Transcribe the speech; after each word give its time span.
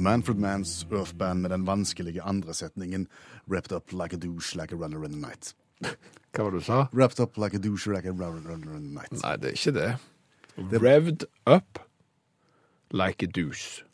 Manfred 0.00 0.40
Manns 0.40 0.86
Earthband 0.90 1.42
med 1.44 1.50
den 1.50 1.66
vanskelige 1.66 2.22
andre 2.22 2.54
setningen 2.54 3.06
Wrapped 3.48 3.72
up 3.72 3.92
like 3.92 4.16
a 4.16 4.18
douche 4.18 4.56
like 4.56 4.72
a 4.72 4.76
runner 4.76 5.04
in 5.04 5.12
the 5.12 5.20
night. 5.20 5.54
Hva 6.32 6.44
var 6.44 6.50
det 6.50 6.60
du 6.60 6.64
sa? 6.64 6.86
Wrapped 6.92 7.20
up 7.20 7.36
like 7.36 7.56
a 7.56 7.60
douche 7.60 7.86
like 7.86 8.08
a 8.08 8.12
runner 8.12 8.52
in 8.52 8.62
the 8.62 8.94
night. 8.94 9.12
Nei, 9.22 9.36
det 9.36 9.52
er 9.52 9.58
ikke 9.58 9.76
det. 9.76 9.96
Revved 10.56 11.24
up 11.46 11.78
like 12.90 13.22
a 13.22 13.30
douche. 13.30 13.84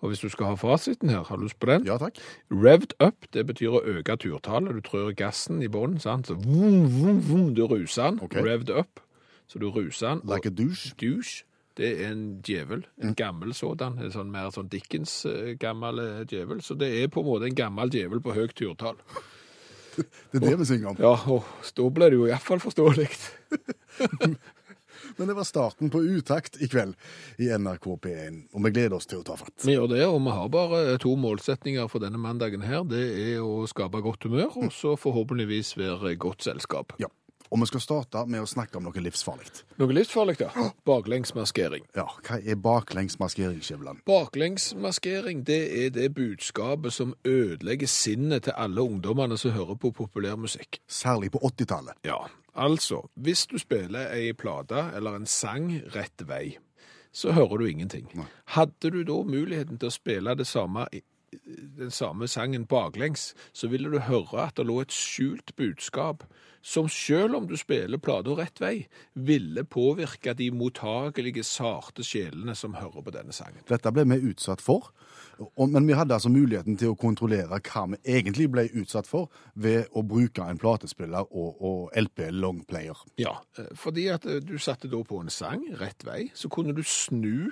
Og 0.00 0.08
hvis 0.08 0.20
du 0.20 0.28
skal 0.28 0.46
ha 0.46 0.54
fasiten 0.54 1.10
her, 1.10 1.22
har 1.24 1.36
du 1.36 1.42
lyst 1.42 1.58
på 1.60 1.66
den? 1.66 1.86
Ja 1.86 1.98
takk. 1.98 2.18
Revved 2.50 2.94
up, 3.02 3.26
det 3.34 3.46
betyr 3.46 3.74
å 3.74 3.82
øke 3.82 4.16
turtallet. 4.16 4.74
Du 4.74 4.80
trør 4.80 5.10
gassen 5.16 5.62
i 5.62 5.68
bånn, 5.68 5.98
sant? 6.00 6.30
Så 6.30 6.36
vum, 6.38 6.86
vum, 6.86 7.18
vum, 7.26 7.48
du 7.54 7.64
ruser 7.66 8.10
den. 8.10 8.20
Okay. 8.22 8.42
Revved 8.42 8.70
up. 8.70 9.02
Så 9.50 9.58
du 9.58 9.70
ruser 9.74 10.14
den. 10.14 10.22
Like 10.24 10.46
a 10.46 10.54
douche. 10.54 10.94
douche, 11.00 11.42
det 11.78 11.88
er 11.94 12.10
en 12.10 12.22
djevel. 12.42 12.84
En 13.02 13.14
gammel 13.18 13.54
sådan. 13.54 13.98
En 14.02 14.12
sånn 14.14 14.30
mer 14.34 14.50
sånn 14.54 14.70
Dickens 14.72 15.20
eh, 15.30 15.54
eh, 15.54 16.20
djevel. 16.28 16.62
Så 16.64 16.74
det 16.78 16.90
er 17.00 17.10
på 17.12 17.22
en 17.22 17.30
måte 17.30 17.48
en 17.48 17.58
gammel 17.58 17.92
djevel 17.94 18.22
på 18.24 18.34
høyt 18.36 18.56
turtall. 18.58 18.98
Det 19.98 20.38
er 20.38 20.52
det 20.52 20.58
vi 20.60 20.66
synger 20.68 20.92
om. 20.92 20.98
Ja, 21.02 21.16
og 21.26 21.72
da 21.74 21.84
ble 21.90 22.06
det 22.12 22.18
jo 22.20 22.28
iallfall 22.28 22.60
forståelig. 22.62 23.08
Men 25.18 25.26
det 25.26 25.34
var 25.34 25.46
starten 25.48 25.90
på 25.90 26.04
Utakt 26.04 26.60
i 26.62 26.68
kveld 26.70 26.94
i 27.42 27.48
NRK 27.50 27.88
P1, 28.04 28.36
og 28.52 28.62
vi 28.62 28.72
gleder 28.76 28.94
oss 28.94 29.08
til 29.10 29.24
å 29.24 29.26
ta 29.26 29.34
fatt. 29.40 29.56
Vi 29.66 29.74
gjør 29.74 29.90
det, 29.90 30.04
og 30.06 30.20
vi 30.22 30.34
har 30.36 30.52
bare 30.54 30.98
to 31.02 31.16
målsetninger 31.18 31.90
for 31.90 32.04
denne 32.04 32.20
mandagen 32.22 32.62
her. 32.62 32.84
Det 32.86 33.02
er 33.24 33.42
å 33.42 33.66
skape 33.70 34.04
godt 34.04 34.28
humør, 34.28 34.52
og 34.62 34.70
så 34.74 34.94
forhåpentligvis 35.00 35.74
være 35.80 36.14
godt 36.22 36.46
selskap. 36.46 36.94
Ja. 37.02 37.10
Og 37.50 37.60
vi 37.62 37.68
skal 37.70 37.80
starte 37.80 38.24
med 38.28 38.42
å 38.44 38.48
snakke 38.48 38.76
om 38.78 38.84
noe 38.84 39.02
livsfarlig. 39.02 39.48
Noe 39.80 39.94
livsfarlig, 39.96 40.36
ja. 40.42 40.68
Baklengsmaskering. 40.88 41.86
Ja, 41.96 42.04
hva 42.26 42.38
er 42.38 42.60
baklengsmaskering, 42.60 43.62
Skjæveland? 43.64 44.02
Baklengsmaskering 44.08 45.44
det 45.48 45.60
er 45.84 45.90
det 45.94 46.10
budskapet 46.16 46.92
som 46.92 47.14
ødelegger 47.24 47.88
sinnet 47.88 48.44
til 48.48 48.56
alle 48.56 48.84
ungdommene 48.84 49.38
som 49.40 49.56
hører 49.56 49.80
på 49.80 49.92
populærmusikk. 49.96 50.80
Særlig 50.88 51.32
på 51.32 51.42
80-tallet. 51.50 52.00
Ja, 52.04 52.20
altså, 52.54 53.06
hvis 53.14 53.46
du 53.46 53.58
spiller 53.58 54.12
ei 54.12 54.32
plate 54.36 54.90
eller 54.96 55.16
en 55.16 55.26
sang 55.26 55.72
rett 55.96 56.28
vei, 56.28 56.58
så 57.12 57.32
hører 57.32 57.58
du 57.58 57.66
ingenting. 57.66 58.10
Nei. 58.14 58.26
Hadde 58.54 58.92
du 58.92 59.02
da 59.06 59.22
muligheten 59.24 59.78
til 59.80 59.88
å 59.88 59.94
spille 59.94 60.34
det 60.36 60.46
samme, 60.46 60.84
den 61.78 61.90
samme 61.90 62.28
sangen 62.28 62.66
baklengs, 62.68 63.32
så 63.52 63.68
ville 63.72 63.90
du 63.90 63.98
høre 64.04 64.44
at 64.44 64.60
det 64.60 64.68
lå 64.68 64.80
et 64.84 64.94
skjult 64.94 65.56
budskap 65.56 66.26
som 66.68 66.88
selv 66.92 67.38
om 67.38 67.46
du 67.48 67.56
spiller 67.56 68.00
plata 68.02 68.34
rett 68.36 68.60
vei, 68.60 68.74
ville 69.14 69.64
påvirke 69.64 70.34
de 70.36 70.50
mottagelige, 70.52 71.44
sarte 71.46 72.04
sjelene 72.04 72.52
som 72.58 72.76
hører 72.76 73.04
på 73.04 73.14
denne 73.14 73.32
sangen. 73.32 73.62
Dette 73.70 73.92
ble 73.94 74.04
vi 74.10 74.18
utsatt 74.28 74.60
for, 74.60 74.90
men 75.56 75.88
vi 75.88 75.96
hadde 75.96 76.18
altså 76.18 76.32
muligheten 76.32 76.76
til 76.76 76.92
å 76.92 76.98
kontrollere 76.98 77.60
hva 77.70 77.84
vi 77.94 78.00
egentlig 78.18 78.50
ble 78.52 78.66
utsatt 78.82 79.08
for 79.08 79.32
ved 79.54 79.88
å 79.96 80.04
bruke 80.04 80.44
en 80.44 80.60
platespiller 80.60 81.24
og, 81.30 81.62
og 81.64 81.96
LP 81.96 82.26
longplayer. 82.36 83.00
Ja, 83.22 83.38
eh, 83.56 83.72
fordi 83.78 84.08
at 84.12 84.28
eh, 84.28 84.42
du 84.44 84.58
satte 84.60 84.90
da 84.92 85.00
på 85.06 85.22
en 85.22 85.32
sang 85.32 85.64
rett 85.80 86.04
vei, 86.04 86.26
så 86.36 86.52
kunne 86.52 86.76
du 86.76 86.84
snu 86.84 87.48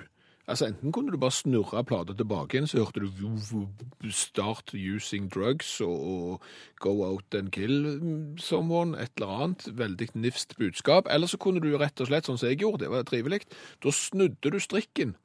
Altså 0.47 0.65
Enten 0.65 0.91
kunne 0.95 1.11
du 1.11 1.17
bare 1.19 1.35
snurre 1.35 1.83
plata 1.83 2.13
tilbake 2.15 2.55
igjen, 2.55 2.67
så 2.67 2.77
hørte 2.85 2.99
du 3.03 4.09
'Start 4.09 4.73
using 4.73 5.29
drugs' 5.35 5.81
og, 5.81 6.41
'Go 6.79 7.03
out 7.03 7.35
and 7.35 7.51
kill 7.51 7.99
someone', 8.39 9.01
et 9.01 9.11
eller 9.17 9.27
annet. 9.27 9.67
Veldig 9.77 10.07
nifst 10.13 10.57
budskap. 10.57 11.07
Eller 11.09 11.27
så 11.27 11.37
kunne 11.37 11.59
du 11.59 11.77
rett 11.77 12.01
og 12.01 12.07
slett, 12.07 12.25
sånn 12.25 12.37
som 12.37 12.49
jeg 12.49 12.59
gjorde, 12.59 12.79
det 12.79 12.89
var 12.89 13.03
trivelig, 13.03 13.41
da 13.83 13.91
snudde 13.91 14.51
du 14.51 14.59
strikken 14.59 15.15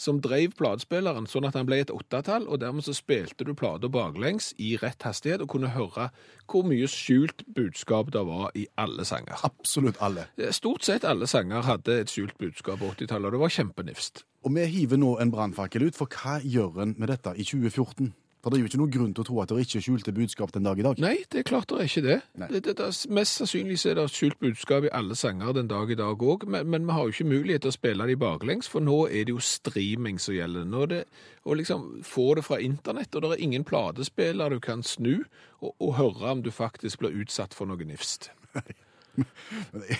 som 0.00 0.20
drev 0.20 0.54
platespilleren 0.56 1.26
sånn 1.28 1.44
at 1.48 1.54
han 1.58 1.68
ble 1.68 1.80
et 1.82 1.92
åttetall, 1.92 2.46
og 2.48 2.62
dermed 2.62 2.86
så 2.86 2.94
spilte 2.96 3.44
du 3.44 3.52
plata 3.58 3.90
baklengs 3.92 4.54
i 4.58 4.76
rett 4.80 5.02
hastighet 5.02 5.44
og 5.44 5.52
kunne 5.54 5.74
høre 5.74 6.08
hvor 6.50 6.64
mye 6.64 6.88
skjult 6.90 7.44
budskap 7.56 8.12
det 8.14 8.24
var 8.26 8.50
i 8.56 8.66
alle 8.80 9.04
sanger. 9.04 9.44
Absolutt 9.44 10.00
alle. 10.00 10.26
Stort 10.56 10.88
sett 10.88 11.04
alle 11.04 11.28
sanger 11.30 11.68
hadde 11.68 12.00
et 12.00 12.12
skjult 12.12 12.38
budskap 12.40 12.80
på 12.80 12.94
80-tallet, 12.94 13.28
og 13.28 13.36
det 13.36 13.44
var 13.44 13.56
kjempenifst. 13.58 14.24
Og 14.40 14.54
vi 14.56 14.64
hiver 14.72 15.00
nå 15.00 15.18
en 15.20 15.32
brannfakkel 15.32 15.84
ut, 15.90 15.98
for 15.98 16.08
hva 16.08 16.38
gjør 16.40 16.82
en 16.86 16.96
med 16.98 17.12
dette 17.12 17.34
i 17.36 17.44
2014? 17.44 18.12
For 18.40 18.48
det 18.48 18.56
er 18.56 18.62
jo 18.62 18.68
ikke 18.70 18.78
noen 18.80 18.92
grunn 18.94 19.10
til 19.12 19.20
å 19.20 19.26
tro 19.28 19.40
at 19.42 19.50
det 19.52 19.64
ikke 19.66 19.76
er 19.76 19.84
skjulte 19.84 20.12
budskap 20.16 20.52
den 20.54 20.64
dag 20.64 20.78
i 20.80 20.84
dag. 20.86 21.00
Nei, 21.02 21.26
det 21.28 21.42
er 21.42 21.44
klart 21.50 21.68
det 21.68 21.76
er 21.76 21.90
ikke 21.90 22.02
det. 22.06 22.16
Det, 22.40 22.60
det, 22.64 22.74
det 22.78 22.88
mest 23.12 23.36
sannsynlig 23.36 23.76
er 23.84 23.98
det 23.98 24.06
skjult 24.14 24.40
budskap 24.40 24.86
i 24.88 24.92
alle 24.96 25.16
sanger 25.18 25.52
den 25.58 25.68
dag 25.68 25.92
i 25.92 25.98
dag 26.00 26.24
òg, 26.24 26.46
men, 26.48 26.70
men 26.72 26.88
vi 26.88 26.96
har 26.96 27.04
jo 27.04 27.12
ikke 27.12 27.28
mulighet 27.34 27.66
til 27.66 27.72
å 27.74 27.76
spille 27.76 28.08
de 28.08 28.16
baklengs, 28.20 28.70
for 28.72 28.84
nå 28.84 28.96
er 29.10 29.28
det 29.28 29.36
jo 29.36 29.44
streaming 29.44 30.16
som 30.16 30.38
gjelder. 30.38 30.64
Nå 30.72 30.88
det 30.88 31.02
å 31.44 31.56
liksom 31.60 31.90
få 32.06 32.30
det 32.38 32.46
fra 32.48 32.62
internett, 32.64 33.12
og 33.12 33.26
det 33.26 33.34
er 33.36 33.44
ingen 33.44 33.66
platespiller 33.68 34.56
du 34.56 34.60
kan 34.64 34.80
snu 34.80 35.18
og, 35.60 35.74
og 35.76 35.98
høre 36.00 36.32
om 36.32 36.44
du 36.46 36.48
faktisk 36.54 37.04
blir 37.04 37.20
utsatt 37.20 37.52
for 37.56 37.68
noe 37.68 37.92
nifst. 37.92 38.32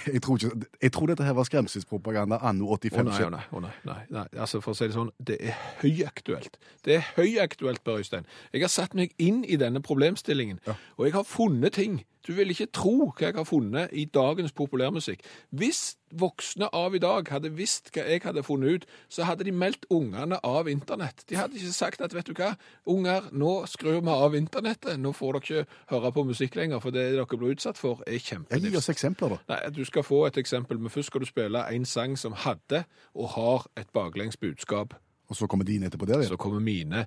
Jeg, 0.07 0.23
tror 0.23 0.39
ikke, 0.39 0.67
jeg 0.83 0.93
tror 0.95 1.11
dette 1.11 1.25
her 1.27 1.35
var 1.37 1.47
skremselspropaganda 1.49 2.39
anno 2.47 2.69
Å 2.71 2.79
85. 2.79 3.09
nei, 3.09 3.25
å 3.27 3.31
nei, 3.35 3.43
å 3.51 3.63
nei, 3.65 3.73
nei, 3.89 3.99
nei. 4.15 4.27
Altså, 4.37 4.61
for 4.65 4.75
å 4.75 4.79
si 4.79 4.89
det 4.89 4.97
sånn, 4.97 5.11
det 5.19 5.39
er 5.51 5.59
høyaktuelt. 5.83 6.61
Det 6.87 7.01
er 7.01 7.09
høyaktuelt, 7.17 7.83
Per 7.85 8.01
Øystein. 8.03 8.29
Jeg 8.55 8.65
har 8.65 8.73
satt 8.73 8.95
meg 8.99 9.15
inn 9.19 9.43
i 9.45 9.59
denne 9.61 9.83
problemstillingen, 9.85 10.63
og 10.97 11.09
jeg 11.09 11.17
har 11.19 11.27
funnet 11.29 11.77
ting. 11.79 12.01
Du 12.27 12.33
vil 12.37 12.53
ikke 12.53 12.69
tro 12.75 12.95
hva 13.09 13.31
jeg 13.31 13.37
har 13.39 13.47
funnet 13.49 13.95
i 13.97 14.05
dagens 14.05 14.53
populærmusikk. 14.53 15.23
Hvis 15.57 15.97
voksne 16.11 16.69
av 16.75 16.95
i 16.95 17.01
dag 17.03 17.29
hadde 17.31 17.53
visst 17.55 17.93
hva 17.95 18.05
jeg 18.05 18.23
hadde 18.25 18.43
funnet 18.45 18.81
ut, 18.81 18.87
så 19.09 19.25
hadde 19.29 19.47
de 19.47 19.55
meldt 19.55 19.87
ungene 19.95 20.41
av 20.45 20.69
internett. 20.69 21.25
De 21.31 21.39
hadde 21.39 21.57
ikke 21.57 21.73
sagt 21.73 22.05
at, 22.05 22.15
vet 22.15 22.29
du 22.29 22.35
hva, 22.37 22.53
unger, 22.91 23.31
nå 23.33 23.53
skrur 23.71 24.01
vi 24.01 24.15
av 24.15 24.37
internettet, 24.37 24.99
nå 25.01 25.15
får 25.17 25.39
dere 25.39 25.47
ikke 25.47 25.81
høre 25.95 26.13
på 26.17 26.27
musikk 26.33 26.59
lenger, 26.61 26.83
for 26.85 26.95
det 26.95 27.07
dere 27.15 27.41
blir 27.41 27.55
utsatt 27.57 27.81
for 27.81 28.03
er 28.07 28.19
Ja, 28.21 28.59
Gi 28.61 28.77
oss 28.77 28.91
eksempler, 28.93 29.37
da. 29.37 29.41
Nei, 29.55 29.61
Du 29.75 29.85
skal 29.85 30.05
få 30.05 30.27
et 30.27 30.37
eksempel, 30.37 30.79
men 30.79 30.91
først 30.91 31.09
skal 31.13 31.25
du 31.25 31.27
spille 31.27 31.65
en 31.75 31.85
sang 31.85 32.19
som 32.19 32.37
hadde 32.37 32.85
og 33.15 33.33
har 33.37 33.67
et 33.77 33.89
baklengs 33.93 34.37
budskap. 34.37 34.95
Og 35.31 35.37
så 35.37 35.47
kommer 35.47 35.65
dine 35.65 35.87
etterpå 35.87 36.07
der 36.07 36.21
igjen. 36.21 36.35
Så 36.35 36.37
kommer 36.37 36.61
mine 36.61 37.07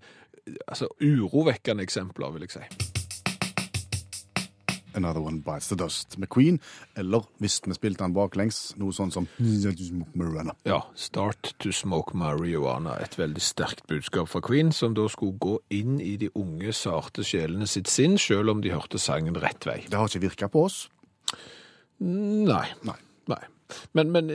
altså, 0.67 0.87
urovekkende 1.01 1.83
eksempler, 1.83 2.31
vil 2.31 2.47
jeg 2.47 2.57
si. 2.57 2.92
Another 4.95 5.21
One 5.21 5.41
Bites 5.41 5.69
the 5.69 5.77
Dust 5.79 6.17
med 6.17 6.29
Queen, 6.29 6.59
eller 6.97 7.25
hvis 7.39 7.59
vi 7.65 7.73
spilte 7.77 8.03
den 8.03 8.13
baklengs, 8.15 8.73
noe 8.77 8.93
sånn 8.95 9.11
som 9.11 9.27
Marijuana. 9.39 10.55
Ja, 10.65 10.81
'Start 10.95 11.53
to 11.59 11.71
Smoke 11.71 12.13
Marijuana'. 12.13 13.01
Et 13.01 13.17
veldig 13.17 13.41
sterkt 13.41 13.87
budskap 13.87 14.27
fra 14.29 14.41
Queen, 14.41 14.71
som 14.71 14.93
da 14.93 15.07
skulle 15.07 15.37
gå 15.39 15.59
inn 15.69 15.99
i 16.01 16.15
de 16.17 16.29
unge, 16.35 16.73
sarte 16.73 17.23
sjelene 17.23 17.67
sitt 17.67 17.87
sinn, 17.87 18.17
selv 18.17 18.49
om 18.49 18.61
de 18.61 18.71
hørte 18.71 18.99
sangen 18.99 19.35
rett 19.35 19.65
vei. 19.65 19.83
Det 19.89 19.97
har 19.97 20.07
ikke 20.07 20.29
virka 20.29 20.47
på 20.47 20.65
oss. 20.65 20.89
Nei. 21.99 22.67
Nei. 22.83 22.99
Nei. 23.27 23.43
Men, 23.93 24.11
men 24.11 24.29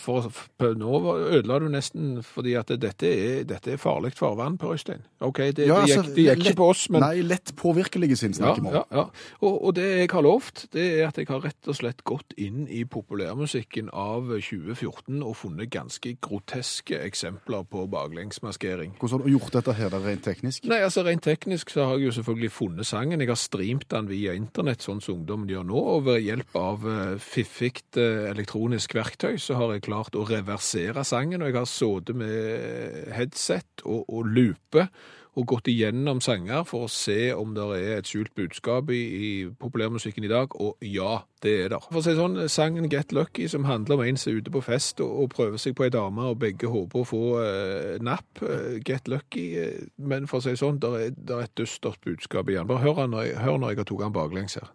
for, 0.00 0.28
for 0.60 0.74
nå 0.78 1.00
ødela 1.38 1.58
du 1.62 1.68
nesten 1.72 2.18
fordi 2.24 2.54
at 2.58 2.70
dette 2.80 3.08
er, 3.10 3.44
dette 3.48 3.74
er 3.74 3.80
farlig 3.80 4.12
farvann, 4.18 4.58
Per 4.60 4.74
Øystein. 4.74 5.02
OK, 5.24 5.38
det, 5.56 5.66
Ja, 5.68 5.80
det, 5.84 5.94
altså, 5.96 6.02
gikk, 6.02 6.14
det 6.14 6.24
gikk 6.24 6.38
lett- 6.38 6.50
ikke 6.52 6.60
på 6.60 6.68
oss, 6.72 6.84
men 6.90 7.00
Nei, 7.04 7.22
lett 7.24 7.54
påvirkelige 7.56 8.16
sinn 8.20 8.34
Ja, 8.34 8.40
snakker 8.40 8.62
vi 8.62 8.68
om. 8.68 8.74
ja, 8.74 8.84
ja. 8.92 9.04
Og, 9.40 9.54
og 9.68 9.74
det 9.78 9.86
jeg 9.94 10.10
har 10.12 10.22
lovt, 10.26 10.66
det 10.74 10.84
er 11.00 11.08
at 11.08 11.18
jeg 11.20 11.28
har 11.30 11.42
rett 11.44 11.68
og 11.70 11.78
slett 11.78 12.04
gått 12.04 12.34
inn 12.40 12.66
i 12.68 12.84
populærmusikken 12.84 13.90
av 13.92 14.28
2014 14.34 15.22
og 15.24 15.36
funnet 15.38 15.70
ganske 15.72 16.14
groteske 16.24 16.98
eksempler 17.04 17.64
på 17.70 17.86
baklengsmaskering. 17.92 18.94
Hvordan 19.00 19.20
har 19.20 19.26
du 19.28 19.34
gjort 19.36 19.52
dette 19.58 19.74
her 19.78 19.94
rent 20.04 20.24
teknisk? 20.24 20.64
Nei, 20.70 20.80
altså 20.84 21.04
Rent 21.04 21.22
teknisk 21.26 21.70
så 21.74 21.84
har 21.88 21.98
jeg 21.98 22.08
jo 22.08 22.14
selvfølgelig 22.18 22.50
funnet 22.54 22.86
sangen. 22.88 23.20
Jeg 23.20 23.28
har 23.28 23.38
streamt 23.40 23.88
den 23.92 24.08
via 24.08 24.32
internett, 24.36 24.82
sånn 24.84 25.02
som 25.04 25.18
ungdommen 25.20 25.48
gjør 25.50 25.66
nå. 25.68 25.80
Og 25.94 26.04
ved 26.06 26.22
hjelp 26.24 26.56
av 26.60 26.84
fiffig 27.20 27.44
fiffigt 27.54 27.96
eh, 28.00 28.30
elektronisk 28.54 28.94
verktøy 28.94 29.34
så 29.38 29.58
har 29.58 29.74
jeg 29.74 29.88
klart 29.88 30.14
å 30.14 30.26
reversere 30.28 31.02
sangen. 31.04 31.42
Og 31.42 31.50
jeg 31.50 31.58
har 31.58 31.66
sittet 31.66 32.16
med 32.16 33.10
headset 33.14 33.82
og, 33.84 34.06
og 34.08 34.30
loope 34.30 34.88
og 35.34 35.48
gått 35.50 35.66
igjennom 35.66 36.20
sanger 36.22 36.62
for 36.62 36.86
å 36.86 36.90
se 36.92 37.34
om 37.34 37.56
det 37.56 37.64
er 37.74 37.96
et 37.96 38.06
skjult 38.06 38.30
budskap 38.38 38.86
i, 38.94 39.00
i 39.02 39.30
populærmusikken 39.58 40.22
i 40.22 40.30
dag, 40.30 40.54
og 40.62 40.78
ja, 40.86 41.24
det 41.42 41.54
er 41.64 41.72
der. 41.72 41.88
For 41.88 41.98
å 41.98 42.04
si 42.06 42.14
sånn, 42.14 42.38
sangen 42.46 42.86
Get 42.86 43.10
Lucky, 43.10 43.48
som 43.50 43.66
handler 43.66 43.98
om 43.98 44.04
en 44.04 44.20
som 44.20 44.30
er 44.30 44.38
ute 44.38 44.52
på 44.54 44.62
fest 44.62 45.02
og, 45.02 45.10
og 45.24 45.32
prøver 45.34 45.58
seg 45.58 45.74
på 45.74 45.88
ei 45.88 45.90
dame, 45.90 46.28
og 46.30 46.38
begge 46.44 46.70
håper 46.70 47.02
å 47.02 47.08
få 47.10 47.22
eh, 47.42 47.96
napp, 48.06 48.44
eh, 48.46 48.78
Get 48.86 49.10
Lucky, 49.10 49.48
eh, 49.58 49.90
men 49.98 50.30
for 50.30 50.38
å 50.38 50.46
si 50.46 50.54
sånn, 50.60 50.78
der 50.84 50.94
er, 51.00 51.10
er 51.26 51.48
et 51.48 51.56
dystert 51.58 51.98
budskap 52.06 52.54
igjen. 52.54 52.70
Bare 52.70 52.84
hør, 52.86 53.02
når 53.10 53.26
jeg, 53.26 53.40
hør 53.42 53.58
når 53.58 53.74
jeg 53.74 53.82
har 53.82 53.90
tatt 53.90 54.06
den 54.06 54.14
baklengs 54.20 54.58
her. 54.60 54.70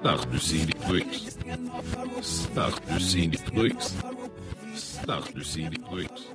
Start 0.00 0.28
usynlig 5.36 5.80
bruks. 5.84 6.28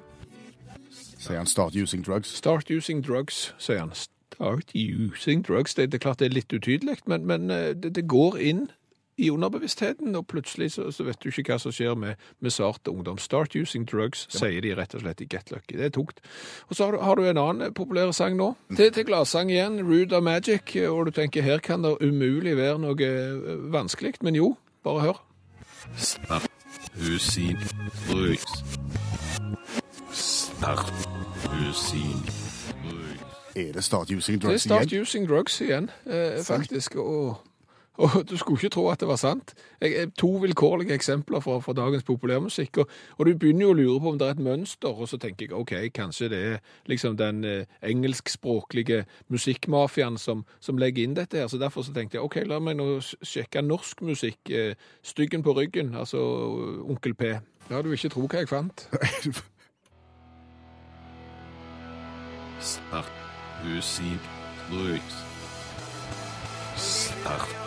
Sier 1.18 1.38
han 1.38 1.48
'start 1.48 1.76
using 1.76 2.08
drugs'. 2.08 2.36
Start 2.38 2.70
using 2.72 3.06
drugs, 3.08 3.56
sier 3.58 3.80
han. 3.80 3.92
Start 3.94 4.72
using 4.76 5.48
drugs. 5.48 5.74
Det, 5.74 5.92
det 5.92 5.98
er 5.98 6.04
klart 6.04 6.20
det 6.20 6.26
er 6.26 6.36
litt 6.36 6.54
utydelig, 6.54 6.98
men, 7.08 7.26
men 7.26 7.50
eh, 7.52 7.74
det, 7.74 7.96
det 7.96 8.08
går 8.08 8.38
inn 8.38 8.68
i 9.18 9.30
underbevisstheten, 9.32 10.16
og 10.16 10.28
plutselig 10.28 10.72
så, 10.72 10.90
så 10.92 11.04
vet 11.08 11.22
du 11.24 11.30
ikke 11.30 11.54
hva 11.54 11.60
som 11.62 11.72
skjer 11.72 11.96
med, 11.96 12.20
med 12.44 12.52
sarte 12.52 12.92
ungdom. 12.92 13.18
Start 13.18 13.56
using 13.56 13.86
drugs, 13.88 14.26
sier 14.34 14.62
de 14.62 14.74
rett 14.76 14.96
og 14.96 15.06
slett 15.06 15.22
i 15.24 15.28
Get 15.32 15.52
Lucky. 15.52 15.78
Det 15.78 15.86
er 15.86 15.94
tungt. 15.96 16.20
Og 16.68 16.76
så 16.76 16.86
har 16.90 16.92
du, 16.98 17.00
har 17.04 17.16
du 17.16 17.24
en 17.30 17.40
annen 17.40 17.74
populær 17.74 18.12
sang 18.12 18.36
nå. 18.36 18.52
Til, 18.76 18.92
til 18.92 19.08
gladsang 19.08 19.52
igjen, 19.54 19.80
Rude 19.88 20.18
of 20.18 20.24
Magic, 20.24 20.76
og 20.90 21.06
du 21.08 21.16
tenker 21.16 21.46
her 21.46 21.64
kan 21.64 21.86
det 21.86 21.96
umulig 22.04 22.58
være 22.58 22.80
noe 22.84 23.08
eh, 23.08 23.56
vanskelig, 23.72 24.18
men 24.26 24.36
jo, 24.36 24.56
bare 24.84 25.08
hør. 25.08 25.24
Start 25.96 26.50
using 27.00 27.56
drugs. 28.10 28.64
Start 30.12 30.92
using 31.62 32.20
drugs. 32.84 33.16
Er 33.56 33.72
det 33.72 33.84
'start 33.84 34.12
using 34.12 34.42
drugs 34.42 34.44
igjen? 34.44 34.44
Det 34.44 34.54
er 34.54 34.58
Start 34.58 34.92
igjen? 34.92 35.02
using 35.02 35.28
drugs 35.30 35.62
igjen, 35.62 35.90
eh, 36.06 36.44
faktisk. 36.44 36.96
Og, 36.96 37.38
og 37.98 38.30
du 38.30 38.38
skulle 38.38 38.60
ikke 38.60 38.74
tro 38.76 38.90
at 38.92 39.00
det 39.00 39.08
var 39.08 39.20
sant. 39.20 39.54
To 40.20 40.28
vilkårlige 40.42 40.94
eksempler 40.94 41.40
fra, 41.40 41.60
fra 41.60 41.74
dagens 41.74 42.04
populærmusikk. 42.04 42.78
Og, 42.78 42.90
og 43.18 43.26
du 43.26 43.38
begynner 43.38 43.66
jo 43.66 43.72
å 43.72 43.78
lure 43.80 44.00
på 44.04 44.10
om 44.12 44.20
det 44.20 44.28
er 44.28 44.36
et 44.36 44.44
mønster, 44.44 44.92
og 44.92 45.10
så 45.10 45.18
tenker 45.22 45.46
jeg 45.48 45.56
OK, 45.56 45.74
kanskje 45.96 46.30
det 46.34 46.42
er 46.52 46.58
liksom 46.92 47.18
den 47.20 47.44
eh, 47.48 47.66
engelskspråklige 47.86 49.06
musikkmafiaen 49.32 50.18
som, 50.22 50.46
som 50.60 50.78
legger 50.82 51.04
inn 51.04 51.18
dette 51.18 51.40
her. 51.40 51.48
Så 51.52 51.58
derfor 51.62 51.82
så 51.88 51.94
tenkte 51.96 52.20
jeg 52.20 52.26
OK, 52.28 52.36
la 52.50 52.60
meg 52.60 52.78
nå 52.80 53.00
sjekke 53.04 53.64
norsk 53.66 54.02
musikk. 54.06 54.40
Eh, 54.50 54.76
Styggen 55.06 55.44
på 55.44 55.54
ryggen, 55.56 55.96
altså 55.96 56.20
Onkel 56.84 57.14
P. 57.16 57.24
Ja, 57.70 57.82
du 57.82 57.90
vil 57.90 57.98
ikke 57.98 58.14
tro 58.14 58.28
hva 58.28 58.44
jeg 58.44 58.50
fant. 58.52 58.90
Start 62.66 63.12
usynlig. 63.66 65.02
Start. 66.76 67.65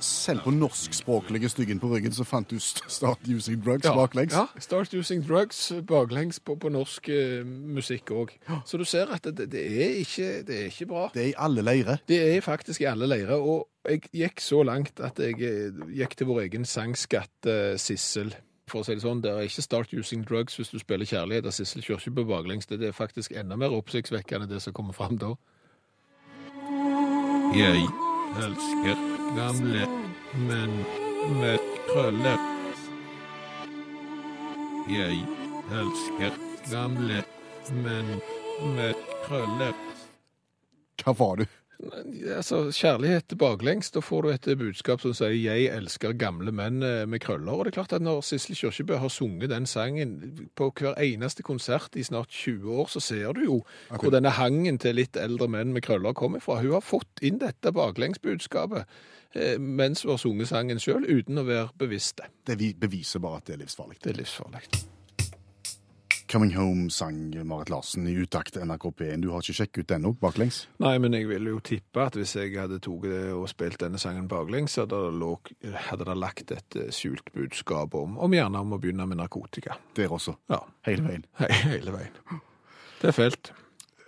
Selv 0.00 0.40
på 0.44 0.50
norskspråklige 0.50 1.48
styggen 1.48 1.80
på 1.80 1.88
ryggen 1.90 2.12
så 2.12 2.24
fant 2.24 2.50
du 2.50 2.56
'start 2.56 3.18
using 3.28 3.62
drugs' 3.62 3.94
baklengs. 3.94 4.34
Ja, 4.34 4.46
Start 4.58 4.94
Using 4.94 5.28
Drugs 5.28 5.72
baklengs 5.86 6.40
på, 6.40 6.54
på 6.54 6.68
norsk 6.68 7.08
eh, 7.08 7.44
musikk 7.46 8.10
òg. 8.10 8.28
Så 8.64 8.76
du 8.76 8.84
ser 8.84 9.06
at 9.12 9.24
det, 9.24 9.50
det, 9.52 9.64
er 9.64 9.90
ikke, 10.02 10.42
det 10.46 10.60
er 10.60 10.64
ikke 10.64 10.86
bra. 10.86 11.10
Det 11.14 11.22
er 11.22 11.28
i 11.28 11.34
alle 11.36 11.62
leirer. 11.62 11.96
Det 12.08 12.36
er 12.36 12.40
faktisk 12.40 12.80
i 12.80 12.84
alle 12.84 13.06
leirer, 13.06 13.34
og 13.36 13.68
jeg 13.88 14.02
gikk 14.12 14.40
så 14.40 14.62
langt 14.62 15.00
at 15.00 15.18
jeg 15.18 15.40
eh, 15.40 15.72
gikk 15.96 16.16
til 16.16 16.26
vår 16.26 16.40
egen 16.40 16.64
sangskatt 16.64 17.46
eh, 17.46 17.76
Sissel. 17.76 18.34
For 18.68 18.82
å 18.82 18.84
si 18.84 18.94
det 18.94 19.02
sånn, 19.02 19.22
Det 19.22 19.30
er 19.30 19.46
ikke 19.46 19.62
Start 19.62 19.92
Using 19.94 20.24
Drugs 20.26 20.56
hvis 20.56 20.70
du 20.70 20.78
spiller 20.78 21.06
kjærlighet 21.06 21.46
av 21.46 21.54
Sissel 21.54 21.82
Kyrkjebø 21.82 22.24
baklengs. 22.26 22.66
Det 22.66 22.82
er 22.82 22.92
faktisk 22.92 23.32
enda 23.32 23.56
mer 23.56 23.70
oppsiktsvekkende 23.70 24.48
det 24.48 24.62
som 24.62 24.72
kommer 24.72 24.92
fram 24.92 25.18
da. 25.18 25.34
Jeg 27.54 27.86
elsker 28.42 29.02
gamle 29.36 29.86
menn 30.48 30.74
med 31.38 31.62
krøller. 31.86 32.40
Jeg 34.90 35.20
elsker 35.80 36.34
gamle 36.70 37.22
menn 37.84 38.10
med 38.74 39.06
krøller. 39.26 39.74
Hva 41.04 41.14
var 41.20 41.36
du? 41.42 41.46
Altså, 42.36 42.70
Kjærlighet 42.72 43.34
baklengs, 43.38 43.90
da 43.90 44.00
får 44.00 44.22
du 44.22 44.28
et 44.30 44.58
budskap 44.58 45.00
som 45.00 45.12
sier 45.14 45.34
'jeg 45.36 45.76
elsker 45.76 46.12
gamle 46.16 46.52
menn 46.52 46.82
eh, 46.82 47.06
med 47.06 47.20
krøller'. 47.20 47.52
Og 47.52 47.64
det 47.64 47.72
er 47.72 47.82
klart 47.82 47.92
at 47.92 48.02
når 48.02 48.20
Sissel 48.20 48.56
Kyrkjebø 48.56 48.96
har 48.96 49.08
sunget 49.08 49.50
den 49.50 49.66
sangen 49.66 50.48
på 50.56 50.72
hver 50.78 50.94
eneste 50.94 51.42
konsert 51.42 51.96
i 51.96 52.02
snart 52.02 52.28
20 52.28 52.72
år, 52.72 52.86
så 52.86 53.00
ser 53.00 53.32
du 53.32 53.44
jo 53.44 53.64
hvor 53.90 54.10
denne 54.10 54.30
hangen 54.30 54.78
til 54.78 54.94
litt 54.94 55.16
eldre 55.16 55.48
menn 55.48 55.72
med 55.72 55.82
krøller 55.82 56.12
kommer 56.12 56.40
fra. 56.40 56.60
Hun 56.60 56.72
har 56.72 56.80
fått 56.80 57.20
inn 57.22 57.38
dette 57.38 57.72
baklengsbudskapet 57.72 58.84
eh, 59.34 59.58
mens 59.58 60.02
hun 60.02 60.10
har 60.10 60.18
sunget 60.18 60.48
sangen 60.48 60.78
sjøl, 60.78 61.04
uten 61.04 61.38
å 61.38 61.44
være 61.44 61.68
bevisst 61.78 62.16
det. 62.16 62.56
Det 62.56 62.80
beviser 62.80 63.20
bare 63.20 63.36
at 63.36 63.46
det 63.46 63.54
er 63.54 63.64
livsfarlig. 63.66 63.98
Det 64.02 64.10
er 64.10 64.22
livsfarlig. 64.22 64.95
'Coming 66.26 66.54
Home' 66.56 66.90
sang 66.90 67.46
Marit 67.46 67.68
Larsen 67.70 68.06
i 68.06 68.12
utakt 68.18 68.56
NRK 68.56 68.84
P1. 68.98 69.20
Du 69.22 69.30
har 69.30 69.40
ikke 69.44 69.54
sjekket 69.60 69.78
ut 69.84 69.88
den 69.92 70.06
òg, 70.10 70.16
baklengs? 70.20 70.64
Nei, 70.82 70.96
men 70.98 71.14
jeg 71.14 71.28
ville 71.28 71.50
jo 71.54 71.60
tippe 71.60 72.02
at 72.02 72.16
hvis 72.18 72.34
jeg 72.36 72.56
hadde 72.58 72.80
tatt 72.82 73.02
det 73.06 73.20
og 73.32 73.46
spilt 73.48 73.78
denne 73.80 73.98
sangen 73.98 74.26
baklengs, 74.28 74.74
så 74.74 74.82
hadde 74.86 74.98
det, 75.06 75.14
lå, 75.20 75.30
hadde 75.90 76.04
det 76.08 76.16
lagt 76.18 76.50
et 76.50 76.76
eh, 76.80 76.90
skjult 76.90 77.30
budskap 77.34 77.94
om, 77.94 78.18
om 78.18 78.34
gjerne 78.34 78.58
om 78.58 78.74
å 78.74 78.80
begynne 78.82 79.06
med 79.06 79.20
narkotika. 79.22 79.78
Der 79.94 80.10
også. 80.12 80.34
Ja, 80.50 80.62
Hele 80.86 81.06
veien. 81.06 81.24
he 81.38 81.46
hele 81.70 81.94
veien. 81.94 82.42
Det 83.00 83.12
er 83.12 83.16
felt. 83.16 83.52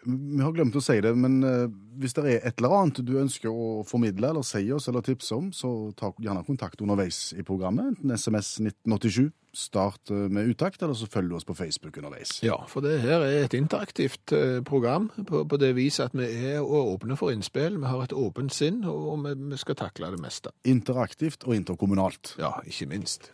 Vi 0.06 0.43
har 0.43 0.53
glemt 0.55 0.77
å 0.79 0.83
si 0.83 0.99
det, 1.03 1.11
men 1.19 1.41
eh, 1.45 1.67
hvis 1.99 2.15
det 2.15 2.25
er 2.25 2.45
et 2.47 2.61
eller 2.61 2.75
annet 2.79 3.00
du 3.06 3.17
ønsker 3.19 3.50
å 3.50 3.83
formidle 3.87 4.31
eller 4.31 4.47
si 4.47 4.62
oss 4.73 4.87
eller 4.91 5.03
tipse 5.05 5.35
om, 5.35 5.50
så 5.53 5.91
ta 5.99 6.12
gjerne 6.23 6.45
kontakt 6.47 6.83
underveis 6.85 7.33
i 7.35 7.45
programmet. 7.47 7.97
Enten 7.97 8.15
SMS 8.15 8.53
1987, 8.62 9.33
start 9.59 10.12
eh, 10.15 10.29
med 10.31 10.53
utakt, 10.53 10.83
eller 10.83 10.95
så 10.99 11.09
følg 11.11 11.35
oss 11.35 11.49
på 11.49 11.56
Facebook 11.59 11.99
underveis. 11.99 12.37
Ja, 12.47 12.61
for 12.71 12.85
det 12.87 13.00
her 13.03 13.25
er 13.27 13.41
et 13.43 13.56
interaktivt 13.59 14.35
eh, 14.37 14.61
program 14.67 15.11
på, 15.19 15.43
på 15.49 15.61
det 15.61 15.73
viset 15.79 16.12
at 16.12 16.19
vi 16.19 16.29
er 16.53 16.62
åpne 16.62 17.19
for 17.19 17.35
innspill. 17.35 17.81
Vi 17.83 17.91
har 17.91 18.06
et 18.06 18.15
åpent 18.15 18.55
sinn, 18.55 18.85
og, 18.87 19.11
og 19.15 19.27
vi, 19.27 19.35
vi 19.50 19.59
skal 19.59 19.81
takle 19.83 20.12
det 20.15 20.23
meste. 20.23 20.55
Interaktivt 20.69 21.49
og 21.49 21.59
interkommunalt. 21.59 22.37
Ja, 22.39 22.55
ikke 22.69 22.89
minst. 22.95 23.33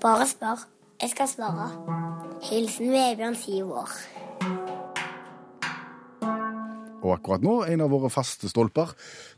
Bare 0.00 0.26
spør. 0.30 0.66
Jeg 1.02 1.10
skal 1.10 1.28
svare. 1.28 1.70
Hilsen 2.42 2.92
Vebjørn, 2.92 3.34
syv 3.34 3.72
år. 3.72 3.90
Og 7.04 7.12
akkurat 7.16 7.44
nå, 7.44 7.58
en 7.68 7.82
av 7.84 7.92
våre 7.92 8.08
faste 8.12 8.48
stolper, 8.50 8.92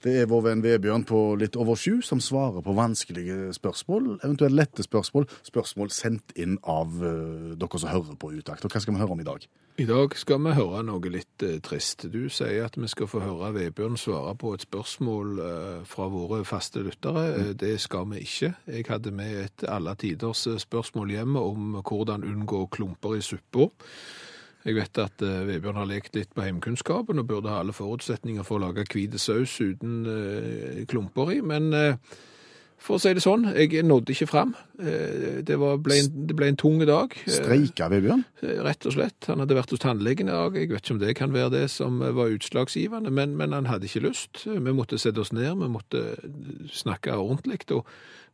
det 0.05 0.15
er 0.23 0.29
vår 0.31 0.45
venn 0.47 0.65
Vebjørn 0.65 1.05
på 1.09 1.21
litt 1.41 1.59
over 1.59 1.79
sju, 1.79 1.99
som 2.07 2.21
svarer 2.23 2.62
på 2.65 2.75
vanskelige 2.77 3.53
spørsmål, 3.57 4.19
eventuelt 4.23 4.57
lette 4.57 4.85
spørsmål, 4.87 5.27
spørsmål 5.47 5.91
sendt 5.95 6.37
inn 6.38 6.59
av 6.62 6.95
uh, 7.03 7.57
dere 7.59 7.81
som 7.81 7.91
hører 7.91 8.19
på 8.21 8.33
utakt. 8.38 8.65
Og 8.65 8.73
hva 8.73 8.83
skal 8.83 8.95
vi 8.95 9.03
høre 9.03 9.17
om 9.17 9.25
i 9.25 9.27
dag? 9.27 9.49
I 9.79 9.87
dag 9.87 10.15
skal 10.19 10.41
vi 10.43 10.55
høre 10.57 10.81
noe 10.87 11.11
litt 11.12 11.45
uh, 11.47 11.59
trist. 11.65 12.07
Du 12.11 12.31
sier 12.33 12.65
at 12.67 12.79
vi 12.79 12.91
skal 12.91 13.11
få 13.11 13.23
høre 13.23 13.53
Vebjørn 13.55 13.99
svare 14.00 14.37
på 14.38 14.55
et 14.57 14.65
spørsmål 14.67 15.35
uh, 15.43 15.83
fra 15.87 16.09
våre 16.11 16.45
faste 16.49 16.83
lyttere. 16.87 17.27
Eh, 17.35 17.53
Det 17.59 17.75
skal 17.83 18.09
vi 18.12 18.23
ikke. 18.25 18.55
Jeg 18.71 18.87
hadde 18.88 19.15
med 19.15 19.37
et 19.45 19.67
alle 19.69 19.95
tiders 19.99 20.47
spørsmål 20.62 21.15
hjemme 21.15 21.43
om 21.43 21.79
hvordan 21.83 22.27
unngå 22.27 22.67
klumper 22.75 23.19
i 23.19 23.23
suppa. 23.23 23.69
Jeg 24.68 24.76
vet 24.76 24.98
at 25.00 25.22
uh, 25.25 25.46
Vebjørn 25.48 25.78
har 25.80 25.88
lekt 25.88 26.16
litt 26.18 26.34
på 26.37 26.44
heimkunnskapen 26.44 27.22
og 27.22 27.28
burde 27.30 27.48
ha 27.48 27.62
alle 27.62 27.72
forutsetninger 27.72 28.44
for 28.44 28.58
å 28.58 28.66
lage 28.66 28.84
hvit 28.92 29.14
saus 29.16 29.54
uten 29.64 30.02
uh, 30.04 30.82
klumper 30.90 31.32
i, 31.32 31.38
men 31.40 31.70
eh, 31.72 31.96
for 32.78 32.97
å 32.97 33.00
si 33.02 33.11
det 33.12 33.23
sånn, 33.25 33.42
jeg 33.58 33.82
nådde 33.85 34.12
ikke 34.14 34.28
fram. 34.30 34.54
Eh, 34.78 35.42
Det, 35.44 35.56
var, 35.58 35.76
ble, 35.82 35.97
en, 35.99 36.26
det 36.28 36.37
ble 36.38 36.47
en 36.52 36.56
tung 36.56 36.78
dag. 36.87 37.12
Eh, 37.26 37.32
Streika 37.35 37.88
Vebjørn? 37.90 38.23
Eh, 38.42 38.61
Rett 38.64 38.87
og 38.87 38.94
slett. 38.94 39.26
Han 39.26 39.42
hadde 39.42 39.56
vært 39.58 39.70
hos 39.75 39.82
tannlegen 39.82 40.28
i 40.30 40.32
dag. 40.37 40.54
Jeg 40.56 40.70
vet 40.70 40.82
ikke 40.85 40.94
om 40.94 41.00
det 41.02 41.16
kan 41.18 41.32
være 41.35 41.50
det 41.56 41.64
som 41.75 41.99
var 41.99 42.30
utslagsgivende, 42.37 43.11
men, 43.11 43.37
men 43.37 43.52
han 43.52 43.66
hadde 43.66 43.87
ikke 43.90 44.04
lyst. 44.06 44.44
Vi 44.47 44.73
måtte 44.73 44.99
sette 45.02 45.20
oss 45.20 45.32
ned, 45.35 45.50
vi 45.58 45.68
måtte 45.75 46.04
snakke 46.73 47.12
ordentlig. 47.18 47.61
Og, 47.75 47.85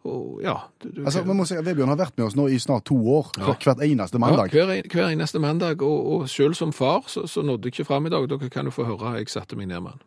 og 0.05 0.41
ja 0.45 0.59
du, 0.83 0.91
du, 0.93 1.03
Altså, 1.07 1.23
vi 1.25 1.33
må 1.35 1.47
si 1.49 1.57
at 1.57 1.65
Vebjørn 1.65 1.89
har 1.95 2.01
vært 2.05 2.19
med 2.21 2.27
oss 2.29 2.37
nå 2.37 2.47
i 2.53 2.59
snart 2.61 2.85
to 2.91 2.97
år, 3.01 3.31
Ja. 3.41 3.55
hvert 3.57 3.81
eneste 3.89 4.19
ja, 4.21 4.25
mandag. 4.27 4.53
hver, 4.53 4.71
en- 4.77 4.91
hver 4.93 5.09
eneste 5.15 5.41
mandag. 5.41 5.83
Og, 5.83 6.11
og 6.19 6.29
selv 6.29 6.55
som 6.55 6.73
far 6.77 7.03
så, 7.09 7.25
så 7.27 7.43
nådde 7.43 7.71
jeg 7.71 7.79
ikke 7.79 7.89
fram 7.89 8.07
i 8.07 8.13
dag. 8.13 8.29
Dere 8.29 8.51
kan 8.53 8.69
jo 8.69 8.75
få 8.77 8.85
høre. 8.85 9.17
Jeg 9.19 9.33
satte 9.33 9.57
meg 9.57 9.69
ned 9.73 9.81
med 9.81 9.97
han. 9.97 10.03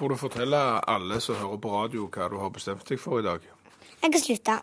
Får 0.00 0.08
du 0.08 0.16
fortelle 0.16 0.58
alle 0.88 1.18
som 1.20 1.36
hører 1.36 1.58
på 1.60 1.70
radio 1.74 2.06
hva 2.08 2.30
du 2.32 2.38
har 2.40 2.48
bestemt 2.54 2.86
deg 2.88 2.96
for 2.96 3.20
i 3.20 3.24
dag. 3.26 3.42
Jeg 4.00 4.14
har 4.14 4.22
slutta. 4.22 4.54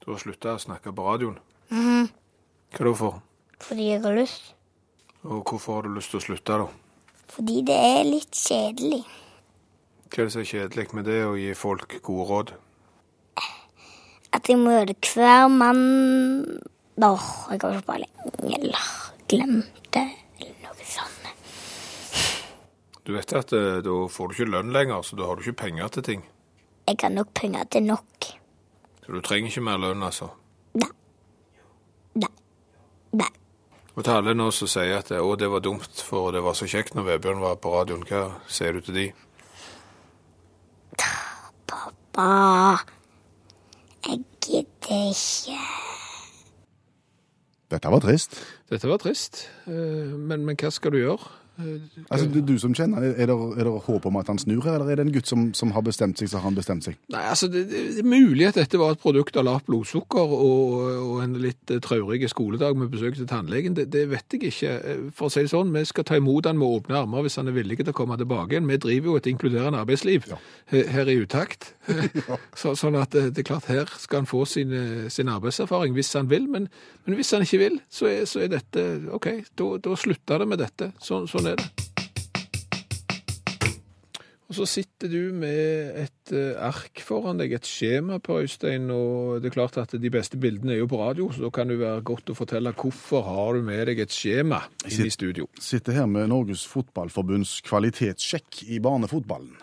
Du 0.00 0.06
har 0.08 0.22
slutta 0.22 0.54
å 0.56 0.60
snakke 0.62 0.94
på 0.96 1.04
radioen. 1.04 1.34
Hva 1.68 2.86
da 2.88 2.92
for? 2.96 3.18
Fordi 3.60 3.90
jeg 3.90 4.00
har 4.00 4.16
lyst. 4.16 4.54
Og 5.28 5.44
hvorfor 5.44 5.76
har 5.76 5.84
du 5.84 5.92
lyst 5.92 6.08
til 6.14 6.22
å 6.22 6.24
slutte, 6.24 6.56
da? 6.62 6.70
Fordi 7.34 7.58
det 7.68 7.76
er 7.76 8.08
litt 8.08 8.32
kjedelig. 8.32 9.02
Hva 10.08 10.22
er 10.22 10.24
det 10.24 10.32
som 10.38 10.40
er 10.46 10.50
kjedelig 10.54 10.88
med 10.96 11.08
det 11.12 11.20
å 11.28 11.36
gi 11.36 11.52
folk 11.52 12.00
gode 12.00 12.28
råd? 12.32 12.56
At 14.32 14.48
jeg 14.48 14.56
må 14.56 14.72
gjøre 14.72 14.94
det 14.94 15.12
hver 15.12 15.52
mann 15.52 15.84
Åh, 16.96 17.28
jeg 17.52 17.60
har 17.60 17.76
ikke 17.76 17.88
bare 17.92 18.08
eller 18.56 18.88
glemt 19.28 19.84
det, 19.92 20.08
eller 20.40 20.56
noe 20.64 20.88
sånt. 20.88 21.22
Du 23.12 23.16
vet 23.18 23.32
at 23.36 23.52
eh, 23.52 23.82
da 23.84 23.94
får 24.08 24.30
du 24.30 24.32
ikke 24.32 24.52
lønn 24.54 24.70
lenger, 24.72 25.02
så 25.04 25.18
da 25.18 25.26
har 25.28 25.36
du 25.36 25.42
ikke 25.44 25.66
penger 25.66 25.90
til 25.92 26.04
ting. 26.06 26.20
Jeg 26.88 26.96
har 27.02 27.10
nok 27.12 27.34
penger 27.36 27.66
til 27.68 27.84
nok. 27.84 28.28
Så 29.04 29.12
du 29.12 29.18
trenger 29.20 29.50
ikke 29.50 29.64
mer 29.66 29.82
lønn, 29.82 30.04
altså. 30.06 30.30
Nei. 30.80 30.88
Nei. 32.22 32.30
Nei. 33.20 33.28
Og 33.92 34.00
til 34.00 34.14
alle 34.14 34.32
nå 34.32 34.46
som 34.56 34.70
sier 34.72 34.94
at 34.96 35.12
å, 35.12 35.34
det 35.36 35.50
var 35.52 35.60
dumt, 35.60 36.00
for 36.08 36.32
det 36.32 36.40
var 36.40 36.56
så 36.56 36.70
kjekt 36.72 36.96
når 36.96 37.10
Vebjørn 37.10 37.44
var 37.44 37.60
på 37.60 37.74
radioen, 37.74 38.06
hva 38.08 38.22
sier 38.48 38.72
du 38.72 38.80
til 38.86 38.96
de? 38.96 39.04
Pappa, 41.68 42.30
Jeg 44.08 44.24
gidder 44.40 45.12
ikke. 45.12 45.60
Dette 47.76 47.92
var 47.92 48.06
trist. 48.08 48.40
Dette 48.72 48.88
var 48.88 49.04
trist, 49.04 49.44
eh, 49.68 50.16
men, 50.16 50.48
men 50.48 50.56
hva 50.56 50.72
skal 50.72 50.96
du 50.96 51.02
gjøre? 51.02 51.41
Eh, 51.58 52.00
Altså, 52.08 52.26
du, 52.32 52.40
du 52.44 52.54
som 52.58 52.72
kjenner, 52.76 53.02
er 53.12 53.26
det, 53.28 53.34
er 53.58 53.64
det 53.68 53.72
håp 53.86 54.06
om 54.08 54.16
at 54.20 54.28
han 54.30 54.38
snur 54.40 54.64
eller 54.68 54.88
er 54.92 54.96
det 55.00 55.06
en 55.06 55.12
gutt 55.14 55.28
som, 55.28 55.48
som 55.56 55.72
har 55.74 55.82
bestemt 55.84 56.18
seg, 56.20 56.28
så 56.30 56.38
har 56.40 56.46
han 56.48 56.56
bestemt 56.56 56.84
seg? 56.86 56.96
Nei, 57.12 57.22
altså, 57.28 57.48
det, 57.52 57.66
det 57.72 58.02
er 58.02 58.08
mulig 58.08 58.46
at 58.48 58.58
dette 58.60 58.78
var 58.80 58.94
et 58.94 59.02
produkt 59.02 59.36
av 59.40 59.46
lavt 59.48 59.66
blodsukker 59.68 60.32
og, 60.36 60.78
og 61.02 61.22
en 61.24 61.36
litt 61.42 61.60
traurig 61.66 62.02
traurige 62.02 62.28
skoledag 62.32 62.76
med 62.76 62.90
besøk 62.92 63.14
til 63.16 63.26
tannlegen. 63.30 63.74
Det, 63.76 63.86
det 63.92 64.06
vet 64.10 64.34
jeg 64.36 64.48
ikke. 64.50 64.72
Eh, 64.92 65.02
For 65.16 65.28
å 65.28 65.32
si 65.32 65.44
det 65.44 65.52
sånn, 65.52 65.72
vi 65.74 65.84
skal 65.88 66.04
ta 66.08 66.16
imot 66.18 66.48
han 66.48 66.58
med 66.60 66.68
åpne 66.80 66.98
armer 67.02 67.24
hvis 67.26 67.36
han 67.40 67.48
er 67.48 67.56
villig 67.56 67.78
til 67.82 67.92
å 67.92 67.96
komme 67.96 68.16
tilbake 68.20 68.56
igjen. 68.56 68.68
Vi 68.68 68.78
driver 68.82 69.12
jo 69.12 69.16
et 69.20 69.28
inkluderende 69.32 69.80
arbeidsliv 69.82 70.26
Ja. 70.32 70.38
her 70.72 71.08
i 71.12 71.18
Utakt. 71.22 71.72
Så, 72.58 72.74
sånn 72.78 72.96
at 73.00 73.12
det, 73.14 73.38
er 73.38 73.46
klart, 73.46 73.68
her 73.70 73.88
skal 74.00 74.22
han 74.22 74.28
få 74.30 74.44
sin, 74.48 74.72
eh, 74.76 75.08
sin 75.12 75.30
arbeidserfaring 75.32 75.94
hvis 75.96 76.12
han 76.18 76.28
vil. 76.30 76.48
Men, 76.52 76.68
men 77.06 77.16
hvis 77.18 77.32
han 77.36 77.44
ikke 77.46 77.60
vil, 77.62 77.78
så 77.92 78.08
er, 78.10 78.24
så 78.30 78.42
er 78.44 78.52
dette 78.52 78.84
OK, 79.14 79.28
da 79.56 79.96
slutter 79.98 80.42
det 80.42 80.48
med 80.52 80.62
dette. 80.62 80.92
Sånn, 81.02 81.28
sånn 81.30 81.41
er 81.50 81.58
det. 81.60 81.70
Og 84.52 84.56
så 84.58 84.66
sitter 84.68 85.08
du 85.08 85.30
med 85.32 85.94
et 86.02 86.32
eh, 86.36 86.58
ark 86.60 87.00
foran 87.00 87.38
deg, 87.40 87.54
et 87.56 87.64
skjema 87.64 88.18
Per 88.20 88.42
Øystein, 88.44 88.90
og 88.92 89.40
det 89.40 89.48
er 89.48 89.54
klart 89.54 89.78
at 89.80 89.94
de 89.96 90.10
beste 90.12 90.36
bildene 90.36 90.74
er 90.74 90.82
jo 90.82 90.90
på 90.92 90.98
radio, 91.00 91.30
så 91.32 91.46
da 91.46 91.50
kan 91.56 91.72
det 91.72 91.78
være 91.80 92.02
godt 92.04 92.34
å 92.34 92.36
fortelle 92.36 92.74
hvorfor 92.76 93.24
har 93.24 93.56
du 93.56 93.64
med 93.64 93.86
deg 93.88 94.02
et 94.04 94.12
skjema 94.12 94.60
inn 94.84 95.08
i 95.08 95.14
studio. 95.14 95.48
Sitter 95.56 96.02
her 96.02 96.10
med 96.10 96.28
Norges 96.34 96.66
Fotballforbunds 96.68 97.62
kvalitetssjekk 97.64 98.66
i 98.68 98.82
barnefotballen. 98.84 99.56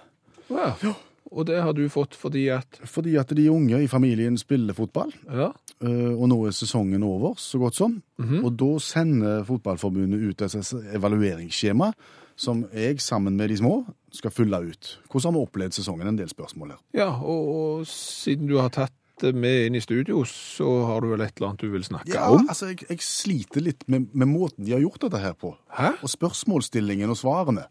Ja. 0.49 0.95
Og 1.31 1.45
det 1.45 1.59
har 1.61 1.73
du 1.77 1.83
fått 1.93 2.15
fordi 2.17 2.47
at 2.49 2.79
Fordi 2.89 3.15
at 3.21 3.29
de 3.37 3.49
unge 3.53 3.83
i 3.83 3.87
familien 3.87 4.37
spiller 4.37 4.73
fotball, 4.73 5.11
Ja. 5.29 5.51
eh, 5.81 6.13
og 6.17 6.27
nå 6.31 6.39
er 6.47 6.51
sesongen 6.57 7.03
over, 7.03 7.35
så 7.37 7.59
godt 7.61 7.75
som. 7.75 8.01
Og 8.43 8.51
da 8.57 8.71
sender 8.79 9.43
Fotballforbundet 9.45 10.19
ut 10.29 10.41
et 10.41 10.55
evalueringsskjema 10.95 11.91
som 12.39 12.63
jeg, 12.73 13.01
sammen 13.03 13.35
med 13.35 13.49
de 13.51 13.57
små, 13.59 13.85
skal 14.15 14.31
fylle 14.31 14.57
ut. 14.71 14.93
Hvordan 15.11 15.33
har 15.33 15.39
vi 15.39 15.45
opplevd 15.45 15.73
sesongen? 15.75 16.07
En 16.07 16.15
del 16.17 16.29
spørsmål 16.31 16.69
her. 16.71 16.79
ja 16.95 17.09
og, 17.11 17.49
og 17.79 17.87
siden 17.87 18.47
du 18.47 18.57
har 18.57 18.69
tatt 18.69 18.93
med 19.35 19.65
inn 19.67 19.75
i 19.75 19.81
studio, 19.83 20.21
så 20.23 20.85
har 20.87 21.01
du 21.03 21.09
vel 21.11 21.21
et 21.25 21.33
eller 21.35 21.49
annet 21.49 21.59
du 21.65 21.69
vil 21.73 21.83
snakke 21.83 22.07
Ja, 22.13 22.29
om? 22.31 22.45
altså, 22.47 22.69
jeg, 22.71 22.85
jeg 22.87 23.01
sliter 23.03 23.61
litt 23.61 23.83
med, 23.91 24.07
med 24.15 24.27
måten 24.31 24.63
de 24.63 24.71
har 24.71 24.79
gjort 24.79 25.01
dette 25.03 25.19
her 25.19 25.33
på. 25.35 25.51
Hæ? 25.75 25.89
Og 26.01 26.09
spørsmålsstillingen 26.09 27.11
og 27.11 27.17
svarene. 27.19 27.65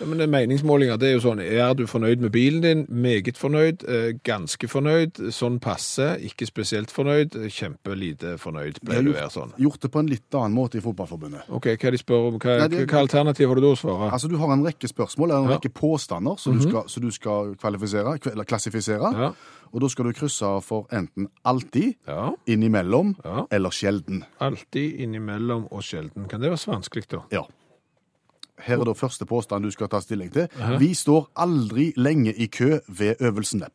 Ja, 0.00 0.06
men 0.06 0.20
er 0.20 0.26
meningsmålinger, 0.30 0.96
det 0.96 1.08
er 1.08 1.12
jo 1.16 1.22
sånn, 1.24 1.40
er 1.42 1.74
du 1.74 1.84
fornøyd 1.90 2.20
med 2.22 2.30
bilen 2.30 2.60
din? 2.62 2.84
Meget 2.88 3.34
fornøyd, 3.36 3.82
eh, 3.88 4.12
ganske 4.22 4.68
fornøyd, 4.70 5.18
sånn 5.34 5.58
passe, 5.60 6.16
ikke 6.22 6.46
spesielt 6.46 6.92
fornøyd, 6.94 7.34
kjempelite 7.50 8.36
fornøyd, 8.38 8.78
ble 8.86 9.02
du 9.02 9.12
her 9.12 9.26
sånn. 9.28 9.50
gjort 9.58 9.80
det 9.80 9.90
på 9.90 9.98
en 9.98 10.06
litt 10.06 10.30
annen 10.38 10.54
måte 10.54 10.78
i 10.78 10.80
Fotballforbundet. 10.84 11.48
Ok, 11.50 11.66
hva 11.76 11.90
de 11.90 11.98
spør 11.98 12.28
om, 12.28 12.38
hva, 12.38 12.58
Nei, 12.60 12.68
det- 12.68 12.88
hva 12.88 13.00
alternativ 13.08 13.48
har 13.48 13.54
du 13.56 13.60
da 13.60 13.66
å 13.74 13.76
svare? 13.76 14.12
Altså, 14.12 14.28
Du 14.28 14.36
har 14.36 14.52
en 14.52 14.62
rekke 14.64 14.86
spørsmål, 14.88 15.30
eller 15.30 15.42
en 15.44 15.50
Ja. 15.50 15.56
rekke 15.58 15.72
påstander 15.74 16.38
som, 16.38 16.58
du 16.58 16.68
skal, 16.68 16.88
som 16.88 17.02
du 17.02 17.10
skal 17.10 17.54
kvalifisere, 17.56 18.18
eller 18.30 18.44
klassifisere. 18.44 19.12
Ja. 19.18 19.32
Og 19.74 19.80
da 19.80 19.88
skal 19.88 20.04
du 20.06 20.12
krysse 20.12 20.62
for 20.62 20.86
enten 20.92 21.26
alltid, 21.44 21.96
Ja, 22.06 22.32
innimellom 22.46 23.16
eller 23.50 23.70
sjelden. 23.70 24.22
alltid 24.40 25.00
innimellom 25.00 25.66
og 25.72 25.82
sjelden. 25.82 26.28
Kan 26.28 26.40
det 26.40 26.50
være 26.50 26.58
så 26.58 26.72
vanskelig 26.80 27.08
da? 27.08 27.22
Ja. 27.32 27.42
Her 28.58 28.80
er 28.80 28.84
da 28.84 28.92
første 28.92 29.26
påstand 29.26 29.64
du 29.64 29.70
skal 29.70 29.88
ta 29.88 30.00
stilling 30.00 30.32
til. 30.32 30.48
Vi 30.80 30.94
står 30.94 31.30
aldri 31.36 31.92
lenge 31.96 32.34
i 32.34 32.46
kø 32.46 32.78
ved 32.88 33.14
øvelsene. 33.20 33.68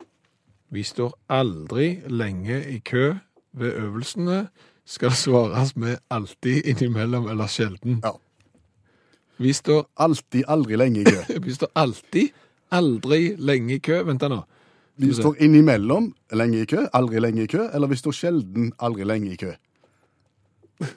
Vi 0.73 0.83
står 0.83 1.13
aldri 1.29 1.99
lenge 2.09 2.63
i 2.69 2.79
kø 2.79 3.13
ved 3.53 3.73
øvelsene, 3.73 4.47
skal 4.85 5.11
svares 5.11 5.75
med 5.75 5.97
alltid 6.09 6.65
innimellom 6.65 7.29
eller 7.29 7.47
sjelden. 7.47 8.01
Ja. 8.03 8.11
Vi 9.37 9.53
står, 9.53 9.89
Alltid, 9.97 10.43
aldri 10.47 10.75
lenge 10.75 11.01
i 11.01 11.03
kø. 11.03 11.39
vi 11.45 11.53
står 11.53 11.71
alltid, 11.75 12.29
aldri 12.71 13.35
lenge 13.37 13.75
i 13.75 13.77
kø. 13.77 14.03
Vent 14.03 14.21
da 14.21 14.27
nå. 14.27 14.41
Vi 14.97 15.13
står 15.13 15.35
innimellom 15.41 16.15
lenge 16.33 16.61
i 16.61 16.65
kø, 16.65 16.85
aldri 16.93 17.19
lenge 17.19 17.43
i 17.43 17.47
kø, 17.49 17.67
eller 17.73 17.87
vi 17.87 17.95
står 17.95 18.11
sjelden 18.11 18.73
aldri 18.79 19.03
lenge 19.03 19.31
i 19.33 19.35
kø. 19.35 19.53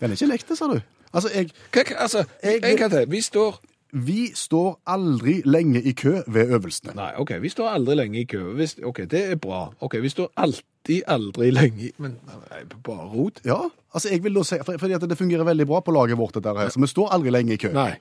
Den 0.00 0.10
er 0.10 0.14
ikke 0.14 0.26
lekt, 0.30 0.52
sa 0.58 0.66
du. 0.70 0.80
Altså, 1.16 1.30
jeg, 1.34 1.50
Hva, 1.72 1.82
altså, 2.04 2.24
Jeg- 2.44 2.60
en 2.64 2.76
gang 2.82 2.92
til. 2.92 3.08
Vi 3.10 3.20
står 3.24 3.56
vi 3.96 4.26
står 4.36 4.74
aldri 4.92 5.38
lenge 5.46 5.80
i 5.80 5.92
kø 5.96 6.18
ved 6.28 6.50
øvelsene. 6.52 6.92
Nei, 6.98 7.12
OK, 7.22 7.30
vi 7.40 7.48
står 7.48 7.68
aldri 7.70 7.94
lenge 7.96 8.18
i 8.20 8.24
kø. 8.28 8.40
Hvis, 8.58 8.74
OK, 8.84 8.98
det 9.08 9.20
er 9.32 9.36
bra. 9.40 9.70
OK, 9.80 9.94
vi 10.02 10.10
står 10.12 10.28
alltid, 10.36 11.02
aldri 11.06 11.48
lenge 11.54 11.86
i 11.88 11.92
Men 12.02 12.18
nei, 12.26 12.64
bare 12.84 13.06
rot. 13.14 13.40
Ja, 13.46 13.56
altså 13.94 14.10
jeg 14.12 14.20
vil 14.26 14.34
da 14.36 14.42
si, 14.42 14.58
for- 14.66 14.76
fordi 14.82 14.92
at 14.98 15.06
det 15.08 15.16
fungerer 15.18 15.44
veldig 15.48 15.66
bra 15.70 15.80
på 15.80 15.94
laget 15.96 16.18
vårt, 16.18 16.34
dette 16.34 16.52
her, 16.58 16.68
så 16.68 16.80
vi 16.82 16.86
står 16.92 17.08
aldri 17.16 17.30
lenge 17.30 17.52
i 17.54 17.56
kø. 17.56 17.72
Nei. 17.72 17.94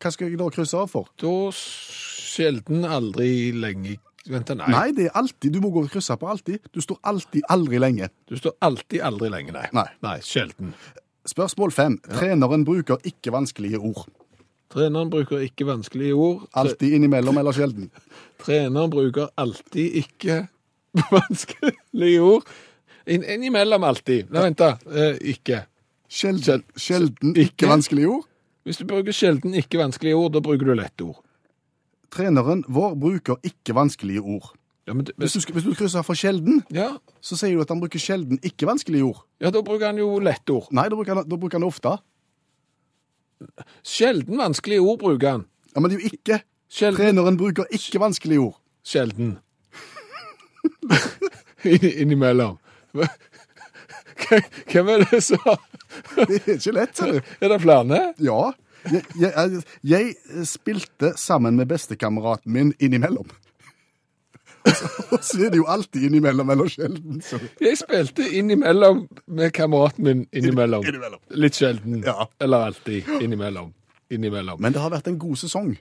Hva 0.00 0.10
skal 0.14 0.30
jeg 0.30 0.38
da 0.38 0.48
krysse 0.48 0.78
av 0.78 0.88
for? 0.88 1.08
Da 1.20 1.34
sjelden 1.52 2.86
aldri 2.88 3.52
lenge 3.52 3.94
i 3.96 3.98
Vent, 4.30 4.52
nei. 4.54 4.68
Nei, 4.70 4.92
det 4.94 5.08
er 5.08 5.16
alltid, 5.18 5.50
du 5.50 5.58
må 5.60 5.72
gå 5.74 5.80
og 5.82 5.90
krysse 5.90 6.14
på 6.16 6.28
alltid. 6.30 6.60
Du 6.72 6.78
står 6.80 7.00
alltid, 7.10 7.42
aldri 7.50 7.80
lenge. 7.82 8.06
Du 8.30 8.36
står 8.38 8.52
alltid, 8.62 9.00
aldri 9.02 9.28
lenge. 9.34 9.50
Nei. 9.74 9.86
Nei, 10.06 10.20
sjelden. 10.22 10.68
Spørsmål 11.28 11.70
fem. 11.72 11.98
Treneren 12.02 12.64
bruker 12.66 12.96
ikke 13.06 13.32
vanskelige 13.32 13.78
ord. 13.78 14.06
Treneren 14.72 15.10
bruker 15.12 15.38
ikke 15.44 15.66
vanskelige 15.68 16.14
ord. 16.16 16.46
Alltid 16.56 16.96
innimellom 16.96 17.38
eller 17.38 17.52
sjelden. 17.54 17.90
Treneren 18.42 18.90
bruker 18.90 19.28
alltid 19.38 20.00
ikke 20.02 20.40
vanskelige 21.14 22.20
ord. 22.22 22.48
In 23.06 23.24
Innimellom 23.26 23.82
alltid. 23.84 24.28
Nei, 24.30 24.42
vent 24.48 24.58
da. 24.62 24.72
Eh, 24.94 25.16
ikke. 25.34 25.64
Sjelden, 26.12 26.42
Sjel- 26.42 26.78
sjelden 26.78 27.32
ikke. 27.36 27.48
ikke 27.64 27.70
vanskelige 27.70 28.08
ord. 28.12 28.26
Hvis 28.62 28.78
du 28.78 28.84
bruker 28.86 29.12
sjelden 29.16 29.54
ikke 29.58 29.80
vanskelige 29.80 30.14
ord, 30.14 30.32
da 30.36 30.42
bruker 30.44 30.68
du 30.70 30.74
lette 30.78 31.02
ord. 31.06 31.18
Treneren 32.14 32.60
vår 32.70 32.94
bruker 33.00 33.40
ikke 33.42 33.74
vanskelige 33.74 34.20
ord. 34.22 34.52
Ja, 34.86 34.94
men, 34.94 35.04
det- 35.06 35.14
Hvis 35.16 35.32
du, 35.32 35.52
hvis 35.52 35.64
du 35.64 35.74
krysser 35.78 36.02
for 36.02 36.14
sjelden, 36.18 36.64
ja, 36.74 36.88
så 37.22 37.36
sier 37.38 37.54
du 37.54 37.60
at 37.62 37.68
han 37.70 37.80
bruker 37.80 37.98
sjelden 38.02 38.38
ikke 38.42 38.66
vanskelige 38.66 39.04
ord. 39.06 39.20
ja, 39.40 39.50
da 39.50 39.62
bruker 39.62 39.86
han 39.86 39.98
jo 40.00 40.18
lette 40.18 40.50
ord. 40.50 40.66
Nei, 40.74 40.88
da 40.88 40.96
bruker 40.96 41.14
han, 41.14 41.28
da 41.28 41.36
bruker 41.36 41.58
han 41.60 41.68
ofte. 41.68 41.92
Sjelden 43.86 44.38
vanskelige 44.38 44.80
ord 44.82 44.98
bruker 45.02 45.30
han. 45.36 45.44
Ja, 45.74 45.80
men 45.80 45.90
det 45.90 45.98
er 45.98 46.02
jo 46.02 46.10
ikke. 46.16 46.40
Sjelden. 46.72 46.96
Treneren 46.98 47.36
bruker 47.38 47.64
ikke 47.74 48.00
vanskelige 48.00 48.40
ord. 48.40 48.58
Sjelden. 48.84 49.36
Inn- 51.64 51.92
Innimellom. 52.02 52.58
Hvem 54.72 54.88
er 54.88 55.04
det 55.10 55.22
som 55.24 55.38
Det 56.16 56.38
er 56.40 56.56
ikke 56.56 56.72
lett, 56.74 56.96
ser 56.96 57.12
du. 57.12 57.32
Er 57.42 57.52
det 57.52 57.60
flere? 57.62 58.00
Ja. 58.22 58.40
Jeg, 58.90 59.02
jeg, 59.20 59.62
jeg 59.86 60.46
spilte 60.48 61.12
sammen 61.20 61.54
med 61.58 61.68
bestekameraten 61.70 62.50
min 62.52 62.72
innimellom. 62.82 63.28
Så 65.22 65.38
er 65.46 65.52
det 65.52 65.58
jo 65.60 65.66
alltid 65.70 66.04
innimellom 66.08 66.50
eller 66.54 66.68
sjelden. 66.70 67.20
Så. 67.24 67.38
Jeg 67.60 67.78
spilte 67.80 68.26
innimellom 68.38 69.04
med 69.26 69.52
kameraten 69.56 70.04
min 70.06 70.26
innimellom. 70.32 70.84
Innimellom. 70.86 71.22
Litt 71.30 71.58
sjelden. 71.58 72.02
Ja. 72.06 72.28
Eller 72.40 72.68
alltid 72.70 73.08
innimellom. 73.20 73.72
Innimellom. 74.12 74.60
Men 74.62 74.74
det 74.74 74.82
har 74.82 74.92
vært 74.92 75.10
en 75.10 75.18
god 75.18 75.40
sesong. 75.40 75.74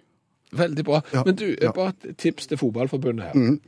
Veldig 0.51 0.85
bra. 0.88 1.01
Ja, 1.13 1.23
Men 1.25 1.38
du, 1.39 1.45
bare 1.75 1.93
et 2.03 2.17
tips 2.19 2.47
til 2.51 2.59
fotballforbundet 2.59 3.31
her. 3.31 3.33
Det, 3.33 3.59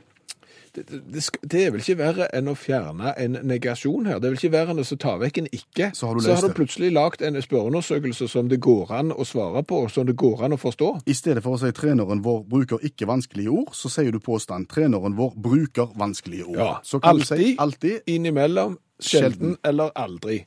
det, 0.74 1.24
det 1.42 1.60
er 1.60 1.70
vel 1.74 1.82
ikke 1.82 1.96
verre 1.98 2.26
enn 2.34 2.50
å 2.50 2.54
fjerne 2.58 3.12
en 3.20 3.38
negasjon 3.46 4.08
her. 4.08 4.18
Det 4.18 4.28
er 4.28 4.34
vel 4.34 4.40
ikke 4.40 4.52
verre 4.54 4.74
enn 4.74 4.82
å 4.82 4.98
ta 5.00 5.14
vekk 5.20 5.40
en 5.42 5.50
ikke. 5.54 5.90
Så 5.94 6.08
har 6.08 6.18
du 6.18 6.24
så 6.24 6.34
har 6.34 6.48
du 6.48 6.56
plutselig 6.56 6.90
lagt 6.94 7.22
en 7.22 7.38
spørreundersøkelse 7.42 8.28
som 8.30 8.50
det 8.50 8.60
går 8.64 8.92
an 8.94 9.12
å 9.14 9.26
svare 9.28 9.62
på, 9.66 9.84
og 9.86 9.92
som 9.94 10.08
det 10.08 10.16
går 10.20 10.46
an 10.48 10.56
å 10.56 10.60
forstå. 10.60 10.90
I 11.10 11.16
stedet 11.16 11.44
for 11.44 11.56
å 11.56 11.62
si 11.62 11.70
treneren 11.76 12.24
vår 12.24 12.42
bruker 12.50 12.82
ikke 12.86 13.08
vanskelige 13.10 13.52
ord, 13.54 13.74
så 13.76 13.92
sier 13.92 14.14
du 14.14 14.20
påstand 14.22 14.68
treneren 14.72 15.16
vår 15.18 15.36
bruker 15.46 15.94
vanskelige 15.98 16.48
ord. 16.48 16.58
Ja, 16.58 16.72
så 16.82 17.00
kan 17.00 17.14
alltid, 17.14 17.38
du 17.38 17.44
si 17.44 17.54
alltid 17.58 18.10
innimellom, 18.16 18.78
sjelden, 18.98 19.30
Sjelden. 19.30 19.56
eller 19.64 19.94
aldri. 19.94 20.42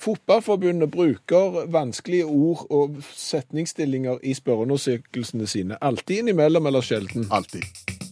Fotballforbundet 0.00 0.90
bruker 0.90 1.64
vanskelige 1.72 2.24
ord 2.30 2.66
og 2.70 3.02
setningsstillinger 3.16 4.22
i 4.22 4.34
spørreundersøkelsene 4.38 5.50
sine. 5.50 5.78
Alltid 5.82 6.24
innimellom 6.24 6.66
eller 6.70 6.84
sjelden. 6.84 7.28
alltid. 7.30 8.03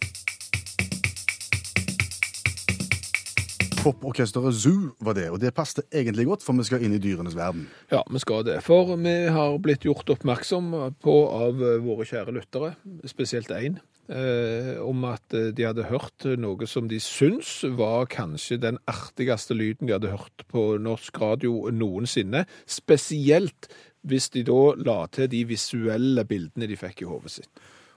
Poporkesteret 3.83 4.55
Zoo 4.55 4.93
var 5.03 5.17
det, 5.19 5.25
og 5.35 5.41
det 5.43 5.51
passet 5.57 5.89
egentlig 5.91 6.29
godt, 6.29 6.45
for 6.47 6.55
vi 6.55 6.67
skal 6.69 6.85
inn 6.87 6.93
i 6.95 7.01
dyrenes 7.03 7.35
verden. 7.35 7.65
Ja, 7.91 8.05
vi 8.07 8.21
skal 8.23 8.45
det. 8.47 8.61
For 8.63 8.93
vi 8.95 9.15
har 9.35 9.57
blitt 9.59 9.83
gjort 9.89 10.13
oppmerksom 10.15 10.69
på 11.03 11.15
av 11.35 11.59
våre 11.83 12.07
kjære 12.07 12.35
lyttere, 12.37 12.77
spesielt 13.11 13.51
én, 13.51 13.81
eh, 14.07 14.79
om 14.79 15.03
at 15.11 15.35
eh, 15.35 15.51
de 15.51 15.67
hadde 15.67 15.89
hørt 15.91 16.29
noe 16.39 16.69
som 16.71 16.87
de 16.87 17.01
syns 17.03 17.65
var 17.75 18.07
kanskje 18.13 18.61
den 18.63 18.79
artigste 18.87 19.59
lyden 19.59 19.91
de 19.91 19.97
hadde 19.97 20.15
hørt 20.15 20.47
på 20.53 20.77
norsk 20.79 21.19
radio 21.19 21.67
noensinne. 21.75 22.47
Spesielt 22.63 23.67
hvis 24.07 24.31
de 24.31 24.47
da 24.47 24.63
la 24.79 25.01
til 25.11 25.27
de 25.31 25.43
visuelle 25.51 26.23
bildene 26.23 26.71
de 26.71 26.79
fikk 26.79 27.03
i 27.03 27.11
hodet 27.11 27.35
sitt. 27.41 27.51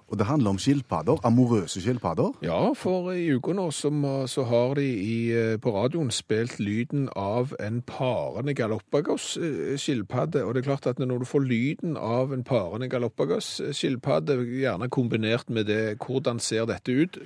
Og 0.07 0.19
det 0.19 0.27
handler 0.29 0.53
om 0.53 0.59
skilpadder, 0.61 1.17
amorøse 1.25 1.81
skilpadder. 1.81 2.35
Ja, 2.45 2.73
for 2.77 3.09
i 3.11 3.25
uka 3.33 3.55
nå 3.57 3.71
så, 3.73 3.89
så 4.29 4.43
har 4.45 4.75
de 4.77 4.85
i, 4.85 5.31
eh, 5.33 5.55
på 5.57 5.73
radioen 5.73 6.11
spilt 6.13 6.59
lyden 6.59 7.07
av 7.17 7.55
en 7.59 7.81
parende 7.81 8.53
Galapagos-skilpadde. 8.53 10.43
Og 10.45 10.53
det 10.53 10.61
er 10.61 10.69
klart 10.69 10.85
at 10.91 11.01
når 11.01 11.23
du 11.23 11.25
får 11.25 11.47
lyden 11.49 11.97
av 11.97 12.33
en 12.33 12.45
parende 12.45 12.89
Galapagos-skilpadde, 12.89 14.37
gjerne 14.61 14.89
kombinert 14.93 15.49
med 15.49 15.65
det, 15.65 15.97
hvordan 16.05 16.39
ser 16.39 16.69
dette 16.69 16.93
ut? 16.93 17.19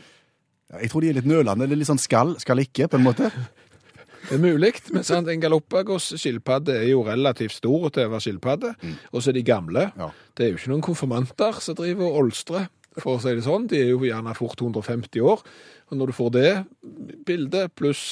Jeg 0.70 0.90
tror 0.90 1.02
de 1.02 1.10
er 1.10 1.18
litt 1.18 1.28
nølende, 1.28 1.66
eller 1.66 1.82
litt 1.82 1.90
sånn 1.90 2.00
skal, 2.00 2.38
skal 2.40 2.64
ikke, 2.64 2.88
på 2.88 3.00
en 3.00 3.08
måte. 3.10 3.32
Det 4.30 4.36
er 4.38 4.42
mulig, 4.44 4.74
men 4.94 5.06
sant, 5.06 5.30
en 5.32 5.42
Galapagos-skilpadde 5.42 6.76
er 6.78 6.92
jo 6.92 7.02
relativt 7.08 7.56
stor 7.56 7.88
til 7.90 8.06
å 8.06 8.12
være 8.12 8.22
skilpadde, 8.28 8.74
og 9.10 9.24
så 9.24 9.32
er 9.32 9.40
de 9.40 9.42
gamle. 9.48 9.88
Ja. 9.98 10.10
Det 10.38 10.46
er 10.46 10.52
jo 10.52 10.60
ikke 10.60 10.70
noen 10.70 10.86
konfirmanter 10.86 11.58
som 11.66 11.78
driver 11.80 12.06
og 12.06 12.20
olstrer, 12.24 12.68
for 13.00 13.16
å 13.16 13.22
si 13.24 13.34
det 13.34 13.46
sånn. 13.46 13.66
De 13.72 13.80
er 13.80 13.90
jo 13.90 14.04
gjerne 14.06 14.36
fort 14.38 14.62
150 14.62 15.24
år. 15.26 15.42
Og 15.90 15.98
når 15.98 16.12
du 16.12 16.14
får 16.14 16.30
det 16.36 16.50
bildet, 17.26 17.74
pluss 17.80 18.04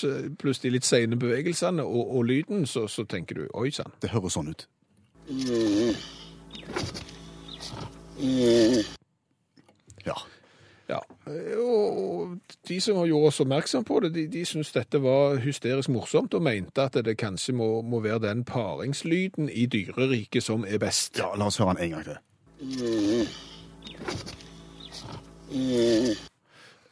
pluss 0.41 0.61
de 0.63 0.71
litt 0.73 0.87
seine 0.87 1.17
bevegelsene 1.19 1.85
og, 1.85 2.15
og 2.17 2.25
lyden, 2.29 2.65
så, 2.69 2.87
så 2.89 3.05
tenker 3.05 3.41
du 3.41 3.43
oi 3.53 3.69
sann. 3.75 3.93
Det 4.01 4.09
høres 4.13 4.37
sånn 4.37 4.49
ut. 4.53 4.65
Ja. 10.07 10.17
Ja. 10.87 10.99
Og 11.59 12.07
og 12.27 12.37
de 12.67 12.81
som 12.81 12.97
har 12.97 13.07
gjort 13.09 13.27
oss 13.31 13.39
oppmerksom 13.43 13.83
på 13.87 13.99
det, 14.03 14.13
de, 14.15 14.27
de 14.31 14.45
syntes 14.45 14.71
dette 14.75 15.01
var 15.03 15.39
hysterisk 15.43 15.89
morsomt, 15.93 16.33
og 16.33 16.43
mente 16.43 16.83
at 16.83 16.97
det 17.05 17.17
kanskje 17.19 17.55
må, 17.57 17.81
må 17.81 17.99
være 18.03 18.19
den 18.27 18.43
paringslyden 18.47 19.49
i 19.49 19.65
dyreriket 19.65 20.43
som 20.43 20.65
er 20.67 20.79
best. 20.81 21.17
ja, 21.19 21.29
la 21.37 21.45
oss 21.51 21.59
høre 21.61 21.75
den 21.77 21.83
en 21.83 21.91
gang 21.97 22.05
til. 22.07 22.17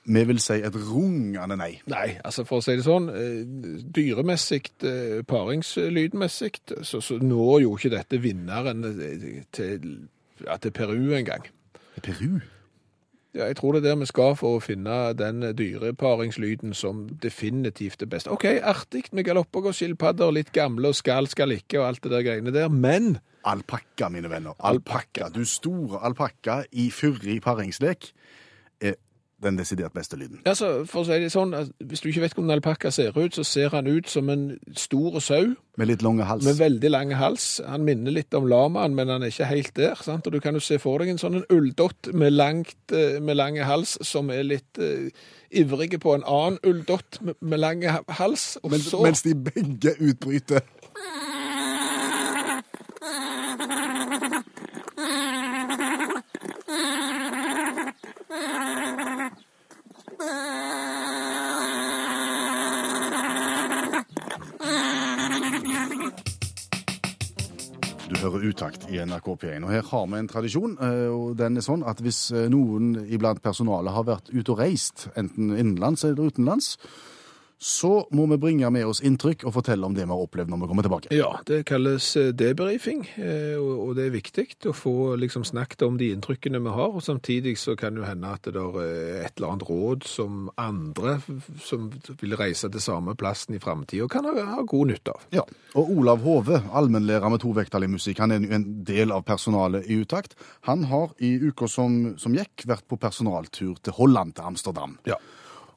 Vi 0.06 0.24
vil 0.30 0.40
si 0.40 0.60
et 0.62 0.76
rungende 0.78 1.58
nei. 1.58 1.72
Nei, 1.90 2.10
altså 2.24 2.46
for 2.46 2.62
å 2.62 2.64
si 2.64 2.76
det 2.78 2.86
sånn, 2.86 3.10
eh, 3.10 3.42
dyremessig, 3.98 4.68
eh, 4.86 5.22
paringslydmessig, 5.28 6.60
så, 6.86 7.02
så 7.02 7.18
når 7.22 7.62
jo 7.66 7.78
ikke 7.80 7.96
dette 7.98 8.22
vinneren 8.22 8.86
eh, 8.92 9.42
til, 9.56 10.06
ja, 10.46 10.60
til 10.62 10.76
Peru 10.78 11.16
engang. 11.18 11.50
Peru? 12.06 12.38
Ja, 13.36 13.50
jeg 13.50 13.58
tror 13.60 13.76
det 13.76 13.82
er 13.84 13.90
der 13.90 14.00
vi 14.00 14.08
skal 14.08 14.38
for 14.40 14.56
å 14.56 14.64
finne 14.64 15.12
den 15.20 15.44
dyreparingslyden 15.60 16.72
som 16.78 17.04
definitivt 17.20 18.06
er 18.06 18.08
best. 18.08 18.30
OK, 18.32 18.46
artig 18.64 19.10
med 19.12 19.28
Galapagos-skilpadder, 19.28 20.32
litt 20.32 20.54
gamle 20.56 20.94
og 20.94 20.96
skal, 20.96 21.28
skal 21.28 21.52
ikke 21.52 21.82
og 21.82 21.90
alt 21.90 22.04
det 22.06 22.14
der 22.14 22.24
greiene 22.24 22.54
der, 22.56 22.72
men 22.72 23.18
Alpakka, 23.46 24.08
mine 24.10 24.30
venner. 24.32 24.56
Alpakka. 24.66 25.28
Du 25.30 25.44
store 25.46 26.00
alpakka 26.08 26.64
i 26.72 26.88
fyrig 26.90 27.44
paringslek 27.46 28.08
den 29.46 29.60
desidert 29.60 29.94
beste 29.96 30.18
lyden. 30.20 30.42
altså, 30.46 30.86
for 30.90 31.04
å 31.04 31.08
si 31.08 31.20
det 31.24 31.32
sånn, 31.34 31.54
hvis 31.80 32.04
du 32.04 32.10
ikke 32.10 32.26
vet 32.26 32.36
hvordan 32.36 32.50
en 32.52 32.58
alpakka 32.58 32.92
ser 32.94 33.16
ut, 33.18 33.36
så 33.38 33.46
ser 33.48 33.74
han 33.76 33.88
ut 33.88 34.10
som 34.10 34.30
en 34.34 34.48
stor 34.76 35.20
sau 35.24 35.54
Med 35.78 35.90
litt 35.90 36.04
lange 36.06 36.26
hals. 36.28 36.46
med 36.46 36.60
veldig 36.60 36.92
lang 36.92 37.14
hals. 37.20 37.62
Han 37.68 37.86
minner 37.88 38.12
litt 38.16 38.34
om 38.34 38.48
lamaen, 38.48 38.96
men 38.96 39.12
han 39.12 39.24
er 39.24 39.34
ikke 39.34 39.50
helt 39.50 39.76
der. 39.76 39.96
sant? 40.02 40.28
Og 40.28 40.34
du 40.34 40.40
kan 40.40 40.56
jo 40.56 40.64
se 40.64 40.80
for 40.80 41.00
deg 41.00 41.14
en 41.14 41.22
sånn 41.22 41.44
ulldott 41.50 42.14
med, 42.14 42.34
langt, 42.34 42.78
eh, 42.92 43.20
med 43.20 43.36
lange 43.38 43.64
hals, 43.64 43.98
som 44.02 44.30
er 44.30 44.44
litt 44.44 44.80
uh, 44.80 45.10
ivrige 45.52 46.00
på 46.00 46.16
en 46.16 46.24
annen 46.24 46.60
ulldott 46.64 47.22
med, 47.22 47.36
med 47.42 47.60
lange 47.60 48.00
hals. 48.20 48.58
Så 48.62 49.04
mens 49.04 49.22
de 49.22 49.36
begge 49.36 49.96
utbryter. 50.00 50.64
Du 68.10 68.20
hører 68.22 68.35
utakt 68.50 68.88
i 68.92 69.00
NRK 69.02 69.28
P1. 69.42 69.66
Og 69.66 69.74
her 69.74 69.84
har 69.90 70.06
vi 70.12 70.20
en 70.20 70.30
tradisjon, 70.32 70.78
eh, 70.82 71.08
og 71.12 71.36
den 71.40 71.58
er 71.58 71.66
sånn 71.66 71.86
at 71.88 72.02
hvis 72.04 72.30
eh, 72.36 72.48
noen 72.52 72.94
iblant 73.06 73.42
personalet 73.44 73.96
har 73.96 74.08
vært 74.08 74.32
ute 74.34 74.54
og 74.54 74.62
reist, 74.62 75.08
enten 75.20 75.54
innenlands 75.56 76.06
eller 76.08 76.32
utenlands, 76.32 76.76
så 77.58 78.06
må 78.12 78.26
vi 78.32 78.38
bringe 78.42 78.70
med 78.74 78.86
oss 78.86 79.02
inntrykk 79.06 79.46
og 79.48 79.56
fortelle 79.56 79.88
om 79.88 79.96
det 79.96 80.06
vi 80.06 80.12
har 80.12 80.26
opplevd 80.28 80.52
når 80.52 80.64
vi 80.64 80.70
kommer 80.72 80.88
tilbake. 80.88 81.12
Ja, 81.16 81.32
det 81.48 81.64
kalles 81.70 82.12
debrifing, 82.36 82.76
debriefing, 82.76 83.06
eh, 83.18 83.58
og 83.60 83.96
det 83.98 84.08
er 84.08 84.14
viktig 84.14 84.46
å 84.70 84.74
få 84.76 85.16
liksom 85.20 85.46
snakket 85.48 85.86
om 85.86 85.98
de 85.98 86.12
inntrykkene 86.14 86.62
vi 86.64 86.74
har, 86.74 86.94
og 86.94 87.04
samtidig 87.04 87.56
så 87.60 87.76
kan 87.80 87.96
det 87.96 88.04
jo 88.04 88.10
hende 88.10 88.32
at 88.36 88.44
det 88.46 88.62
er 88.62 89.26
et 89.26 89.38
eller 89.38 89.54
annet 89.54 89.68
råd 89.70 90.08
som 90.10 90.50
andre 90.62 91.18
som 91.64 91.90
vil 92.22 92.36
reise 92.40 92.70
til 92.72 92.84
samme 92.84 93.16
plassen 93.16 93.56
i 93.56 93.62
fremtiden 93.62 94.10
kan 94.12 94.26
ha, 94.28 94.34
ha 94.56 94.62
god 94.68 94.92
nytte 94.92 95.16
av. 95.16 95.26
Ja, 95.36 95.46
og 95.76 95.92
Olav 95.96 96.24
Hove, 96.26 96.62
allmennlærer 96.76 97.32
med 97.32 97.44
tovektig 97.44 97.90
musikk, 97.92 98.22
han 98.24 98.34
er 98.34 98.44
jo 98.44 98.56
en 98.56 98.68
del 98.88 99.14
av 99.16 99.26
personalet 99.28 99.88
i 99.90 100.00
Utakt. 100.02 100.36
Han 100.70 100.86
har 100.92 101.14
i 101.24 101.36
uka 101.48 101.68
som, 101.72 102.16
som 102.22 102.36
gikk 102.36 102.66
vært 102.68 102.86
på 102.90 103.00
personaltur 103.02 103.80
til 103.84 103.96
Holland, 103.98 104.36
til 104.36 104.52
Amsterdam, 104.52 105.00
Ja. 105.06 105.20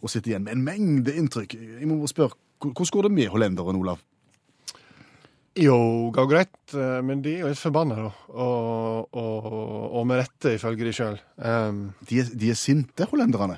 Og 0.02 0.11
sitter 0.12 0.32
igjen 0.34 0.44
med 0.46 0.56
en 0.56 0.64
mengde 0.66 1.14
inntrykk. 1.18 1.56
Jeg 1.80 1.88
må 1.90 1.98
spørre, 2.11 2.37
hvordan 2.62 2.92
går 2.94 3.08
det 3.08 3.12
med 3.16 3.32
hollenderen, 3.32 3.78
Olav? 3.80 4.02
Jo, 5.58 5.76
går 6.14 6.26
greit, 6.30 6.74
eh, 6.78 7.00
men 7.02 7.22
de 7.24 7.32
er 7.34 7.40
jo 7.42 7.48
litt 7.50 7.58
forbanna, 7.58 7.96
da. 8.04 8.11
Og, 8.30 9.08
og, 9.18 9.46
og 9.98 10.04
med 10.06 10.20
rette, 10.20 10.52
ifølge 10.54 10.87
de 10.87 10.92
sjøl. 10.94 11.16
Um, 11.42 11.80
De 12.06 12.20
er, 12.22 12.28
de 12.38 12.52
er 12.52 12.58
sinte, 12.58 13.08
hollenderne. 13.11 13.56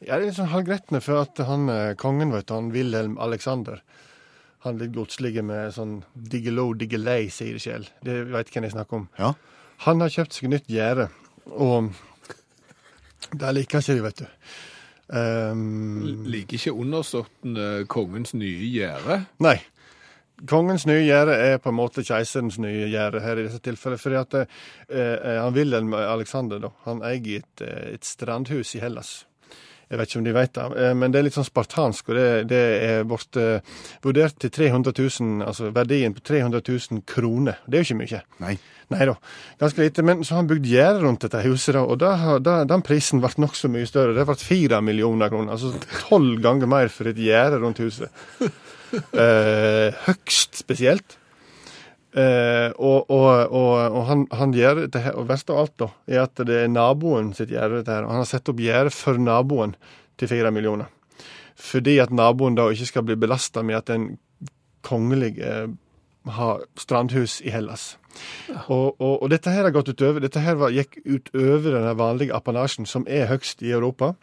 ja, 0.00 0.14
det 0.16 0.22
er 0.22 0.24
litt 0.30 0.38
sånn 0.38 0.48
halvgretne, 0.54 1.02
for 1.04 1.26
at 1.26 1.42
han 1.44 1.68
eh, 1.72 1.92
kongen, 2.00 2.32
vet 2.32 2.48
du, 2.48 2.54
han 2.56 2.72
Wilhelm 2.72 3.18
Alexander 3.20 3.82
Han 4.64 4.78
litt 4.80 4.94
godslige 4.96 5.44
med 5.46 5.74
sånn 5.76 5.98
diggelo, 6.16 6.70
diggelei, 6.74 7.28
sier 7.30 7.54
det 7.54 7.62
sjøl. 7.62 7.84
Det 8.02 8.16
veit 8.32 8.48
hvem 8.50 8.64
jeg 8.66 8.72
snakker 8.72 8.96
om. 8.98 9.04
Ja. 9.20 9.34
Han 9.84 10.00
har 10.02 10.10
kjøpt 10.10 10.32
seg 10.34 10.48
nytt 10.50 10.72
gjerde, 10.72 11.10
og 11.52 11.92
det 13.36 13.52
liker 13.52 13.84
ikke 13.84 13.94
de, 13.94 14.02
vet 14.08 14.24
du. 14.24 14.26
Um, 15.06 16.24
Ligger 16.26 16.58
ikke 16.58 16.74
undersåttende 16.74 17.84
kongens 17.90 18.34
nye 18.34 18.70
gjerde. 18.72 19.20
Nei. 19.38 19.58
Kongens 20.50 20.84
nye 20.88 21.04
gjerde 21.06 21.36
er 21.40 21.60
på 21.62 21.70
en 21.72 21.78
måte 21.78 22.04
keiserens 22.04 22.58
nye 22.60 22.90
gjerde 22.92 23.22
her 23.24 23.38
i 23.38 23.46
dette 23.46 23.62
tilfellet. 23.64 24.00
fordi 24.02 24.18
at 24.20 24.34
eh, 24.90 25.38
han 25.40 25.54
Wilhelm 25.54 25.94
Alexander 25.96 26.60
da, 26.60 26.72
han 26.84 27.00
eier 27.06 27.40
et, 27.40 27.62
eh, 27.64 27.94
et 27.94 28.04
strandhus 28.04 28.74
i 28.76 28.82
Hellas. 28.82 29.22
Jeg 29.86 29.98
vet 30.00 30.08
ikke 30.10 30.18
om 30.18 30.24
de 30.26 30.32
vet 30.34 30.52
det, 30.56 30.62
eh, 30.82 30.94
men 30.98 31.12
det 31.14 31.18
er 31.20 31.26
litt 31.28 31.36
sånn 31.36 31.46
spartansk. 31.46 32.08
og 32.10 32.16
Det, 32.18 32.28
det 32.50 32.62
er 32.86 33.04
blitt 33.06 33.36
eh, 33.38 33.60
vurdert 34.02 34.34
til 34.42 34.50
300 34.50 34.92
000, 34.98 35.44
altså 35.46 35.68
verdien 35.76 36.14
på 36.16 36.24
300 36.26 36.62
000 36.66 37.04
kroner. 37.06 37.60
Det 37.66 37.78
er 37.78 37.84
jo 37.84 37.88
ikke 37.90 38.00
mye. 38.00 38.22
Nei. 38.42 38.56
Nei 38.90 39.06
da, 39.08 39.14
ganske 39.58 39.82
lite. 39.82 40.02
Men 40.06 40.20
så 40.26 40.34
har 40.36 40.42
han 40.44 40.50
bygd 40.50 40.66
gjerde 40.70 41.00
rundt 41.02 41.22
dette 41.26 41.40
huset, 41.46 41.74
da, 41.74 41.80
og 41.86 41.98
da, 42.02 42.12
har- 42.18 42.42
da, 42.42 42.56
den 42.70 42.82
prisen 42.86 43.22
ble 43.22 43.30
nokså 43.42 43.70
mye 43.70 43.86
større. 43.90 44.14
Det 44.14 44.26
ble 44.28 44.36
fire 44.38 44.78
millioner 44.82 45.30
kroner. 45.30 45.54
Altså 45.54 45.72
tolv 46.08 46.38
ganger 46.44 46.70
mer 46.70 46.90
for 46.94 47.10
et 47.10 47.18
gjerde 47.22 47.62
rundt 47.62 47.82
huset. 47.82 48.10
Eh, 48.96 49.90
høgst 50.06 50.60
spesielt. 50.60 51.16
Eh, 52.16 52.70
og, 52.80 53.10
og, 53.12 53.52
og, 53.52 53.72
og 53.92 54.04
han, 54.08 54.22
han 54.32 54.54
gjør 54.56 54.86
det 54.88 55.02
her, 55.04 55.16
og 55.20 55.28
verst 55.28 55.50
av 55.52 55.58
alt 55.60 55.74
da, 55.82 55.88
er 56.08 56.22
at 56.22 56.44
det 56.48 56.62
er 56.62 56.70
naboen 56.72 57.34
sitt 57.36 57.52
gjerde, 57.52 57.82
dette 57.82 57.92
her. 57.92 58.06
Og 58.06 58.14
han 58.14 58.22
har 58.22 58.30
satt 58.30 58.48
opp 58.52 58.62
gjerde 58.62 58.92
for 58.94 59.20
naboen 59.20 59.76
til 60.16 60.30
fire 60.32 60.52
millioner. 60.54 60.92
fordi 61.56 61.98
at 62.00 62.12
naboen 62.12 62.56
da 62.56 62.68
ikke 62.68 62.86
skal 62.88 63.04
bli 63.08 63.16
belasta 63.16 63.62
med 63.64 63.78
at 63.78 63.90
en 63.90 64.08
kongelig 64.84 65.38
eh, 65.40 65.68
har 66.36 66.64
strandhus 66.76 67.40
i 67.40 67.52
Hellas. 67.52 67.96
Og, 68.68 68.96
og, 69.00 69.22
og 69.22 69.30
dette 69.30 69.52
her 69.52 69.64
har 69.64 69.74
gått 69.74 69.88
utover, 69.92 70.20
dette 70.24 70.40
her 70.40 70.56
var, 70.60 70.72
gikk 70.72 70.98
utover 71.04 71.76
den 71.76 71.88
vanlige 71.98 72.36
apanasjen, 72.36 72.88
som 72.88 73.04
er 73.08 73.28
høgst 73.30 73.64
i 73.64 73.72
Europa. 73.76 74.14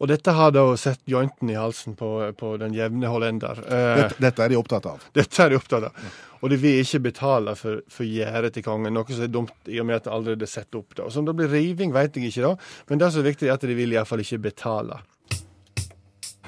Og 0.00 0.08
dette 0.08 0.32
har 0.32 0.50
da 0.56 0.62
sett 0.80 1.02
jointen 1.04 1.50
i 1.52 1.58
halsen 1.60 1.92
på, 1.98 2.08
på 2.40 2.54
den 2.56 2.72
jevne 2.72 3.10
hollender. 3.12 3.58
Eh, 3.68 3.96
Dette, 4.00 4.16
dette 4.24 4.44
er 4.46 4.48
de 4.48 4.56
opptatt 4.56 4.86
av. 4.88 5.02
dette 5.18 5.42
er 5.44 5.52
de 5.52 5.58
opptatt 5.60 5.90
av. 5.90 6.06
Og 6.40 6.48
de 6.48 6.56
vil 6.56 6.78
ikke 6.80 7.02
betale 7.10 7.52
for, 7.60 7.82
for 7.92 8.08
gjerdet 8.08 8.54
til 8.56 8.64
kongen, 8.64 8.94
noe 8.96 9.04
som 9.12 9.26
er 9.26 9.32
dumt 9.34 9.68
i 9.68 9.76
og 9.82 9.84
med 9.90 9.98
at 10.00 10.06
det 10.08 10.14
allerede 10.16 10.46
er 10.48 10.52
satt 10.54 10.74
opp. 10.80 10.94
da. 10.96 11.04
Så 11.10 11.18
Som 11.18 11.26
det 11.28 11.34
blir 11.36 11.52
riving, 11.52 11.92
vet 11.92 12.16
jeg 12.16 12.30
ikke, 12.32 12.46
da. 12.48 12.54
Men 12.88 13.02
det 13.02 13.10
som 13.12 13.20
er 13.20 13.28
viktig, 13.28 13.48
er 13.50 13.58
at 13.58 13.66
de 13.68 13.76
vil 13.76 13.92
iallfall 13.92 14.24
ikke 14.24 14.40
betale. 14.48 15.02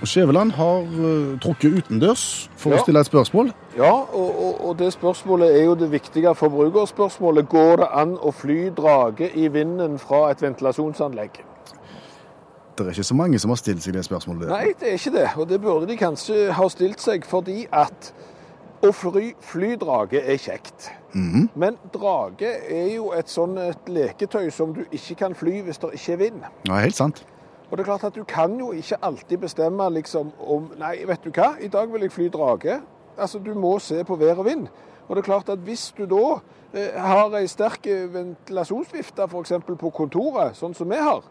Skjæveland 0.03 0.57
har 0.57 0.81
uh, 0.83 1.37
trukket 1.45 1.77
utendørs 1.79 2.49
for 2.59 2.73
Ja. 2.73 2.81
å 2.81 2.83
stille 2.83 3.05
et 3.05 3.07
spørsmål. 3.07 3.53
Ja, 3.77 3.93
og, 3.93 4.33
og, 4.47 4.65
og 4.71 4.79
det 4.81 4.89
spørsmålet 4.97 5.53
er 5.61 5.69
jo 5.69 5.77
det 5.79 5.93
viktige 5.93 6.33
forbrukerspørsmålet. 6.35 7.47
Går 7.53 7.85
det 7.85 7.89
an 8.01 8.17
å 8.19 8.33
fly 8.35 8.71
drage 8.75 9.29
i 9.39 9.47
vinden 9.55 10.01
fra 10.03 10.25
et 10.33 10.43
ventilasjonsanlegg? 10.43 11.39
Det 12.79 12.87
er 12.87 12.95
ikke 12.95 13.05
så 13.05 13.15
mange 13.15 13.39
som 13.39 13.53
har 13.53 13.61
stilt 13.61 13.85
seg 13.85 13.95
det 13.97 14.05
spørsmålet. 14.07 14.49
Nei, 14.49 14.73
det 14.81 14.89
er 14.89 14.99
ikke 14.99 15.13
det. 15.15 15.27
Og 15.37 15.49
det 15.49 15.61
burde 15.61 15.89
de 15.91 15.97
kanskje 16.01 16.53
ha 16.57 16.69
stilt 16.73 17.03
seg, 17.05 17.27
fordi 17.29 17.67
at 17.69 18.13
å 18.83 18.91
fly, 18.97 19.33
fly 19.45 19.75
drage 19.79 20.23
er 20.23 20.41
kjekt. 20.41 20.89
Men 21.13 21.77
drage 21.93 22.49
er 22.73 22.89
jo 22.95 23.11
et 23.15 23.29
sånn 23.31 23.59
et 23.61 23.91
leketøy 23.93 24.49
som 24.51 24.73
du 24.75 24.81
ikke 24.89 25.19
kan 25.21 25.37
fly 25.37 25.61
hvis 25.67 25.79
det 25.83 25.93
ikke 25.99 26.15
er 26.17 26.23
vind. 26.23 26.47
Ja, 26.67 26.81
helt 26.81 26.97
sant. 26.97 27.23
Og 27.69 27.77
det 27.77 27.85
er 27.85 27.91
klart 27.93 28.07
at 28.09 28.17
du 28.17 28.25
kan 28.29 28.57
jo 28.61 28.73
ikke 28.77 28.99
alltid 29.05 29.45
bestemme 29.45 29.87
liksom 29.95 30.33
om 30.41 30.73
Nei, 30.81 30.97
vet 31.09 31.23
du 31.25 31.31
hva, 31.31 31.55
i 31.61 31.71
dag 31.73 31.93
vil 31.93 32.05
jeg 32.05 32.13
fly 32.13 32.27
drage. 32.33 32.81
Altså, 33.17 33.39
du 33.39 33.53
må 33.55 33.79
se 33.81 34.03
på 34.05 34.17
vær 34.21 34.41
og 34.41 34.49
vind. 34.49 34.67
Og 35.07 35.17
det 35.17 35.23
er 35.23 35.29
klart 35.29 35.53
at 35.53 35.63
hvis 35.65 35.91
du 35.97 36.05
da 36.09 36.41
eh, 36.73 36.97
har 36.97 37.33
ei 37.37 37.47
sterk 37.49 37.87
ventilasjonsvifte 38.13 39.29
f.eks. 39.29 39.55
på 39.69 39.93
kontoret, 39.95 40.57
sånn 40.57 40.77
som 40.77 40.89
vi 40.89 41.01
har, 41.01 41.25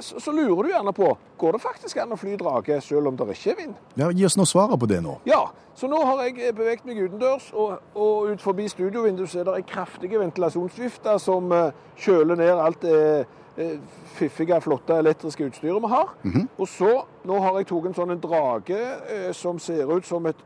så, 0.00 0.20
så 0.22 0.32
lurer 0.32 0.62
du 0.64 0.70
gjerne 0.72 0.92
på 0.96 1.10
går 1.36 1.56
det 1.56 1.60
faktisk 1.60 1.98
an 2.00 2.14
å 2.14 2.18
fly 2.20 2.38
drage 2.40 2.80
selv 2.84 3.10
om 3.10 3.16
det 3.18 3.28
ikke 3.34 3.52
er 3.52 3.60
vind. 3.60 3.74
Ja, 4.00 4.08
Gi 4.08 4.24
oss 4.24 4.38
nå 4.40 4.46
svaret 4.48 4.80
på 4.80 4.88
det 4.88 5.02
nå. 5.04 5.18
Ja, 5.28 5.42
så 5.76 5.90
nå 5.92 5.98
har 6.08 6.22
jeg 6.24 6.54
beveget 6.56 6.86
meg 6.88 7.02
utendørs, 7.02 7.50
og, 7.52 7.82
og 7.92 8.30
ut 8.32 8.40
forbi 8.40 8.68
studiovinduet 8.72 9.28
så 9.28 9.42
er 9.42 9.50
det 9.50 9.66
kraftige 9.68 10.06
kraftig 10.06 10.20
ventilasjonsvifte 10.20 11.18
som 11.18 11.52
eh, 11.52 11.72
kjøler 11.96 12.36
ned 12.36 12.60
alt 12.60 12.82
det 12.82 13.26
eh, 13.56 13.78
fiffige, 14.16 14.60
flotte 14.60 14.96
elektriske 14.98 15.46
utstyret 15.46 15.82
vi 15.82 15.88
har. 15.92 16.12
Og 16.58 16.68
så, 16.68 17.04
nå 17.24 17.40
har 17.40 17.58
jeg 17.58 17.68
tatt 17.70 17.86
en 17.90 17.96
sånn 17.96 18.14
en 18.14 18.20
drage 18.22 18.76
eh, 19.10 19.32
som 19.32 19.58
ser 19.58 19.86
ut 19.90 20.06
som 20.06 20.26
et 20.26 20.36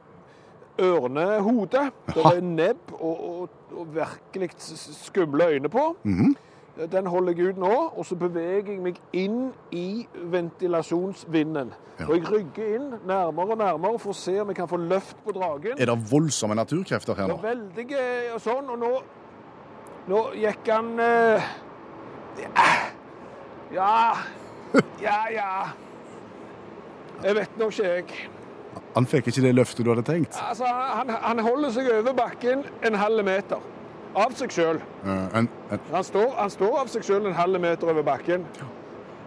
ørnehode. 0.81 1.91
Det 2.15 2.25
er 2.25 2.41
nebb 2.41 2.95
og, 2.99 3.25
og, 3.31 3.49
og 3.77 3.91
virkelig 3.95 4.51
skumle 4.59 5.51
øyne 5.57 5.69
på. 5.69 5.91
Den 6.89 7.07
holder 7.07 7.33
jeg 7.37 7.53
ut 7.53 7.59
nå, 7.61 7.73
og 7.93 8.07
så 8.07 8.17
beveger 8.17 8.73
jeg 8.73 8.81
meg 8.81 9.01
inn 9.13 9.51
i 9.77 10.07
ventilasjonsvinden. 10.33 11.75
Ja. 11.99 12.07
Og 12.07 12.15
jeg 12.17 12.31
rygger 12.31 12.77
inn 12.79 12.87
nærmere 13.09 13.57
og 13.57 13.61
nærmere 13.61 14.01
for 14.01 14.15
å 14.15 14.17
se 14.17 14.39
om 14.41 14.49
jeg 14.49 14.57
kan 14.57 14.71
få 14.71 14.79
løft 14.81 15.19
på 15.27 15.35
dragen. 15.37 15.77
Er 15.77 15.91
det 15.91 15.97
voldsomme 16.11 16.57
naturkrefter 16.57 17.19
her 17.19 17.29
nå? 17.29 17.37
Det 17.37 17.51
er 17.51 17.59
var 17.59 17.59
veldig 17.59 18.35
og 18.37 18.41
sånn, 18.47 18.71
og 18.73 18.81
nå, 18.81 18.93
nå 20.09 20.23
gikk 20.41 20.73
han 20.73 20.91
eh, 21.05 21.53
Ja, 23.75 23.95
ja, 25.03 25.19
ja. 25.35 25.51
Jeg 27.21 27.37
vet 27.37 27.59
nå 27.61 27.69
ikke, 27.69 27.91
jeg. 27.91 28.31
Han 28.95 29.07
fikk 29.07 29.29
ikke 29.31 29.43
det 29.45 29.53
løftet 29.59 29.85
du 29.85 29.93
hadde 29.93 30.07
tenkt? 30.07 30.39
Altså, 30.41 30.65
han, 30.65 31.11
han 31.11 31.45
holder 31.45 31.75
seg 31.75 31.91
over 31.93 32.17
bakken 32.17 32.65
en 32.87 32.97
halv 32.99 33.25
meter. 33.27 33.61
Av 34.17 34.33
seg 34.35 34.51
sjøl. 34.51 34.81
Eh, 35.05 35.47
Han, 35.93 36.05
står- 36.05 36.35
han 36.37 36.51
står 36.51 36.79
av 36.81 36.89
seg 36.89 37.03
sjøl 37.07 37.27
en 37.27 37.35
halv 37.35 37.61
meter 37.61 37.91
over 37.91 38.03
bakken. 38.03 38.45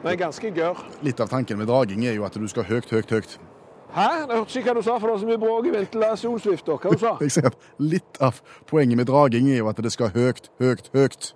Men 0.04 0.18
ganske 0.18 0.52
gørr. 0.52 0.78
litt 1.02 1.20
av 1.22 1.30
tanken 1.30 1.58
med 1.58 1.68
draging 1.68 2.04
er 2.06 2.14
jo 2.14 2.26
at 2.26 2.34
du 2.34 2.48
skal 2.48 2.64
høyt, 2.64 2.90
høyt, 2.92 3.10
høyt. 3.10 3.38
Hæ? 3.94 4.08
Jeg 4.28 4.38
hørte 4.38 4.60
ikke 4.60 4.70
hva 4.72 4.74
du 4.76 4.82
sa, 4.82 4.98
for 5.00 5.08
det 5.08 5.16
er 5.16 5.20
så 5.20 5.26
mye 5.30 5.38
bråk 5.38 5.66
i 5.66 5.70
ventilasjonsvifta. 5.70 6.76
Hva 6.82 6.92
du 6.92 6.98
sa 7.00 7.14
Jeg 7.22 7.46
at 7.46 7.56
Litt 7.80 8.20
av 8.20 8.42
poenget 8.68 8.98
med 8.98 9.06
draging 9.08 9.48
er 9.54 9.58
jo 9.62 9.70
at 9.70 9.78
det 9.78 9.92
skal 9.94 10.10
høyt, 10.12 10.50
høyt, 10.60 10.90
høyt. 10.94 11.34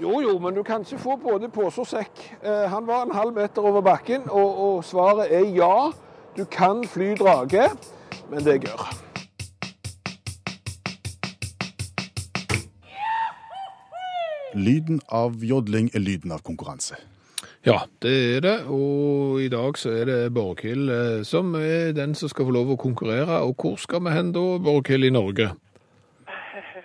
Jo, 0.00 0.18
jo, 0.24 0.38
men 0.42 0.54
du 0.56 0.62
kan 0.66 0.80
ikke 0.82 0.98
få 0.98 1.14
både 1.22 1.48
pose 1.54 1.78
og 1.80 1.86
sekk. 1.86 2.10
Eh, 2.42 2.64
han 2.72 2.86
var 2.86 3.04
en 3.06 3.14
halv 3.14 3.34
meter 3.36 3.62
over 3.62 3.80
bakken, 3.80 4.24
og, 4.26 4.58
og 4.58 4.84
svaret 4.84 5.30
er 5.30 5.44
ja. 5.54 5.90
Du 6.36 6.42
kan 6.50 6.82
fly 6.90 7.12
drage, 7.14 7.68
men 8.30 8.42
det 8.42 8.54
er 8.56 8.58
gørr. 8.66 9.03
Lyden 14.54 15.00
av 15.10 15.42
jodling 15.42 15.88
er 15.94 15.98
lyden 15.98 16.30
av 16.32 16.42
konkurranse. 16.46 16.94
Ja, 17.66 17.80
det 18.02 18.36
er 18.36 18.40
det. 18.40 18.54
Og 18.70 19.40
i 19.42 19.48
dag 19.50 19.78
så 19.78 19.90
er 19.90 20.04
det 20.06 20.34
Borghild 20.36 20.90
eh, 20.94 21.22
som 21.26 21.54
er 21.58 21.90
den 21.96 22.14
som 22.14 22.30
skal 22.30 22.46
få 22.46 22.54
lov 22.54 22.70
å 22.74 22.76
konkurrere. 22.78 23.40
Og 23.42 23.56
hvor 23.58 23.74
skal 23.82 24.04
vi 24.04 24.12
hen 24.14 24.30
da, 24.36 24.44
Borghild, 24.62 25.08
i 25.08 25.14
Norge? 25.14 25.50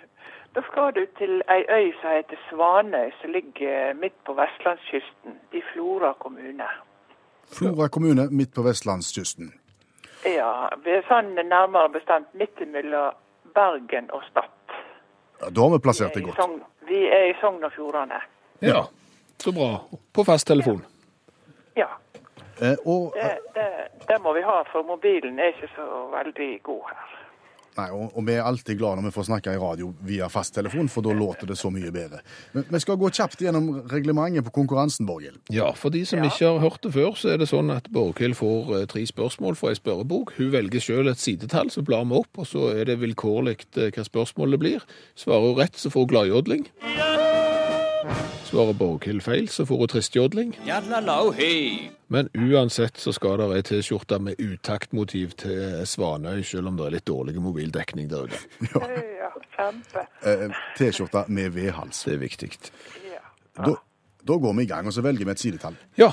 Da 0.50 0.64
skal 0.66 0.90
du 0.96 1.04
til 1.14 1.44
ei 1.46 1.62
øy 1.70 1.92
som 2.00 2.10
heter 2.10 2.38
Svanøy, 2.48 3.12
som 3.20 3.30
ligger 3.30 3.94
midt 4.02 4.16
på 4.26 4.34
vestlandskysten 4.34 5.38
i 5.54 5.62
Flora 5.68 6.10
kommune. 6.18 6.66
Flora 7.54 7.86
kommune 7.86 8.26
midt 8.34 8.50
på 8.56 8.64
vestlandskysten. 8.66 9.52
Ja, 10.26 10.50
vi 10.82 10.96
er 10.98 11.06
sånn 11.06 11.36
nærmere 11.38 11.94
bestemt 11.94 12.34
midt 12.34 12.58
mellom 12.74 13.14
Bergen 13.54 14.10
og 14.10 14.26
Stad. 14.26 14.50
Ja, 15.38 15.54
da 15.54 15.68
har 15.68 15.76
vi 15.76 15.82
plassert 15.86 16.18
det 16.18 16.26
godt. 16.26 16.66
Vi 16.90 17.04
er 17.06 17.30
i 17.30 17.34
Sogn 17.40 17.64
og 17.64 17.72
Fjordane. 17.72 18.18
Ja, 18.66 18.84
så 19.38 19.54
bra. 19.54 19.72
På 20.12 20.24
fasttelefon. 20.26 20.82
Ja, 21.78 21.86
Eh, 22.62 22.76
og, 22.84 23.14
det, 23.16 23.38
det, 23.54 23.68
det 24.08 24.18
må 24.22 24.32
vi 24.36 24.42
ha, 24.44 24.62
for 24.72 24.84
mobilen 24.84 25.38
er 25.38 25.54
ikke 25.54 25.70
så 25.76 25.86
veldig 26.12 26.50
god 26.62 26.82
her. 26.90 27.19
Nei, 27.78 27.86
og, 27.94 28.10
og 28.14 28.26
vi 28.26 28.36
er 28.36 28.46
alltid 28.46 28.78
glad 28.80 28.98
når 28.98 29.08
vi 29.08 29.14
får 29.14 29.28
snakke 29.28 29.54
i 29.54 29.60
radio 29.60 29.90
via 30.06 30.28
fasttelefon, 30.32 30.90
for 30.92 31.06
da 31.06 31.14
låter 31.16 31.50
det 31.50 31.58
så 31.60 31.70
mye 31.72 31.92
bedre. 31.94 32.22
Men 32.56 32.66
vi 32.70 32.80
skal 32.82 32.98
gå 33.00 33.10
kjapt 33.20 33.44
gjennom 33.44 33.70
reglementet 33.90 34.46
på 34.46 34.54
konkurransen, 34.60 35.08
Borghild. 35.08 35.40
Ja, 35.54 35.70
for 35.76 35.94
de 35.94 36.04
som 36.08 36.24
ikke 36.24 36.48
har 36.48 36.62
hørt 36.62 36.82
det 36.86 36.94
før, 36.96 37.14
så 37.18 37.34
er 37.34 37.42
det 37.42 37.50
sånn 37.50 37.72
at 37.74 37.90
Borghild 37.94 38.38
får 38.40 38.74
eh, 38.78 38.88
tre 38.90 39.04
spørsmål 39.08 39.58
fra 39.60 39.74
ei 39.74 39.78
spørrebok. 39.78 40.34
Hun 40.38 40.52
velger 40.54 40.84
selv 40.84 41.12
et 41.12 41.22
sidetall, 41.22 41.72
så 41.72 41.84
blar 41.86 42.06
vi 42.08 42.18
opp, 42.20 42.42
og 42.42 42.48
så 42.48 42.70
er 42.74 42.90
det 42.90 43.00
vilkårlig 43.02 43.58
eh, 43.76 43.92
hva 43.94 44.06
spørsmålet 44.06 44.62
blir. 44.62 44.90
Svarer 45.18 45.50
hun 45.50 45.62
rett, 45.62 45.78
så 45.78 45.92
får 45.92 46.06
hun 46.06 46.12
gladjodling. 46.14 46.68
Svarer 48.50 48.72
Borghild 48.74 49.20
feil, 49.22 49.48
så 49.48 49.64
får 49.66 49.76
hun 49.78 49.88
tristjodling. 49.88 50.54
Men 52.08 52.28
uansett 52.34 52.98
så 52.98 53.12
skal 53.14 53.38
det 53.38 53.46
ei 53.54 53.62
T-skjorte 53.68 54.18
med 54.18 54.40
utaktmotiv 54.42 55.36
til 55.38 55.84
Svanøy, 55.86 56.40
selv 56.42 56.66
om 56.72 56.78
det 56.80 56.88
er 56.88 56.96
litt 56.96 57.06
dårlig 57.06 57.36
mobildekning 57.42 58.08
der 58.10 58.26
ute. 58.26 58.40
Ja. 59.60 59.68
Eh, 60.24 60.50
T-skjorte 60.78 61.26
med 61.28 61.50
V-hals. 61.54 62.02
Det 62.08 62.14
er 62.14 62.18
viktig. 62.24 62.48
Ja. 63.04 63.20
Da, 63.60 63.74
da 64.26 64.36
går 64.42 64.54
vi 64.58 64.64
i 64.64 64.70
gang, 64.70 64.86
og 64.88 64.94
så 64.96 65.04
velger 65.04 65.28
vi 65.28 65.34
et 65.36 65.42
sidetall. 65.46 65.76
Ja, 66.00 66.10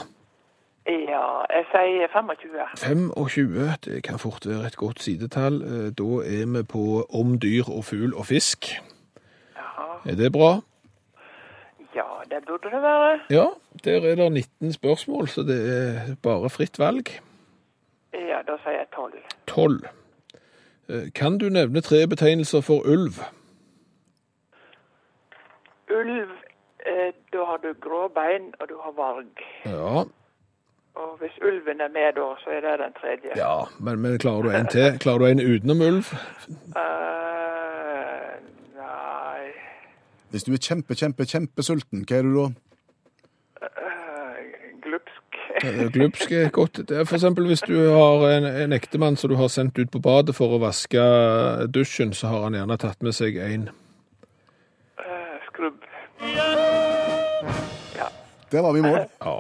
ja, 0.88 1.24
jeg 1.52 1.66
sier 1.72 2.08
25. 2.14 2.68
25, 2.80 3.72
det 3.86 4.04
kan 4.06 4.20
fort 4.20 4.46
være 4.48 4.68
et 4.70 4.78
godt 4.80 5.02
sidetall. 5.04 5.58
Eh, 5.64 5.90
Da 5.98 6.10
er 6.24 6.46
vi 6.54 6.64
på 6.64 6.86
om 7.10 7.34
dyr 7.40 7.66
og 7.72 7.86
fugl 7.90 8.14
og 8.14 8.26
fisk. 8.30 8.70
Er 10.06 10.16
det 10.16 10.32
bra? 10.32 10.60
Ja, 11.98 12.06
det 12.30 12.44
burde 12.48 12.70
det 12.74 12.82
være. 12.84 13.20
Ja, 13.34 13.46
der 13.84 14.06
er 14.12 14.16
det 14.20 14.32
19 14.32 14.74
spørsmål, 14.74 15.28
så 15.28 15.42
det 15.48 15.58
er 15.78 16.16
bare 16.24 16.50
fritt 16.50 16.78
valg. 16.80 17.10
Ja, 18.14 18.40
da 18.48 18.58
sier 18.64 18.78
jeg 18.78 18.88
12. 18.96 19.14
12. 19.48 19.88
Eh, 20.90 21.08
Kan 21.16 21.38
du 21.42 21.50
nevne 21.50 21.82
tre 21.82 22.04
betegnelser 22.08 22.62
for 22.62 22.86
ulv? 22.86 23.18
Ulv, 25.90 26.30
eh, 26.86 27.14
da 27.34 27.44
har 27.50 27.58
du 27.64 27.74
grå 27.82 28.08
bein, 28.08 28.54
og 28.60 28.70
du 28.70 28.76
har 28.84 28.92
varg. 28.92 29.44
Ja, 29.66 30.04
Og 30.98 31.18
hvis 31.20 31.36
ulven 31.46 31.82
er 31.82 31.92
med 31.94 32.14
da, 32.18 32.28
så 32.44 32.50
er 32.50 32.62
det 32.66 32.80
den 32.80 32.94
tredje. 33.02 33.32
ja 33.36 33.56
men, 33.80 34.00
men 34.02 34.18
klarer 34.20 34.42
du 34.42 34.50
en 34.50 34.68
til? 34.68 34.98
Klarer 35.00 35.18
du 35.18 35.26
en 35.26 35.40
utenom 35.54 35.82
ulv? 35.82 36.06
Uh, 36.74 38.34
nei 38.80 39.27
Hvis 40.32 40.44
du 40.44 40.54
er 40.54 40.58
kjempe, 40.62 40.96
kjempe, 40.96 41.24
kjempesulten, 41.26 42.04
hva 42.08 42.18
er 42.20 42.24
du 42.28 42.34
da? 42.36 42.48
eh, 43.62 44.42
Glupsk. 44.84 45.38
Eh, 45.64 45.84
Glupsk 45.94 46.32
er 46.32 46.50
godt. 46.50 46.82
Det 46.90 46.98
er 47.00 47.04
for 47.08 47.16
eksempel 47.16 47.48
hvis 47.48 47.64
du 47.68 47.76
har 47.94 48.26
en, 48.36 48.46
en 48.46 48.74
ektemann 48.76 49.16
som 49.18 49.32
du 49.32 49.38
har 49.40 49.48
sendt 49.54 49.80
ut 49.80 49.92
på 49.92 50.00
badet 50.04 50.36
for 50.36 50.54
å 50.58 50.60
vaske 50.62 51.00
dusjen, 51.74 52.14
så 52.14 52.28
har 52.34 52.44
han 52.50 52.58
gjerne 52.60 52.78
tatt 52.78 53.02
med 53.04 53.16
seg 53.18 53.38
en 53.42 53.70
Eh, 54.98 55.38
skrubb. 55.48 55.80
Der 58.52 58.62
var 58.64 58.72
vi 58.74 58.80
i 58.80 58.82
mål. 58.82 59.06
Ja. 59.22 59.38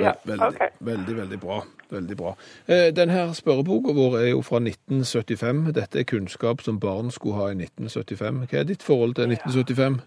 Ja, 0.00 0.12
veldig, 0.24 0.68
veldig, 0.80 1.16
veldig 1.16 1.38
bra. 1.40 1.62
Veldig 1.90 2.16
bra. 2.16 2.30
Eh, 2.68 2.88
Denne 2.96 3.34
spørreboka 3.34 3.92
vår 3.92 4.14
er 4.20 4.28
jo 4.30 4.40
fra 4.46 4.60
1975. 4.62 5.72
Dette 5.76 6.00
er 6.00 6.06
kunnskap 6.08 6.62
som 6.64 6.78
barn 6.80 7.10
skulle 7.12 7.36
ha 7.36 7.48
i 7.50 7.56
1975. 7.58 8.46
Hva 8.48 8.58
er 8.62 8.68
ditt 8.68 8.82
forhold 8.86 9.14
til 9.18 9.28
1975? 9.34 9.98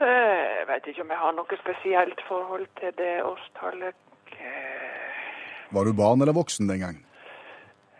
Eh, 0.00 0.06
Jeg 0.60 0.66
vet 0.68 0.86
ikke 0.86 1.02
om 1.04 1.10
jeg 1.12 1.18
har 1.24 1.32
noe 1.36 1.56
spesielt 1.60 2.20
forhold 2.28 2.66
til 2.80 2.92
det 2.98 3.14
årstallet. 3.24 3.94
Eh, 4.32 5.74
Var 5.74 5.84
du 5.84 5.92
barn 5.92 6.20
eller 6.20 6.32
voksen 6.32 6.68
den 6.68 6.80
gang? 6.80 6.96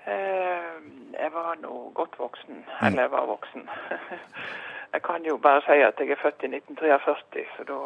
eh, 0.07 0.79
Jeg 1.21 1.31
var 1.33 1.55
nå 1.63 1.93
godt 1.95 2.15
voksen. 2.19 2.65
Eller 2.83 3.03
jeg 3.03 3.11
var 3.11 3.27
voksen. 3.27 3.69
Jeg 4.93 5.03
kan 5.03 5.23
jo 5.25 5.37
bare 5.39 5.61
si 5.63 5.77
at 5.87 5.95
jeg 6.03 6.11
er 6.11 6.17
født 6.23 6.43
i 6.43 6.47
1943, 6.51 7.45
så 7.57 7.63
da, 7.69 7.77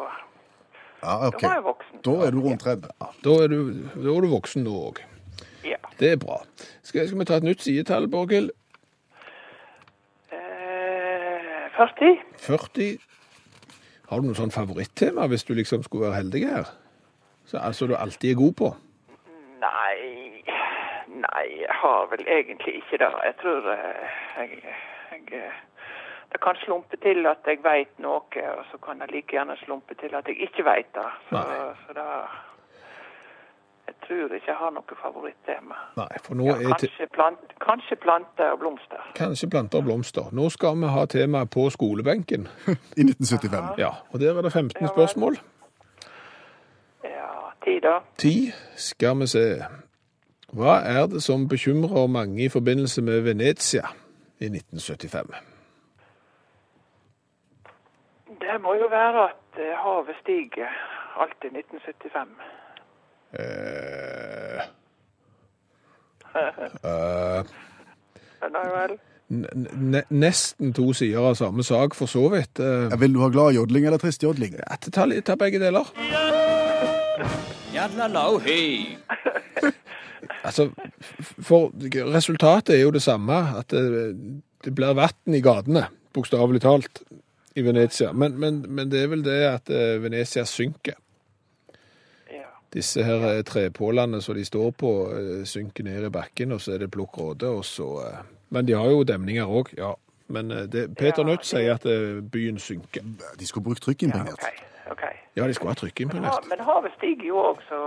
Ja, 1.03 1.27
okay. 1.27 1.39
da 1.41 1.47
var 1.47 1.53
jeg 1.55 1.63
voksen. 1.63 1.99
Da 2.05 2.11
er 2.25 2.31
du 2.31 2.39
rundt 2.41 2.61
30. 2.61 2.89
Da 3.25 3.29
er 3.43 3.47
du, 3.47 3.59
da 4.05 4.09
er 4.15 4.21
du 4.25 4.29
voksen 4.31 4.63
nå 4.65 4.73
òg. 4.87 4.97
Ja. 5.63 5.77
Det 5.99 6.11
er 6.11 6.17
bra. 6.17 6.39
Skal, 6.81 7.05
skal 7.07 7.19
vi 7.19 7.25
ta 7.29 7.37
et 7.37 7.43
nytt 7.45 7.61
sidetall, 7.61 8.07
Borghild? 8.09 8.49
Eh, 10.31 11.69
40? 11.77 12.17
40. 12.47 12.97
Har 14.09 14.21
du 14.21 14.27
noe 14.27 14.37
sånn 14.37 14.53
favorittema 14.53 15.25
hvis 15.31 15.45
du 15.47 15.53
liksom 15.57 15.83
skulle 15.85 16.07
være 16.07 16.19
heldig 16.21 16.43
her? 16.45 16.73
Så, 17.45 17.57
altså 17.57 17.87
du 17.89 17.95
alltid 17.97 18.31
er 18.31 18.41
god 18.41 18.53
på? 18.61 18.71
Nei 19.61 19.97
Nei, 21.15 21.45
jeg 21.61 21.75
har 21.79 22.09
vel 22.11 22.25
egentlig 22.27 22.73
ikke 22.81 22.97
det. 22.99 23.07
Jeg 23.23 23.35
tror 23.41 23.67
eh, 23.71 24.15
jeg, 24.37 24.73
jeg 25.31 25.51
Det 26.33 26.41
kan 26.43 26.57
slumpe 26.65 26.97
til 26.99 27.25
at 27.29 27.47
jeg 27.47 27.61
veit 27.63 27.93
noe, 28.03 28.41
og 28.57 28.63
så 28.71 28.77
kan 28.83 28.99
det 28.99 29.07
like 29.13 29.31
gjerne 29.31 29.55
slumpe 29.61 29.95
til 30.01 30.15
at 30.17 30.27
jeg 30.27 30.41
ikke 30.49 30.65
veit 30.67 30.89
det. 30.97 31.07
Så, 31.29 31.43
så 31.85 31.95
da 31.95 32.07
tror 34.07 34.33
ikke 34.35 34.47
jeg 34.51 34.55
har 34.59 34.71
noe 34.75 34.97
favorittema. 35.01 35.75
Nei, 35.97 36.17
for 36.23 36.35
nå 36.39 36.45
Ja, 36.49 36.55
er 36.55 36.73
kanskje, 36.75 37.07
plant, 37.13 37.55
kanskje 37.61 37.95
planter 37.95 38.51
og 38.53 38.59
blomster. 38.59 39.01
kanskje 39.15 39.49
planter 39.49 39.77
og 39.77 39.83
blomster. 39.89 40.29
Nå 40.31 40.49
skal 40.49 40.77
vi 40.81 40.87
ha 40.93 41.05
temaet 41.05 41.49
på 41.49 41.69
skolebenken. 41.69 42.47
I 42.99 43.01
1975. 43.07 43.79
Ja, 43.81 43.89
og 44.11 44.19
der 44.19 44.37
er 44.37 44.41
det 44.41 44.53
15 44.53 44.81
Ja 44.81 44.87
spørsmål. 44.87 45.37
Ja, 47.03 47.29
ti 47.65 47.79
da. 47.79 47.99
10 48.17 48.51
skal 48.75 49.19
vi 49.19 49.27
se. 49.27 49.45
Hva 50.55 50.77
er 50.87 51.05
det 51.11 51.23
som 51.23 51.47
bekymrer 51.49 52.07
mange 52.07 52.45
i 52.45 52.49
forbindelse 52.49 53.01
med 53.01 53.21
Venezia 53.21 53.87
i 54.39 54.45
1975? 54.45 55.33
Det 58.41 58.61
må 58.61 58.73
jo 58.79 58.87
være 58.91 59.23
at 59.29 59.59
eh, 59.59 59.73
havet 59.83 60.15
stiger 60.21 60.69
alltid 61.21 61.49
1975. 61.51 62.29
Eh, 63.39 64.61
eh, 66.83 67.43
Nei 68.51 68.65
vel. 68.71 68.97
n- 69.31 69.47
n- 69.95 70.03
nesten 70.09 70.73
to 70.73 70.93
sider 70.93 71.19
av 71.31 71.35
samme 71.39 71.63
sak, 71.63 71.95
for 71.95 72.05
så 72.11 72.27
vidt. 72.31 72.59
Eh, 72.59 72.89
Ja, 72.91 72.95
Vil 72.95 73.13
du 73.13 73.19
ha 73.19 73.29
glad 73.29 73.53
jodling 73.55 73.85
eller 73.85 73.97
tristjodling? 73.97 74.55
at 74.67 74.87
ta, 74.91 75.05
litt 75.05 75.29
av 75.29 75.37
begge 75.37 75.59
deler. 75.59 75.85
Altså, 80.45 80.69
f- 81.19 81.33
for 81.41 81.71
resultatet 82.13 82.75
er 82.75 82.81
jo 82.83 82.91
det 82.93 83.01
samme, 83.01 83.33
at 83.57 83.67
det, 83.73 84.15
det 84.63 84.73
blir 84.77 84.93
vann 84.93 85.33
i 85.33 85.41
gatene, 85.41 85.87
bokstavelig 86.13 86.61
talt, 86.61 87.01
i 87.55 87.61
Venezia. 87.65 88.11
Men, 88.13 88.37
men, 88.39 88.59
men 88.69 88.89
det 88.91 89.01
er 89.03 89.07
vel 89.07 89.23
det 89.25 89.39
at 89.49 89.69
eh, 89.73 89.97
Venezia 90.03 90.43
synker. 90.45 90.93
Ja. 92.75 92.79
Disse 92.79 93.03
her 93.03 93.23
eh, 93.29 93.43
trepålene 93.43 94.21
som 94.21 94.35
de 94.35 94.45
står 94.45 94.71
på, 94.71 94.91
eh, 95.15 95.45
synker 95.47 95.83
ned 95.83 96.05
i 96.05 96.09
bakken, 96.09 96.51
og 96.51 96.61
så 96.61 96.75
er 96.75 96.83
det 96.83 96.91
plukk 96.91 97.17
råde, 97.17 97.47
og 97.47 97.65
så 97.65 98.01
eh, 98.03 98.23
Men 98.49 98.65
de 98.65 98.73
har 98.73 98.89
jo 98.91 99.03
demninger 99.03 99.47
òg, 99.47 99.71
ja. 99.77 99.95
Men 100.27 100.49
det, 100.49 100.95
Peter 100.97 101.21
Ja, 101.21 101.29
Nødt 101.29 101.45
sier 101.45 101.75
at 101.75 101.83
byen 102.31 102.57
synker. 102.59 103.01
De 103.39 103.47
skulle 103.47 103.63
brukt 103.63 103.87
ja 103.87 103.93
okay, 103.93 104.31
OK. 104.31 104.91
ok. 104.91 105.03
Ja, 105.35 105.47
de 105.47 105.53
skulle 105.53 105.73
ha 105.73 105.89
Men, 105.99 106.23
men 106.49 106.59
havet 106.65 106.91
stiger 106.97 107.27
jo 107.27 107.35
òg, 107.37 107.59
så 107.69 107.77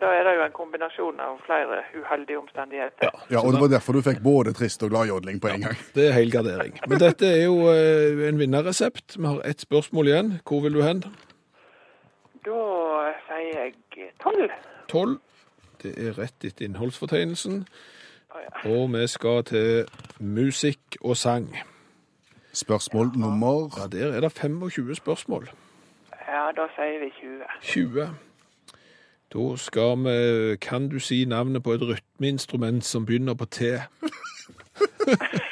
da 0.00 0.06
er 0.06 0.24
det 0.24 0.36
jo 0.36 0.44
en 0.44 0.52
kombinasjon 0.52 1.20
av 1.20 1.40
flere 1.46 1.82
uheldige 1.94 2.38
omstendigheter. 2.38 3.10
Ja, 3.30 3.40
og 3.40 3.52
det 3.52 3.60
var 3.60 3.68
derfor 3.68 3.92
du 3.92 4.02
fikk 4.02 4.22
både 4.22 4.52
trist 4.52 4.82
og 4.82 4.90
gladjodling 4.90 5.40
på 5.40 5.48
en 5.48 5.60
gang. 5.60 5.76
Det 5.94 6.08
er 6.08 6.12
helgardering. 6.12 6.78
Men 6.88 6.98
dette 6.98 7.26
er 7.26 7.44
jo 7.44 7.68
en 7.68 8.38
vinnerresept. 8.38 9.18
Vi 9.18 9.26
har 9.26 9.42
ett 9.44 9.60
spørsmål 9.60 10.08
igjen. 10.08 10.32
Hvor 10.48 10.62
vil 10.62 10.74
du 10.74 10.82
hen? 10.82 11.04
Da 12.46 13.12
sier 13.26 13.58
jeg 13.64 13.74
tolv. 14.22 14.50
12. 14.90 15.18
Det 15.82 15.92
er 15.98 16.16
rett 16.18 16.44
etter 16.46 16.66
innholdsfortegnelsen. 16.66 17.62
Å 18.32 18.40
ja. 18.42 18.50
Og 18.72 18.88
vi 18.94 19.06
skal 19.10 19.44
til 19.46 19.86
musikk 20.18 20.96
og 21.02 21.16
sang. 21.16 21.48
Spørsmål 22.52 23.14
nummer 23.16 23.70
Ja, 23.78 23.86
Der 23.86 24.12
er 24.16 24.20
det 24.20 24.32
25 24.32 24.94
spørsmål. 24.94 25.48
ja, 26.28 26.50
da 26.56 26.66
sier 26.76 26.98
vi 27.00 27.10
20. 27.20 27.42
20. 27.62 28.08
Da 29.32 29.56
skal 29.56 29.96
vi 30.04 30.56
Kan 30.56 30.88
du 30.88 30.98
si 30.98 31.24
navnet 31.24 31.62
på 31.62 31.72
et 31.72 31.82
rytmeinstrument 31.82 32.84
som 32.84 33.06
begynner 33.06 33.34
på 33.34 33.44
T? 33.44 33.62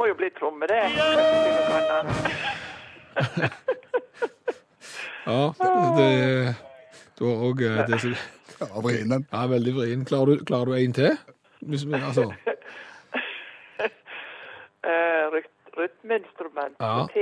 må 0.00 0.06
jo 0.08 0.14
bli 0.18 0.30
tromme, 0.38 0.66
det. 0.70 0.80
Ja, 5.26 5.52
det 5.96 6.54
Du 7.18 7.24
har 7.28 7.42
òg 7.44 7.60
det 7.90 8.00
som 8.00 8.14
Ja, 8.60 8.80
vrien. 8.84 9.12
Ja, 9.32 9.46
veldig 9.46 9.74
vrien. 9.76 10.04
Klarer 10.04 10.26
du, 10.36 10.44
klarer 10.44 10.64
du 10.64 10.72
en 10.74 10.92
til? 10.92 11.18
Hvis, 11.60 11.84
vi- 11.86 11.94
altså, 11.94 12.32
Eh, 14.90 15.26
Rytmeinstrument 15.78 16.74
Ja. 16.80 17.06
T. 17.12 17.18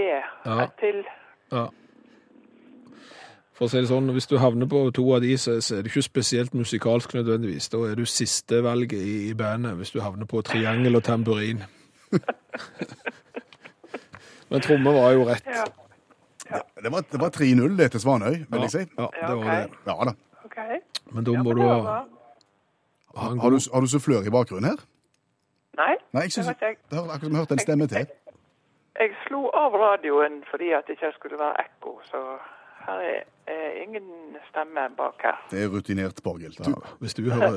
Ja. 0.47 0.67
Til. 0.81 1.05
ja. 1.53 1.65
For 3.59 3.65
å 3.67 3.69
si 3.69 3.81
det 3.83 3.89
sånn, 3.91 4.13
hvis 4.15 4.27
du 4.31 4.37
havner 4.39 4.67
på 4.71 4.85
to 4.95 5.03
av 5.17 5.21
de, 5.25 5.33
så, 5.37 5.57
er 5.59 5.83
det 5.83 5.91
ikke 5.91 6.03
spesielt 6.07 6.55
musikalsk 6.55 7.15
nødvendigvis. 7.19 7.67
Da 7.69 7.77
er 7.91 7.95
du 7.99 8.05
siste 8.07 8.63
valget 8.63 9.03
i, 9.03 9.17
i 9.31 9.35
bandet, 9.35 9.75
hvis 9.81 9.91
du 9.91 9.99
havner 10.01 10.27
på 10.31 10.43
triangel 10.47 10.97
og 10.97 11.03
tamburin. 11.05 11.65
Men 14.51 14.61
tromme 14.65 14.93
var 14.97 15.11
jo 15.13 15.25
rett. 15.29 15.45
Ja, 15.49 15.65
Det 16.83 16.89
var, 16.93 17.03
det 17.13 17.19
var 17.21 17.29
3-0 17.35 17.75
det 17.77 17.91
til 17.93 18.01
Svanøy, 18.01 18.37
vil 18.49 18.61
jeg 18.65 18.71
si. 18.73 18.79
Ja, 18.99 19.09
Ja, 19.21 19.27
det 19.29 19.37
var 19.37 19.45
det. 19.45 19.71
Ja 19.87 19.95
da. 20.09 20.13
Okay. 20.49 20.79
Men 21.13 21.25
da 21.27 21.31
må 21.43 21.53
du 21.53 21.61
det 21.61 21.69
ha, 21.69 21.75
ha 23.17 23.31
en 23.33 23.39
Har 23.43 23.51
god 23.51 23.59
du, 23.61 23.71
har 23.75 23.81
du 23.85 23.89
sufflør 23.93 24.23
i 24.27 24.31
bakgrunnen 24.33 24.71
her? 24.71 24.79
Nei, 25.79 25.95
Nei, 26.13 26.23
jeg 26.23 26.23
det 26.23 26.33
synes, 26.33 26.49
vet 26.49 26.61
jeg. 26.65 26.77
det 26.91 26.97
har 26.99 27.05
akkurat 27.05 27.21
som 27.29 27.33
jeg 27.37 27.43
hørte 27.45 27.55
en 27.59 27.67
stemme 27.67 27.87
til. 27.93 28.07
Jeg 28.99 29.11
slo 29.27 29.43
av 29.55 29.73
radioen 29.79 30.41
fordi 30.51 30.69
at 30.75 30.85
det 30.89 30.93
ikke 30.97 31.13
skulle 31.19 31.39
være 31.39 31.61
ekko, 31.67 31.93
så 32.09 32.19
her 32.89 33.03
er, 33.05 33.25
er 33.53 33.67
ingen 33.83 34.07
stemme 34.49 34.85
bak 34.97 35.23
her. 35.25 35.41
Det 35.51 35.63
er 35.63 35.69
rutinert, 35.73 36.23
Borghild. 36.25 36.57
ja, 36.61 36.73
hvis, 37.01 37.13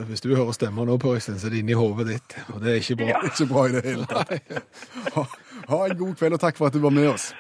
hvis 0.10 0.22
du 0.22 0.36
hører 0.36 0.52
stemmer 0.58 0.86
nå, 0.86 0.98
Per 1.02 1.16
Øystein, 1.16 1.40
så 1.40 1.48
er 1.48 1.56
det 1.56 1.62
inni 1.64 1.78
hodet 1.78 2.08
ditt. 2.08 2.36
Og 2.54 2.62
det 2.64 2.72
er 2.74 2.82
ikke 2.82 2.98
bra. 3.04 3.22
Ikke 3.30 3.48
bra 3.54 3.66
i 3.70 3.78
det 3.78 3.86
hele 3.86 4.06
tatt. 4.06 4.34
Ha, 5.16 5.24
ha 5.70 5.86
en 5.88 5.98
god 5.98 6.16
kveld, 6.20 6.36
og 6.38 6.44
takk 6.44 6.58
for 6.60 6.68
at 6.72 6.76
du 6.76 6.82
var 6.84 6.94
med 6.96 7.08
oss. 7.14 7.32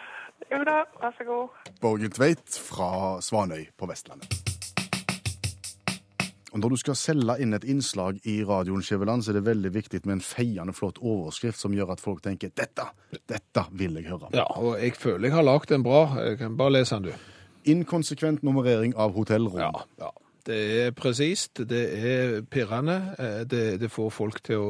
Jo 0.51 0.63
da, 0.67 0.81
vær 1.01 1.13
så 1.17 1.27
god. 1.27 1.73
Borghild 1.81 2.15
Tveit 2.17 2.57
fra 2.69 3.19
Svanøy 3.23 3.67
på 3.79 3.87
Vestlandet. 3.91 4.39
Og 6.51 6.59
Når 6.59 6.73
du 6.73 6.75
skal 6.81 6.97
selge 6.99 7.37
inn 7.39 7.55
et 7.55 7.63
innslag 7.63 8.17
i 8.27 8.41
radioen, 8.43 8.81
Skjæveland, 8.83 9.23
så 9.23 9.31
er 9.31 9.37
det 9.39 9.45
veldig 9.45 9.69
viktig 9.71 10.01
med 10.03 10.17
en 10.17 10.23
feiende 10.25 10.73
flott 10.75 10.97
overskrift 10.99 11.59
som 11.61 11.71
gjør 11.71 11.93
at 11.93 12.03
folk 12.03 12.19
tenker 12.25 12.51
'dette, 12.51 12.89
dette 13.29 13.63
vil 13.71 13.95
jeg 13.95 14.11
høre'. 14.11 14.33
Ja, 14.35 14.43
og 14.59 14.75
jeg 14.81 14.97
føler 14.99 15.29
jeg 15.29 15.35
har 15.37 15.47
lagd 15.47 15.71
en 15.71 15.83
bra. 15.83 16.01
Jeg 16.19 16.37
kan 16.41 16.57
bare 16.57 16.73
lese 16.75 16.95
den, 16.95 17.03
du. 17.03 17.30
Inkonsekvent 17.63 18.43
nummerering 18.43 18.95
av 18.95 19.13
hotellrom. 19.13 19.59
Ja, 19.59 19.85
ja. 19.97 20.13
Det 20.47 20.57
er 20.87 20.91
presist, 20.97 21.61
det 21.69 21.81
er 21.97 22.41
pirrende. 22.49 22.95
eh, 23.19 23.43
Det, 23.45 23.79
det 23.81 23.89
får 23.91 24.09
folk 24.11 24.41
til 24.43 24.55
å 24.57 24.69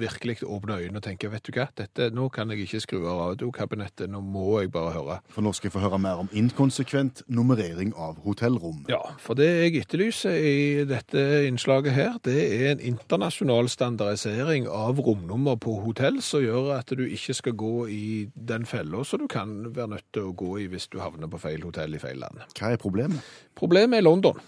virkelig 0.00 0.42
åpne 0.42 0.78
øynene 0.80 0.98
og 0.98 1.04
tenke 1.04 1.30
vet 1.30 1.44
du 1.46 1.52
hva, 1.54 1.68
dette, 1.78 2.10
nå 2.14 2.28
kan 2.32 2.50
jeg 2.50 2.64
ikke 2.66 2.80
skru 2.82 2.98
av 3.06 3.20
radiokabinettet, 3.32 4.10
nå 4.10 4.20
må 4.24 4.60
jeg 4.60 4.72
bare 4.74 4.92
høre. 4.96 5.18
For 5.30 5.42
nå 5.44 5.52
skal 5.54 5.68
jeg 5.68 5.74
få 5.76 5.82
høre 5.84 5.98
mer 6.02 6.22
om 6.24 6.30
inkonsekvent 6.32 7.22
nummerering 7.28 7.92
av 7.94 8.18
hotellrom. 8.24 8.84
Ja, 8.90 9.00
for 9.22 9.34
det 9.38 9.48
jeg 9.50 9.82
etterlyser 9.84 10.34
i 10.36 10.84
dette 10.88 11.22
innslaget 11.48 11.92
her, 11.96 12.16
det 12.24 12.38
er 12.40 12.72
en 12.72 12.84
internasjonal 12.92 13.68
standardisering 13.72 14.66
av 14.68 14.98
romnummer 15.02 15.56
på 15.62 15.76
hotell 15.84 16.20
som 16.24 16.42
gjør 16.42 16.72
at 16.78 16.90
du 16.96 17.04
ikke 17.06 17.34
skal 17.38 17.56
gå 17.58 17.74
i 17.92 18.04
den 18.34 18.66
fella 18.66 19.04
som 19.04 19.22
du 19.22 19.28
kan 19.30 19.58
være 19.74 19.94
nødt 19.94 20.08
til 20.12 20.30
å 20.30 20.34
gå 20.36 20.56
i 20.62 20.66
hvis 20.72 20.88
du 20.92 20.98
havner 21.02 21.30
på 21.30 21.40
feil 21.42 21.62
hotell 21.66 21.94
i 21.94 22.00
feil 22.02 22.18
land. 22.22 22.42
Hva 22.58 22.72
er 22.74 22.80
problemet? 22.82 23.22
Problemet 23.58 23.98
er 24.00 24.06
London. 24.06 24.40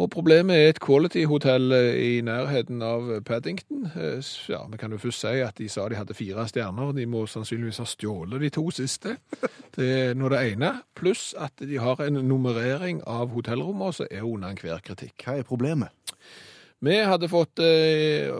Og 0.00 0.08
problemet 0.10 0.56
er 0.56 0.70
et 0.70 0.78
quality-hotell 0.80 1.72
eh, 1.76 1.96
i 2.16 2.20
nærheten 2.24 2.80
av 2.82 3.10
Paddington. 3.28 3.84
Eh, 3.92 4.22
Ja, 4.48 4.62
Vi 4.70 4.78
kan 4.80 4.90
jo 4.90 4.98
først 4.98 5.20
si 5.20 5.40
at 5.44 5.58
de 5.58 5.68
sa 5.68 5.84
de 5.88 5.94
hadde 5.98 6.14
fire 6.16 6.46
stjerner. 6.48 6.94
De 6.96 7.04
må 7.06 7.26
sannsynligvis 7.28 7.78
ha 7.78 7.84
stjålet 7.84 8.40
de 8.40 8.48
to 8.50 8.64
siste. 8.70 9.16
Det 9.76 9.88
er 10.08 10.14
nå 10.14 10.28
det 10.32 10.40
ene. 10.52 10.70
Pluss 10.96 11.34
at 11.38 11.52
de 11.60 11.76
har 11.78 12.00
en 12.00 12.14
nummerering 12.28 13.02
av 13.06 13.30
hotellrommene 13.36 13.92
som 13.92 14.06
er 14.10 14.24
under 14.24 14.48
enhver 14.52 14.80
kritikk. 14.84 15.14
Hva 15.26 15.38
er 15.38 15.46
problemet? 15.48 15.88
Vi 16.82 16.96
hadde 17.06 17.28
fått, 17.30 17.60
eh, 17.62 18.32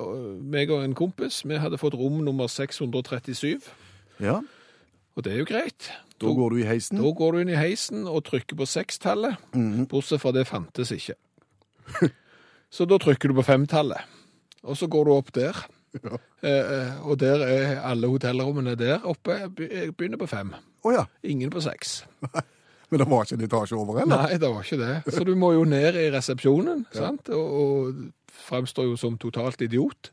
meg 0.43 0.71
og 0.75 0.83
en 0.85 0.95
kompis, 0.99 1.43
vi 1.47 1.61
hadde 1.63 1.79
fått 1.79 1.95
rom 1.95 2.25
nummer 2.25 2.49
637. 2.51 3.69
Ja, 4.21 4.41
Og 5.17 5.23
det 5.25 5.33
er 5.35 5.39
jo 5.39 5.45
greit. 5.45 5.91
da 6.19 6.27
går 6.33 6.51
du 6.51 6.57
i 6.57 6.65
heisen. 6.67 6.97
Da 6.99 7.11
går 7.13 7.33
du 7.33 7.39
inn 7.39 7.49
i 7.53 7.61
heisen 7.61 8.07
og 8.09 8.25
trykker 8.25 8.57
på 8.57 8.65
sekstallet, 8.67 9.37
bortsett 9.89 10.21
fra 10.21 10.33
det 10.33 10.47
fantes 10.49 10.91
ikke. 10.91 11.15
Så 12.73 12.87
da 12.89 12.97
trykker 13.01 13.29
du 13.29 13.37
på 13.37 13.45
femtallet, 13.45 14.01
og 14.65 14.77
så 14.81 14.87
går 14.89 15.05
du 15.05 15.11
opp 15.13 15.33
der. 15.37 15.59
Ja. 15.93 16.17
eh, 16.49 16.95
og 17.05 17.19
der 17.21 17.43
er 17.45 17.83
alle 17.85 18.09
hotellrommene 18.09 18.73
der 18.81 19.03
oppe 19.05 19.35
Jeg 19.37 19.91
begynner 19.93 20.17
på 20.17 20.29
fem. 20.31 20.55
Oh, 20.81 20.95
ja. 20.95 21.03
Ingen 21.23 21.51
på 21.53 21.61
seks. 21.61 22.07
Men 22.89 23.03
det 23.03 23.09
var 23.11 23.27
ikke 23.27 23.37
en 23.37 23.45
etasje 23.45 23.77
over, 23.77 24.01
eller? 24.03 24.23
Nei, 24.25 24.39
det 24.41 24.49
var 24.49 24.65
ikke 24.65 24.79
det. 24.81 25.13
Så 25.13 25.25
du 25.25 25.35
må 25.37 25.53
jo 25.53 25.67
ned 25.69 25.97
i 26.01 26.09
resepsjonen, 26.13 26.87
sant? 26.93 27.29
Og, 27.33 27.53
og 27.61 28.33
fremstår 28.49 28.89
jo 28.91 28.97
som 29.01 29.17
totalt 29.21 29.61
idiot. 29.65 30.11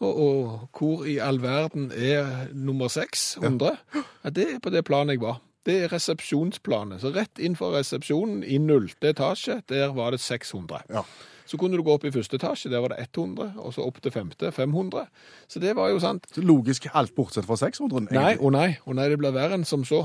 Og, 0.00 0.10
og 0.24 0.66
hvor 0.76 1.04
i 1.08 1.18
all 1.20 1.40
verden 1.40 1.90
er 1.92 2.50
nummer 2.56 2.88
600? 2.92 3.76
Ja, 4.24 4.32
det 4.36 4.46
er 4.54 4.60
på 4.64 4.72
det 4.72 4.84
planet 4.88 5.16
jeg 5.16 5.24
var. 5.24 5.40
Det 5.68 5.76
er 5.84 5.92
resepsjonsplanet. 5.92 7.02
Så 7.02 7.12
rett 7.12 7.40
inn 7.42 7.56
for 7.58 7.76
resepsjonen 7.76 8.40
i 8.44 8.56
nullte 8.62 9.12
etasje, 9.12 9.60
der 9.68 9.92
var 9.96 10.14
det 10.14 10.22
600. 10.24 10.86
Ja. 10.88 11.04
Så 11.50 11.58
kunne 11.58 11.74
du 11.76 11.82
gå 11.82 11.96
opp 11.96 12.04
i 12.06 12.12
første 12.14 12.38
etasje, 12.38 12.70
der 12.70 12.78
var 12.84 12.92
det 12.94 13.08
100, 13.08 13.56
og 13.58 13.72
så 13.74 13.82
opp 13.82 13.98
til 14.02 14.12
femte 14.14 14.52
500. 14.54 15.08
Så 15.50 15.58
det 15.58 15.74
var 15.76 15.90
jo 15.90 15.98
sant. 15.98 16.28
Så 16.30 16.44
Logisk 16.46 16.86
alt 16.94 17.10
bortsett 17.16 17.48
fra 17.48 17.58
600? 17.58 18.06
Nei, 18.14 18.36
og 18.38 18.54
nei, 18.54 18.68
og 18.86 18.94
nei, 18.94 19.08
det 19.10 19.18
blir 19.18 19.34
verre 19.34 19.58
enn 19.58 19.66
som 19.66 19.82
så. 19.84 20.04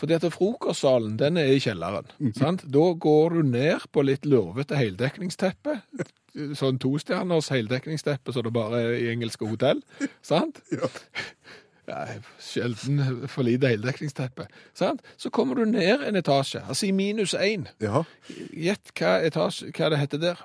Fordi 0.00 0.16
at 0.16 0.24
frokostsalen, 0.32 1.18
den 1.20 1.36
er 1.36 1.52
i 1.52 1.60
kjelleren. 1.60 2.08
Sant? 2.38 2.64
Da 2.64 2.86
går 2.96 3.36
du 3.36 3.50
ned 3.52 3.84
på 3.92 4.06
litt 4.08 4.24
lurvete 4.24 4.78
heldekningsteppe. 4.80 5.82
Sånn 6.56 6.80
tostjerners 6.80 7.50
heldekningsteppe 7.52 8.32
som 8.32 8.46
det 8.46 8.54
bare 8.56 8.80
er 8.86 8.96
i 8.96 9.10
engelske 9.12 9.50
hotell. 9.52 9.84
Sant? 10.24 10.64
Ja. 10.72 10.88
Ja, 11.90 12.04
sjelden 12.38 13.24
for 13.28 13.42
lite 13.42 13.66
heldekningsteppe. 13.72 14.44
Sant? 14.78 15.00
Så 15.18 15.30
kommer 15.34 15.54
du 15.58 15.64
ned 15.66 16.04
en 16.06 16.14
etasje, 16.20 16.60
altså 16.68 16.86
i 16.86 16.92
minus 16.94 17.32
én. 17.34 17.64
Ja. 17.82 18.04
Gjett 18.54 18.92
hva, 19.00 19.16
etasje, 19.26 19.72
hva 19.74 19.88
det 19.90 19.98
heter 19.98 20.18
der? 20.22 20.44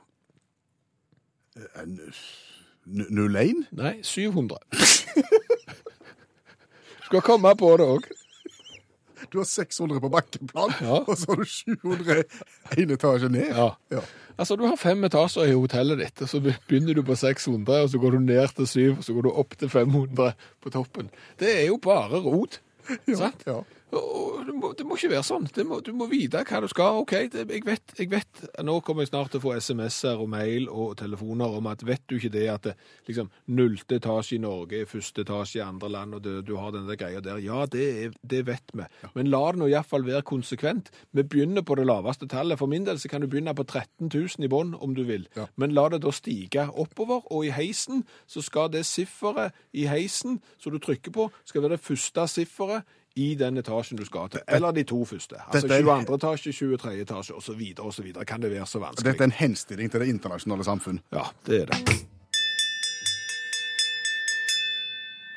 N- 1.86 2.02
01? 2.86 3.68
Nei, 3.78 4.00
700. 4.04 4.58
Skal 7.06 7.22
komme 7.22 7.54
på 7.58 7.70
det 7.78 7.86
òg. 7.86 8.08
Du 9.32 9.38
har 9.42 9.46
600 9.50 10.00
på 10.04 10.10
bakkeplan, 10.14 10.74
Ja. 10.82 11.00
og 11.10 11.18
så 11.18 11.32
har 11.32 11.42
du 11.42 11.46
700 11.46 12.24
én 12.78 12.94
etasje 12.96 13.30
ned. 13.30 13.50
Ja. 13.56 13.70
Ja. 13.92 14.04
Altså, 14.38 14.58
du 14.60 14.66
har 14.68 14.76
fem 14.76 15.04
etasjer 15.08 15.48
i 15.48 15.56
hotellet 15.56 16.02
ditt, 16.04 16.22
og 16.26 16.28
så 16.30 16.42
begynner 16.44 16.94
du 16.98 17.04
på 17.08 17.16
600, 17.16 17.82
og 17.86 17.90
så 17.94 18.02
går 18.04 18.18
du 18.18 18.20
ned 18.26 18.48
til 18.58 18.68
7, 18.68 18.98
og 18.98 19.04
så 19.08 19.14
går 19.16 19.28
du 19.30 19.32
opp 19.32 19.56
til 19.62 19.70
500 19.72 20.34
på 20.62 20.70
toppen. 20.74 21.10
Det 21.40 21.54
er 21.62 21.66
jo 21.70 21.78
bare 21.82 22.20
rot, 22.26 22.60
Ja, 23.08 23.16
sant? 23.16 23.42
ja. 23.48 23.62
Det 24.46 24.54
må, 24.54 24.72
det 24.78 24.86
må 24.88 24.98
ikke 24.98 25.12
være 25.14 25.26
sånn. 25.26 25.46
Må, 25.68 25.78
du 25.86 25.92
må 25.96 26.08
vite 26.10 26.42
hva 26.48 26.60
du 26.64 26.68
skal. 26.70 27.00
OK, 27.04 27.14
det, 27.34 27.46
jeg, 27.54 27.64
vet, 27.66 27.94
jeg 28.00 28.10
vet 28.12 28.42
Nå 28.66 28.80
kommer 28.86 29.06
jeg 29.06 29.12
snart 29.12 29.32
til 29.34 29.42
å 29.42 29.44
få 29.46 29.54
SMS-er 29.62 30.22
og 30.22 30.30
mail 30.32 30.68
og 30.70 30.96
telefoner 31.00 31.58
om 31.60 31.70
at 31.70 31.86
vet 31.86 32.04
du 32.10 32.18
ikke 32.18 32.34
det 32.34 32.46
at 32.52 32.68
det, 32.68 32.76
liksom 33.10 33.30
nullte 33.58 34.00
etasje 34.00 34.38
i 34.38 34.42
Norge 34.42 34.82
er 34.82 34.90
første 34.90 35.24
etasje 35.26 35.62
i 35.62 35.66
andre 35.66 35.92
land, 35.94 36.18
og 36.18 36.26
det, 36.26 36.36
du 36.48 36.56
har 36.60 36.74
den 36.76 36.90
der 36.90 37.00
greia 37.00 37.22
der. 37.24 37.40
Ja, 37.44 37.64
det, 37.72 37.86
er, 38.04 38.18
det 38.26 38.44
vet 38.50 38.76
vi. 38.76 38.88
Men 39.16 39.32
la 39.34 39.44
det 39.54 39.62
nå 39.62 39.70
iallfall 39.72 40.08
være 40.08 40.26
konsekvent. 40.28 40.92
Vi 41.16 41.24
begynner 41.24 41.66
på 41.66 41.78
det 41.80 41.88
laveste 41.88 42.30
tallet. 42.32 42.60
For 42.62 42.72
min 42.72 42.88
del 42.88 43.00
så 43.02 43.12
kan 43.12 43.24
du 43.24 43.30
begynne 43.32 43.56
på 43.56 43.68
13 43.68 44.10
000 44.10 44.46
i 44.46 44.52
bånn 44.52 44.76
om 44.82 44.98
du 44.98 45.06
vil. 45.08 45.30
Ja. 45.38 45.48
Men 45.62 45.76
la 45.78 45.88
det 45.94 46.04
da 46.06 46.14
stige 46.16 46.68
oppover, 46.74 47.26
og 47.32 47.48
i 47.48 47.54
heisen 47.56 48.04
så 48.30 48.44
skal 48.46 48.74
det 48.74 48.86
sifferet 48.90 49.56
i 49.74 49.88
heisen 49.90 50.42
som 50.58 50.74
du 50.74 50.82
trykker 50.82 51.14
på, 51.16 51.30
skal 51.46 51.66
være 51.66 51.78
det 51.78 51.86
første 51.86 52.28
sifferet 52.32 52.86
i 53.16 53.36
den 53.40 53.58
etasjen 53.58 53.98
du 53.98 54.06
skal 54.06 54.30
til. 54.30 54.42
Eller 54.48 54.72
de 54.76 54.84
to 54.84 55.06
første. 55.06 55.36
Altså 55.48 55.68
Dette 55.68 55.76
er- 55.76 56.06
22. 56.06 56.16
etasje, 56.16 56.52
23. 56.52 57.02
etasje 57.02 57.34
osv. 57.36 57.62
osv. 57.80 58.14
Kan 58.28 58.42
det 58.42 58.52
være 58.52 58.66
så 58.68 58.80
vanskelig? 58.80 59.06
Dette 59.06 59.24
er 59.24 59.30
en 59.30 59.32
henstilling 59.32 59.92
til 59.92 60.00
det 60.04 60.08
internasjonale 60.10 60.64
samfunn. 60.64 61.00
Ja, 61.14 61.24
det 61.46 61.62
er 61.62 61.66
det. 61.66 62.06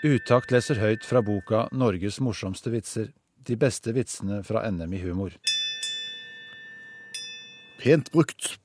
Utakt 0.05 0.53
leser 0.55 0.79
høyt 0.79 1.05
fra 1.05 1.23
boka 1.23 1.69
'Norges 1.73 2.21
morsomste 2.21 2.71
vitser'. 2.71 3.12
De 3.45 3.57
beste 3.57 3.93
vitsene 3.95 4.45
fra 4.45 4.71
NM 4.71 4.93
i 4.93 4.99
humor. 5.03 5.31
Pent 7.79 8.11
brukt. 8.12 8.59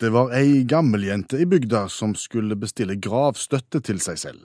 Det 0.00 0.10
var 0.12 0.32
ei 0.34 0.64
gammeljente 0.64 1.38
i 1.40 1.46
bygda 1.46 1.88
som 1.88 2.14
skulle 2.14 2.56
bestille 2.56 2.96
gravstøtte 3.00 3.80
til 3.80 4.00
seg 4.00 4.18
selv. 4.18 4.40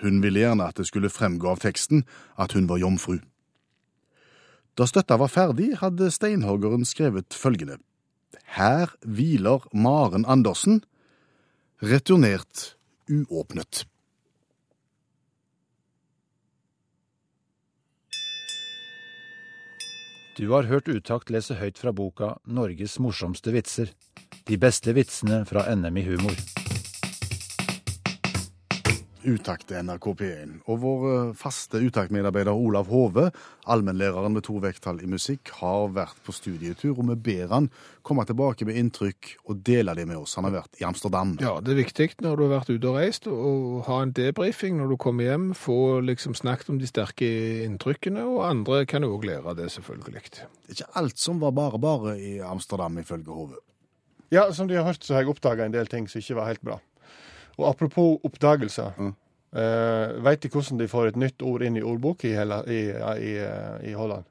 Hun 0.00 0.20
ville 0.22 0.42
gjerne 0.42 0.68
at 0.68 0.76
det 0.80 0.88
skulle 0.88 1.12
fremgå 1.12 1.48
av 1.52 1.62
teksten 1.64 2.04
at 2.36 2.52
hun 2.56 2.68
var 2.68 2.82
jomfru. 2.82 3.18
Da 4.76 4.84
støtta 4.84 5.16
var 5.16 5.32
ferdig, 5.32 5.78
hadde 5.80 6.12
steinhoggeren 6.12 6.84
skrevet 6.84 7.32
følgende. 7.32 7.78
Her 8.56 8.92
hviler 9.00 9.64
Maren 9.72 10.26
Andersen, 10.28 10.82
returnert 11.80 12.76
uåpnet. 13.08 13.86
Du 20.36 20.50
har 20.52 20.68
hørt 20.68 20.88
Utakt 20.92 21.30
lese 21.32 21.56
høyt 21.56 21.78
fra 21.80 21.94
boka 21.96 22.34
'Norges 22.44 22.98
morsomste 23.00 23.56
vitser'. 23.56 23.94
De 24.44 24.58
beste 24.60 24.92
vitsene 24.92 25.46
fra 25.48 25.64
NM 25.74 25.96
i 25.96 26.04
humor. 26.04 26.65
Utakt 29.26 29.66
til 29.66 29.82
NRK 29.82 30.06
P1. 30.20 30.50
Og 30.70 30.76
vår 30.84 31.04
eh, 31.10 31.30
faste 31.34 31.80
utaktmedarbeider 31.82 32.54
Olav 32.54 32.86
Hove, 32.92 33.24
allmennlæreren 33.66 34.36
med 34.36 34.44
to 34.46 34.60
vekttall 34.62 35.00
i 35.02 35.08
musikk, 35.10 35.50
har 35.58 35.88
vært 35.96 36.20
på 36.22 36.34
studietur, 36.36 36.92
og 36.94 37.08
vi 37.10 37.16
ber 37.32 37.50
han 37.50 37.66
komme 38.06 38.22
tilbake 38.28 38.68
med 38.68 38.78
inntrykk 38.78 39.32
og 39.48 39.64
dele 39.66 39.96
det 39.98 40.06
med 40.06 40.20
oss. 40.20 40.36
Han 40.38 40.46
har 40.46 40.54
vært 40.60 40.78
i 40.78 40.86
Amsterdam. 40.86 41.34
Ja, 41.42 41.56
det 41.58 41.74
er 41.74 41.80
viktig 41.82 42.08
når 42.22 42.38
du 42.38 42.46
har 42.46 42.54
vært 42.54 42.70
ute 42.70 42.92
og 42.92 43.00
reist, 43.00 43.26
å 43.26 43.82
ha 43.88 44.00
en 44.04 44.14
debrifing 44.14 44.78
når 44.78 44.94
du 44.94 44.98
kommer 45.02 45.26
hjem. 45.26 45.50
Få 45.58 45.98
liksom 46.06 46.38
snakket 46.38 46.70
om 46.70 46.78
de 46.78 46.86
sterke 46.86 47.30
inntrykkene, 47.66 48.22
og 48.30 48.44
andre 48.46 48.84
kan 48.86 49.02
jo 49.02 49.16
òg 49.18 49.26
lære 49.26 49.50
av 49.50 49.58
det, 49.58 49.72
selvfølgelig. 49.74 50.26
Det 50.36 50.46
er 50.46 50.76
ikke 50.78 50.92
alt 51.02 51.18
som 51.18 51.42
var 51.42 51.56
bare 51.56 51.82
bare 51.82 52.18
i 52.22 52.36
Amsterdam, 52.46 53.02
ifølge 53.02 53.34
Hove. 53.34 53.58
Ja, 54.30 54.52
som 54.54 54.70
de 54.70 54.78
har 54.78 54.86
hørt, 54.86 55.02
så 55.02 55.14
har 55.14 55.22
jeg 55.22 55.34
oppdaga 55.34 55.66
en 55.66 55.74
del 55.74 55.90
ting 55.90 56.06
som 56.10 56.22
ikke 56.22 56.38
var 56.38 56.54
helt 56.54 56.62
bra. 56.66 56.78
Og 57.56 57.68
apropos 57.70 58.20
oppdagelser. 58.26 58.96
Mm. 58.98 59.14
Uh, 59.56 60.24
Veit 60.24 60.42
de 60.42 60.50
hvordan 60.52 60.80
de 60.80 60.88
får 60.90 61.12
et 61.12 61.20
nytt 61.20 61.44
ord 61.46 61.64
inn 61.64 61.78
i 61.78 61.84
ordbok 61.84 62.26
i, 62.28 62.34
hele, 62.36 62.60
i, 62.68 62.80
i, 63.24 63.36
i 63.92 63.94
Holland? 63.96 64.26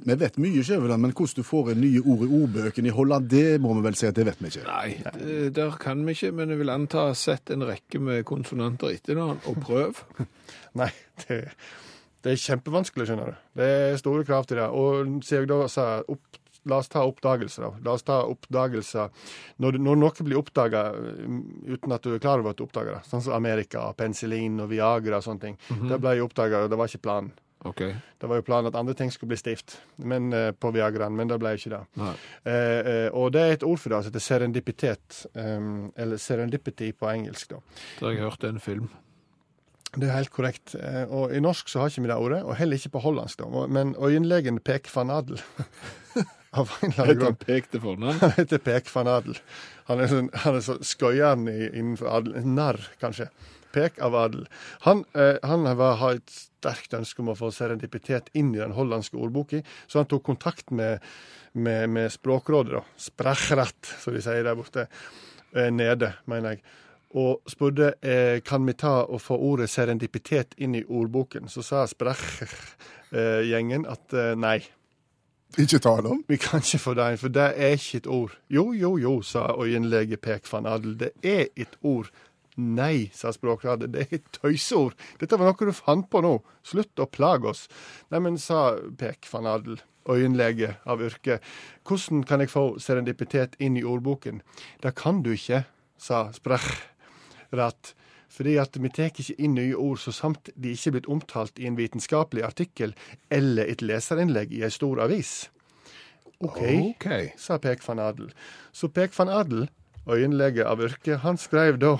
Vi 0.00 0.14
vet 0.16 0.38
mye, 0.40 0.62
Skjæveland, 0.64 1.02
men 1.02 1.12
hvordan 1.12 1.36
du 1.36 1.44
får 1.44 1.74
nye 1.76 2.00
ord 2.00 2.22
i 2.24 2.30
ordbøkene 2.38 2.88
i 2.88 2.94
Holland, 2.94 3.28
det 3.28 3.60
må 3.60 3.74
vi 3.76 3.84
vel 3.84 3.98
si 3.98 4.06
at 4.08 4.16
det 4.16 4.24
vet 4.30 4.40
vi 4.40 4.48
ikke. 4.52 4.64
Nei, 4.64 4.94
det, 5.18 5.36
der 5.58 5.76
kan 5.80 6.00
vi 6.06 6.14
ikke, 6.16 6.30
men 6.36 6.54
jeg 6.54 6.62
vil 6.62 6.72
anta 6.72 7.10
sett 7.18 7.52
en 7.52 7.66
rekke 7.68 8.00
med 8.00 8.24
konsonanter 8.28 8.94
etter 8.94 9.18
hverandre, 9.18 9.52
og 9.52 9.60
prøv. 9.60 10.00
Nei, 10.80 10.88
det, 11.26 11.42
det 12.24 12.32
er 12.32 12.42
kjempevanskelig, 12.46 13.10
skjønner 13.10 13.34
du. 13.34 13.42
Det 13.60 13.68
er 13.74 14.00
store 14.00 14.24
krav 14.28 14.48
til 14.48 14.62
det. 14.62 14.70
Og 14.72 15.12
siden 15.26 15.44
jeg 15.44 15.52
da 15.52 15.60
sa 15.72 15.86
opp, 16.00 16.39
La 16.68 16.76
oss 16.82 16.90
ta 16.92 17.04
oppdagelser, 17.08 17.64
da. 17.64 17.70
La 17.86 17.94
oss 17.96 18.04
ta 18.04 18.18
oppdagelser 18.28 19.08
Når, 19.64 19.78
når 19.80 20.00
noe 20.02 20.26
blir 20.26 20.40
oppdaga 20.40 20.90
uten 20.92 21.94
at 21.96 22.04
du 22.04 22.12
er 22.12 22.20
klar 22.20 22.42
over 22.42 22.52
at 22.52 22.60
du 22.60 22.66
oppdager 22.66 22.98
det, 22.98 23.04
sånn 23.08 23.24
som 23.24 23.36
Amerika, 23.36 23.86
penicillin 23.96 24.60
og 24.60 24.68
Viagra 24.74 25.22
og 25.22 25.24
sånne 25.24 25.46
ting, 25.46 25.60
det 25.88 26.00
ble 26.02 26.18
oppdaga, 26.24 26.66
og 26.66 26.72
det 26.72 26.80
var 26.80 26.90
ikke 26.90 27.06
planen. 27.06 27.32
OK. 27.68 27.80
Det 28.18 28.28
var 28.28 28.40
jo 28.40 28.44
planen 28.44 28.70
at 28.70 28.76
andre 28.78 28.94
ting 28.96 29.10
skulle 29.12 29.34
bli 29.34 29.36
stivt 29.40 29.76
men, 29.96 30.32
eh, 30.32 30.50
på 30.52 30.70
Viagraen, 30.72 31.16
men 31.16 31.28
det 31.28 31.36
ble 31.40 31.52
ikke 31.58 31.74
det. 31.74 31.82
Eh, 32.48 32.54
eh, 32.54 33.08
og 33.12 33.32
det 33.36 33.42
er 33.42 33.52
et 33.58 33.66
ord 33.68 33.82
for 33.82 33.92
det 33.92 34.00
som 34.00 34.08
heter 34.08 34.24
serendipitet, 34.24 35.20
um, 35.34 35.92
eller 35.96 36.16
serendipity 36.16 36.92
på 36.96 37.10
engelsk. 37.12 37.52
da. 37.52 37.60
Da 37.98 38.06
har 38.06 38.16
jeg 38.16 38.24
hørt 38.24 38.48
en 38.48 38.60
film. 38.60 38.88
Det 39.92 40.06
er 40.08 40.14
helt 40.14 40.30
korrekt. 40.30 40.76
Og 41.10 41.32
I 41.34 41.40
norsk 41.42 41.68
så 41.68 41.80
har 41.82 41.90
ikke 41.90 42.04
vi 42.04 42.08
det 42.08 42.16
ordet, 42.16 42.42
og 42.44 42.54
heller 42.56 42.78
ikke 42.78 42.94
på 42.94 43.02
hollandsk. 43.02 43.42
da. 43.42 43.66
Men 43.66 43.96
øyenlegen 43.98 44.60
Pek 44.62 44.86
van 44.94 45.10
Adel 45.10 45.40
Av 46.50 46.70
en 46.80 46.90
eller 46.90 47.04
annen 47.04 47.20
grunn. 47.20 47.38
Pek 47.38 47.70
til 47.70 47.82
fornavn? 47.84 48.18
Han 48.24 48.34
heter 48.38 48.58
Pek 48.62 48.90
van 48.94 49.10
Adel. 49.10 49.38
Han 49.90 50.02
er, 50.02 50.10
sånn, 50.10 50.28
han 50.44 50.56
er 50.58 50.62
så 50.62 50.76
skøyeren 50.86 51.48
innenfor 51.50 52.10
adel. 52.14 52.36
Narr, 52.46 52.78
kanskje. 53.02 53.26
Pek 53.74 53.98
av 54.02 54.14
adel. 54.18 54.44
Han, 54.84 55.04
eh, 55.18 55.38
han 55.46 55.66
var, 55.78 55.96
har 55.98 56.18
et 56.18 56.30
sterkt 56.30 56.94
ønske 56.94 57.22
om 57.22 57.30
å 57.32 57.38
få 57.38 57.50
serendipitet 57.54 58.30
inn 58.38 58.54
i 58.54 58.60
den 58.62 58.74
hollandske 58.76 59.18
ordboka, 59.18 59.62
så 59.90 60.02
han 60.02 60.10
tok 60.10 60.24
kontakt 60.26 60.70
med, 60.74 61.02
med, 61.52 61.90
med 61.90 62.10
Språkrådet, 62.14 62.72
da. 62.78 62.82
Sprachrat, 62.98 63.94
som 64.02 64.14
de 64.14 64.22
sier 64.22 64.46
der 64.46 64.58
borte. 64.58 64.86
Eh, 65.54 65.70
nede, 65.74 66.12
mener 66.30 66.48
jeg. 66.54 66.62
Og 67.18 67.42
spurte 67.50 67.94
eh, 68.06 68.38
kan 68.46 68.62
vi 68.66 68.72
ta 68.78 69.02
og 69.02 69.20
få 69.22 69.34
ordet 69.42 69.70
serendipitet 69.70 70.54
inn 70.62 70.74
i 70.78 70.84
ordboken. 70.86 71.48
Så 71.50 71.62
sa 71.66 71.86
Sprach-gjengen 71.90 73.86
at 73.90 74.14
eh, 74.14 74.34
nei. 74.38 74.60
Ikke 75.58 75.80
tale 75.82 76.08
om. 76.08 76.24
Vi 76.28 76.36
kan 76.38 76.62
ikke 76.62 76.78
få 76.78 76.94
det 76.94 77.06
inn, 77.10 77.18
for 77.18 77.34
det 77.34 77.46
er 77.58 77.74
ikke 77.74 78.02
et 78.04 78.06
ord. 78.06 78.34
Jo, 78.50 78.70
jo, 78.72 78.96
jo, 79.02 79.20
sa 79.26 79.48
øyenlege 79.58 80.16
Pek 80.22 80.46
van 80.52 80.66
Adel. 80.70 80.94
Det 81.00 81.10
er 81.26 81.48
et 81.56 81.74
ord. 81.82 82.10
Nei, 82.60 83.10
sa 83.14 83.32
Språkradet, 83.32 83.90
det 83.94 84.04
er 84.04 84.18
et 84.18 84.32
tøyseord. 84.36 84.94
Dette 85.20 85.38
var 85.38 85.50
noe 85.50 85.68
du 85.70 85.74
fant 85.74 86.06
på 86.10 86.22
nå. 86.22 86.36
Slutt 86.66 87.02
å 87.02 87.08
plage 87.10 87.48
oss. 87.50 87.64
Neimen, 88.12 88.38
sa 88.38 88.76
Pek 89.00 89.26
van 89.32 89.48
Adel, 89.50 89.80
øyenlege 90.10 90.74
av 90.86 91.02
yrke, 91.04 91.40
hvordan 91.86 92.24
kan 92.28 92.42
jeg 92.42 92.52
få 92.52 92.64
serendipitet 92.82 93.56
inn 93.62 93.78
i 93.78 93.86
ordboken? 93.86 94.42
Det 94.82 94.94
kan 94.98 95.22
du 95.24 95.32
ikke, 95.34 95.64
sa 95.98 96.28
Sprachrat. 96.36 97.94
Fordi 98.30 98.56
at 98.62 98.76
vi 98.78 98.90
tar 98.94 99.10
ikke 99.10 99.36
inn 99.42 99.56
nye 99.58 99.74
ord 99.74 99.98
så 100.02 100.14
samt 100.14 100.52
de 100.54 100.74
ikke 100.74 100.92
er 100.92 100.96
blitt 100.98 101.10
omtalt 101.10 101.58
i 101.58 101.66
en 101.66 101.78
vitenskapelig 101.78 102.44
artikkel 102.46 102.94
eller 103.30 103.66
et 103.66 103.82
leserinnlegg 103.82 104.54
i 104.54 104.62
ei 104.66 104.70
stor 104.70 105.02
avis. 105.02 105.50
OK, 106.40 106.62
okay. 106.94 107.32
sa 107.36 107.58
Pek 107.60 107.82
van 107.84 108.00
Adel. 108.00 108.30
Så 108.72 108.88
Pek 108.88 109.12
van 109.18 109.28
Adel, 109.28 109.66
øyenlege 110.08 110.64
av 110.64 110.80
yrke, 110.80 111.18
han 111.20 111.36
skrev 111.36 111.76
da 111.82 111.98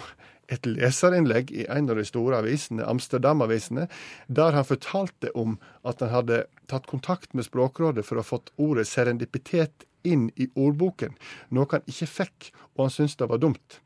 et 0.50 0.66
leserinnlegg 0.66 1.52
i 1.54 1.66
en 1.70 1.90
av 1.92 1.98
de 2.00 2.06
store 2.06 2.40
avisene, 2.40 2.86
Amsterdam-avisene, 2.88 3.86
der 4.26 4.56
han 4.56 4.66
fortalte 4.66 5.30
om 5.38 5.58
at 5.86 6.00
han 6.02 6.14
hadde 6.14 6.40
tatt 6.70 6.88
kontakt 6.90 7.34
med 7.34 7.46
Språkrådet 7.46 8.06
for 8.06 8.18
å 8.18 8.24
ha 8.24 8.30
fått 8.30 8.50
ordet 8.58 8.88
serendipitet 8.90 9.86
inn 10.06 10.30
i 10.40 10.48
ordboken, 10.56 11.14
noe 11.52 11.68
han 11.70 11.86
ikke 11.90 12.08
fikk, 12.08 12.50
og 12.74 12.86
han 12.86 12.94
syntes 12.96 13.18
det 13.20 13.30
var 13.30 13.42
dumt. 13.42 13.80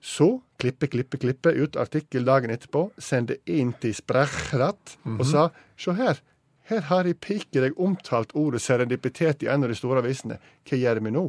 Så 0.00 0.40
klippe, 0.60 0.86
klippe, 0.92 1.18
klippe 1.18 1.52
ut 1.56 1.76
artikkel 1.76 2.26
dagen 2.28 2.52
etterpå, 2.52 2.90
sende 2.98 3.38
inn 3.48 3.72
til 3.80 3.94
Sprachrat 3.96 4.98
og 5.16 5.24
sa 5.26 5.48
se 5.78 5.94
her, 5.96 6.20
her 6.68 6.84
har 6.90 7.06
jeg 7.08 7.16
piker 7.16 7.64
deg 7.64 7.78
omtalt 7.80 8.34
ordet 8.36 8.60
serendipitet 8.60 9.42
i 9.42 9.48
en 9.48 9.64
av 9.64 9.72
de 9.72 9.76
store 9.78 10.02
avisene. 10.02 10.36
Hva 10.68 10.76
gjør 10.76 11.00
vi 11.00 11.12
nå? 11.14 11.24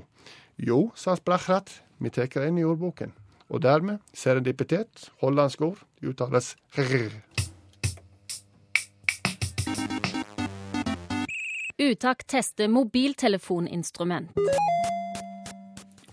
Jo, 0.59 0.79
sa 0.99 1.15
Sprachrat, 1.15 1.71
vi 2.03 2.11
tar 2.11 2.27
det 2.33 2.49
inn 2.49 2.59
i 2.59 2.67
ordboken. 2.67 3.13
Og 3.47 3.63
dermed 3.63 4.03
serendipitet, 4.13 5.07
hollandsk 5.23 5.63
ord, 5.63 5.79
uttales 6.03 6.57
rr. 6.75 7.15
Utakt 11.79 12.27
tester 12.27 12.67
mobiltelefoninstrument. 12.67 14.35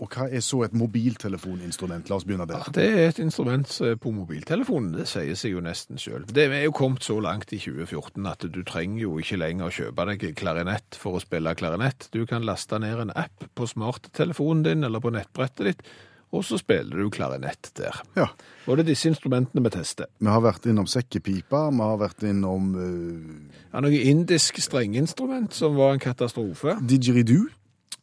Og 0.03 0.12
hva 0.12 0.26
er 0.28 0.42
så 0.44 0.62
et 0.66 0.74
mobiltelefoninstrument? 0.76 2.11
La 2.11 2.18
oss 2.18 2.26
begynne 2.28 2.47
der. 2.49 2.66
Det 2.76 2.86
er 2.86 3.11
et 3.11 3.20
instrument 3.22 3.70
på 4.03 4.12
mobiltelefonen, 4.12 4.92
det 4.99 5.07
sier 5.11 5.38
seg 5.38 5.57
jo 5.57 5.62
nesten 5.64 6.01
sjøl. 6.01 6.26
Det 6.28 6.49
er 6.51 6.66
jo 6.66 6.74
kommet 6.76 7.07
så 7.07 7.18
langt 7.22 7.55
i 7.57 7.61
2014 7.62 8.28
at 8.28 8.49
du 8.53 8.61
trenger 8.66 9.07
jo 9.07 9.16
ikke 9.22 9.40
lenger 9.40 9.68
å 9.68 9.76
kjøpe 9.78 10.09
deg 10.11 10.26
klarinett 10.38 10.99
for 11.01 11.16
å 11.16 11.22
spille 11.22 11.55
klarinett. 11.59 12.11
Du 12.12 12.24
kan 12.28 12.44
laste 12.47 12.80
ned 12.82 13.07
en 13.07 13.14
app 13.16 13.49
på 13.57 13.68
smarttelefonen 13.70 14.66
din 14.66 14.86
eller 14.86 15.03
på 15.03 15.14
nettbrettet 15.14 15.70
ditt, 15.70 15.88
og 16.34 16.42
så 16.44 16.59
spiller 16.61 16.99
du 16.99 17.11
klarinett 17.14 17.70
der. 17.78 18.01
Ja. 18.18 18.26
Og 18.66 18.76
det 18.76 18.86
er 18.86 18.90
disse 18.90 19.09
instrumentene 19.09 19.62
vi 19.64 19.72
tester. 19.72 20.11
Vi 20.18 20.28
har 20.28 20.42
vært 20.44 20.66
innom 20.68 20.88
sekkepipa, 20.90 21.68
vi 21.70 21.84
har 21.84 22.01
vært 22.03 22.26
innom 22.26 22.72
uh, 22.74 23.61
Ja, 23.70 23.82
noe 23.84 24.01
indisk 24.11 24.59
strengeinstrument 24.62 25.55
som 25.57 25.78
var 25.78 25.94
en 25.94 26.03
katastrofe, 26.03 26.76
didgeridoo. 26.82 27.47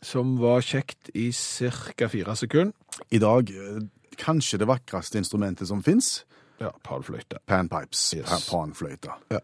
Som 0.03 0.35
var 0.41 0.61
kjekt 0.61 1.09
i 1.15 1.29
ca. 1.33 2.07
fire 2.11 2.35
sekunder. 2.35 2.73
I 3.11 3.19
dag 3.23 3.49
eh, 3.49 3.81
kanskje 4.19 4.59
det 4.61 4.67
vakreste 4.69 5.17
instrumentet 5.21 5.67
som 5.67 5.81
fins. 5.83 6.25
Ja, 6.61 6.69
panfløyte. 6.85 7.39
Panpipes. 7.49 8.13
Yes. 8.17 8.29
pa- 8.29 8.43
Panfløyte. 8.51 9.15
Ja. 9.31 9.39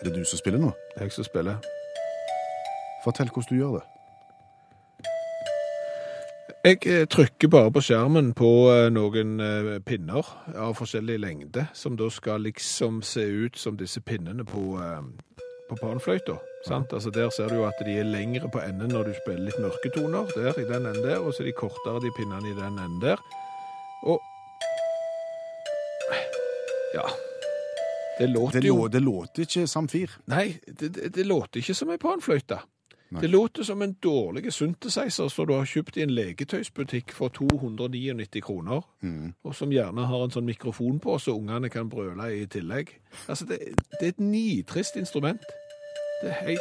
Er 0.00 0.04
det 0.04 0.14
du 0.14 0.24
som 0.24 0.38
spiller 0.38 0.58
nå? 0.62 0.70
Jeg 1.00 1.12
som 1.12 1.24
spiller. 1.24 1.56
Fortell 3.04 3.30
hvordan 3.34 3.48
du 3.50 3.56
gjør 3.62 3.78
det. 3.78 3.84
Jeg 6.64 6.78
eh, 6.90 7.04
trykker 7.06 7.48
bare 7.48 7.70
på 7.70 7.80
skjermen 7.86 8.32
på 8.34 8.48
eh, 8.72 8.88
noen 8.90 9.36
eh, 9.38 9.68
pinner 9.86 10.26
av 10.58 10.72
forskjellig 10.74 11.18
lengde, 11.22 11.68
som 11.70 11.94
da 11.96 12.08
skal 12.10 12.42
liksom 12.48 12.98
se 13.06 13.22
ut 13.22 13.54
som 13.56 13.76
disse 13.78 14.00
pinnene 14.02 14.42
på, 14.42 14.74
på 15.68 15.78
panfløyta. 15.78 16.34
Sant? 16.66 16.90
Altså 16.92 17.12
der 17.14 17.30
ser 17.30 17.52
du 17.52 17.60
jo 17.60 17.68
at 17.68 17.78
de 17.86 17.94
er 18.00 18.10
lengre 18.10 18.50
på 18.50 18.58
enden 18.64 18.90
når 18.90 19.06
du 19.06 19.14
spiller 19.20 19.44
litt 19.46 19.60
mørke 19.62 19.92
toner, 19.94 20.26
der 20.34 20.58
i 20.58 20.66
den 20.66 20.88
enden 20.88 21.06
der, 21.06 21.20
og 21.22 21.30
så 21.30 21.44
er 21.44 21.52
de 21.52 21.54
kortere 21.60 22.02
de 22.02 22.10
pinnene 22.18 22.50
i 22.50 22.56
den 22.58 22.74
enden 22.74 22.98
der. 23.06 23.22
Og 24.02 24.18
ja, 26.96 27.06
det 28.18 28.26
låter 28.32 28.60
Det, 28.60 28.66
jo 28.66 28.80
lå, 28.82 28.88
det 28.88 29.04
låter 29.06 29.46
ikke 29.46 29.66
Samfir. 29.70 30.18
Nei, 30.26 30.58
det, 30.66 30.90
det, 30.96 31.14
det 31.14 31.26
låter 31.26 31.62
ikke 31.62 31.78
som 31.78 31.94
en 31.94 32.02
panfløyte. 32.02 32.58
Nei. 33.10 33.20
Det 33.24 33.30
låter 33.30 33.62
som 33.64 33.82
en 33.82 33.94
dårlig 34.04 34.52
synthesizer 34.52 35.28
som 35.32 35.46
du 35.48 35.54
har 35.54 35.64
kjøpt 35.64 35.96
i 35.96 36.02
en 36.04 36.10
leketøysbutikk 36.12 37.12
for 37.16 37.28
299 37.28 38.40
kroner, 38.44 38.82
Mm. 39.02 39.32
og 39.44 39.54
som 39.54 39.70
gjerne 39.70 40.06
har 40.06 40.24
en 40.24 40.30
sånn 40.30 40.44
mikrofon 40.44 40.98
på, 41.00 41.18
så 41.18 41.32
ungene 41.38 41.68
kan 41.70 41.88
brøle 41.88 42.26
i 42.42 42.46
tillegg. 42.46 42.88
Altså, 43.28 43.46
det, 43.48 43.58
det 44.00 44.02
er 44.02 44.08
et 44.08 44.20
nitrist 44.20 44.96
instrument. 44.96 45.40
Det 46.22 46.30
er 46.30 46.44
helt 46.46 46.60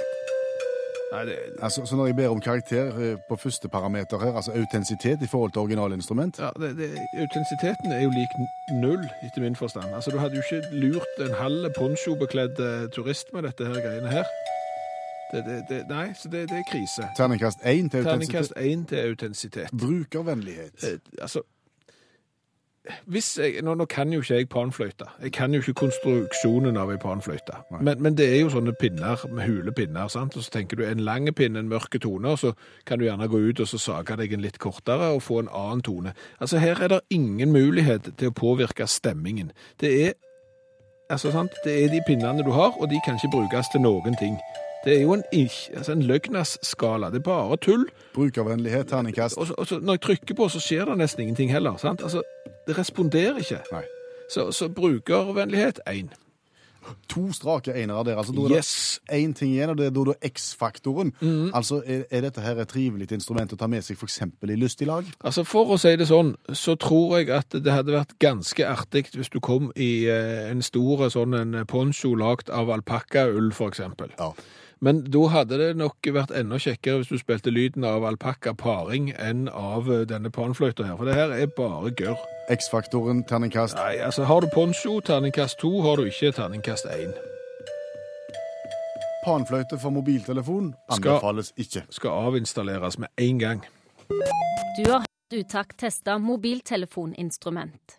Nei, 1.12 1.22
det 1.26 1.36
Altså, 1.64 1.86
så 1.86 1.96
når 1.96 2.06
jeg 2.06 2.16
ber 2.16 2.28
om 2.28 2.42
karakter 2.42 2.90
eh, 3.00 3.18
på 3.30 3.36
første 3.40 3.70
parameter 3.72 4.20
her, 4.20 4.34
altså 4.36 4.52
autentisitet 4.52 5.22
i 5.24 5.28
forhold 5.32 5.52
til 5.52 5.62
originalinstrument 5.62 6.40
ja, 6.40 6.50
det, 6.60 6.74
det, 6.78 6.90
Autentisiteten 7.16 7.92
er 7.96 8.02
jo 8.04 8.10
lik 8.12 8.34
null, 8.82 9.06
etter 9.24 9.42
min 9.42 9.56
forstand. 9.56 9.86
Altså, 9.96 10.12
Du 10.12 10.18
hadde 10.20 10.36
jo 10.36 10.44
ikke 10.44 10.68
lurt 10.76 11.22
en 11.30 11.34
halv 11.40 11.72
ponchobekledd 11.78 12.60
turist 12.92 13.32
med 13.34 13.44
dette 13.48 13.66
her 13.66 13.80
greiene 13.80 14.12
her. 14.12 14.26
Det, 15.34 15.44
det, 15.46 15.64
det, 15.70 15.84
nei, 15.90 16.14
så 16.16 16.30
det, 16.32 16.46
det 16.50 16.62
er 16.62 16.66
krise. 16.72 17.10
Terningkast 17.18 17.60
én 17.60 17.90
til 17.92 18.04
Terningkast 18.04 18.54
autentisitet. 18.56 18.80
én 18.80 18.86
til 18.86 18.98
autentisitet. 18.98 19.70
Brukervennlighet. 19.72 20.84
Eh, 20.84 21.00
altså 21.22 21.42
jeg, 23.38 23.62
nå, 23.64 23.74
nå 23.74 23.86
kan 23.86 24.14
jo 24.14 24.22
ikke 24.22 24.36
jeg 24.36 24.50
panfløyte. 24.50 25.06
Jeg 25.22 25.32
kan 25.32 25.54
jo 25.54 25.60
ikke 25.60 25.74
konstruksjonen 25.74 26.78
av 26.78 26.92
ei 26.92 26.98
panfløyte. 27.02 27.56
Men, 27.82 28.02
men 28.04 28.18
det 28.18 28.28
er 28.34 28.40
jo 28.42 28.52
sånne 28.54 28.74
pinner 28.80 29.24
med 29.32 29.48
hule 29.48 29.72
pinner. 29.76 30.08
sant? 30.08 30.38
Og 30.38 30.44
så 30.44 30.52
tenker 30.52 30.78
du 30.78 30.86
en 30.86 31.04
lang 31.04 31.28
pinne, 31.36 31.60
en 31.60 31.72
mørke 31.72 32.00
tone, 32.00 32.30
og 32.30 32.40
så 32.40 32.54
kan 32.86 33.00
du 33.00 33.06
gjerne 33.06 33.28
gå 33.28 33.42
ut 33.50 33.60
og 33.60 33.68
så 33.68 33.78
sage 33.82 34.18
deg 34.20 34.34
en 34.34 34.46
litt 34.46 34.60
kortere 34.64 35.12
og 35.16 35.24
få 35.24 35.42
en 35.44 35.52
annen 35.52 35.84
tone. 35.84 36.14
Altså 36.40 36.58
Her 36.58 36.84
er 36.84 36.88
det 36.88 37.02
ingen 37.10 37.52
mulighet 37.52 38.14
til 38.18 38.32
å 38.32 38.36
påvirke 38.36 38.88
stemmingen. 38.88 39.52
Det 39.82 39.92
er 40.08 40.14
altså 41.10 41.32
sant? 41.32 41.52
Det 41.66 41.84
er 41.84 41.92
de 41.92 42.02
pinnene 42.08 42.44
du 42.44 42.52
har, 42.52 42.72
og 42.80 42.90
de 42.90 43.00
kan 43.06 43.20
ikke 43.20 43.36
brukes 43.36 43.72
til 43.72 43.82
noen 43.84 44.16
ting. 44.20 44.40
Det 44.86 44.98
er 44.98 45.02
jo 45.02 45.14
en, 45.14 45.24
altså 45.34 45.92
en 45.92 46.04
løgnas-skala. 46.08 47.10
Det 47.12 47.20
er 47.22 47.26
bare 47.26 47.58
tull. 47.58 47.88
Brukervennlighet, 48.14 48.88
terningkast. 48.88 49.38
Og 49.38 49.48
og 49.58 49.68
så, 49.68 49.80
når 49.80 49.94
jeg 49.98 50.02
trykker 50.02 50.36
på, 50.36 50.48
så 50.50 50.60
skjer 50.64 50.86
det 50.86 50.98
nesten 50.98 51.22
ingenting 51.26 51.52
heller. 51.52 51.78
sant? 51.78 52.02
Altså, 52.04 52.22
Det 52.68 52.78
responderer 52.78 53.38
ikke. 53.42 53.62
Nei. 53.72 53.84
Så, 54.30 54.52
så 54.52 54.68
brukervennlighet 54.70 55.80
én. 55.90 56.10
To 57.10 57.32
strake 57.34 57.74
enere 57.76 58.04
der. 58.06 58.18
Altså, 58.18 58.32
da 58.32 58.42
er 58.42 58.48
det 58.48 58.58
Yes. 58.58 59.00
én 59.12 59.34
ting 59.34 59.52
igjen, 59.54 59.70
og 59.70 59.78
det 59.78 59.86
er 59.86 59.90
da 59.90 60.04
da 60.04 60.14
X-faktoren. 60.30 61.12
Altså, 61.54 61.82
er, 61.86 62.04
er 62.12 62.22
dette 62.22 62.42
her 62.42 62.56
et 62.62 62.68
trivelig 62.68 63.12
instrument 63.12 63.52
å 63.54 63.58
ta 63.60 63.68
med 63.68 63.82
seg 63.84 63.98
f.eks. 63.98 64.22
i 64.44 64.56
lystig 64.56 64.88
lag? 64.88 65.04
Altså 65.24 65.44
For 65.44 65.66
å 65.66 65.78
si 65.80 65.96
det 66.00 66.08
sånn, 66.08 66.36
så 66.54 66.76
tror 66.80 67.18
jeg 67.18 67.30
at 67.30 67.50
det 67.52 67.72
hadde 67.74 67.92
vært 67.92 68.16
ganske 68.20 68.64
artig 68.68 69.08
hvis 69.16 69.30
du 69.30 69.40
kom 69.40 69.72
i 69.76 70.06
eh, 70.08 70.48
en 70.52 70.62
stor 70.62 71.10
sånn 71.10 71.34
en 71.36 71.66
poncho 71.68 72.14
lagd 72.16 72.50
av 72.50 72.70
alpakkaull, 72.72 73.52
f.eks. 73.52 73.80
Ja. 74.20 74.32
Men 74.80 75.00
da 75.12 75.24
hadde 75.34 75.58
det 75.58 75.70
nok 75.80 76.06
vært 76.14 76.32
enda 76.38 76.60
kjekkere 76.62 77.00
hvis 77.02 77.10
du 77.10 77.18
spilte 77.18 77.50
lyden 77.54 77.86
av 77.88 78.04
alpakkaparing 78.06 79.10
enn 79.18 79.48
av 79.50 79.90
eh, 79.90 80.04
denne 80.10 80.30
panfløyta 80.34 80.86
her. 80.86 80.98
For 81.00 81.10
det 81.10 81.16
her 81.18 81.34
er 81.34 81.50
bare 81.58 81.90
gørr. 81.98 82.20
X-faktoren, 82.54 83.24
terningkast. 83.28 83.76
Nei, 83.80 83.98
altså 84.06 84.28
Har 84.30 84.46
du 84.46 84.48
poncho, 84.54 85.00
terningkast 85.02 85.58
to. 85.64 85.72
Har 85.82 85.98
du 85.98 86.06
ikke, 86.12 86.32
terningkast 86.38 86.86
én. 86.94 87.16
Panfløyte 89.26 89.80
for 89.82 89.90
mobiltelefon 89.92 90.74
Skal- 90.92 91.12
anbefales 91.18 91.54
ikke. 91.58 91.84
Skal 91.90 92.10
avinstalleres 92.30 93.00
med 93.00 93.08
en 93.18 93.40
gang. 93.40 93.66
Du 94.78 94.92
har 94.92 95.00
hørt 95.00 95.06
Utakt 95.34 95.78
teste 95.82 96.14
mobiltelefoninstrument. 96.24 97.98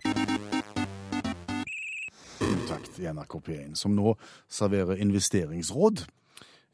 utakt 2.41 2.99
i 2.99 3.07
NRK 3.13 3.35
P1, 3.41 3.75
som 3.75 3.93
nå 3.97 4.15
serverer 4.49 4.97
investeringsråd. 4.97 6.07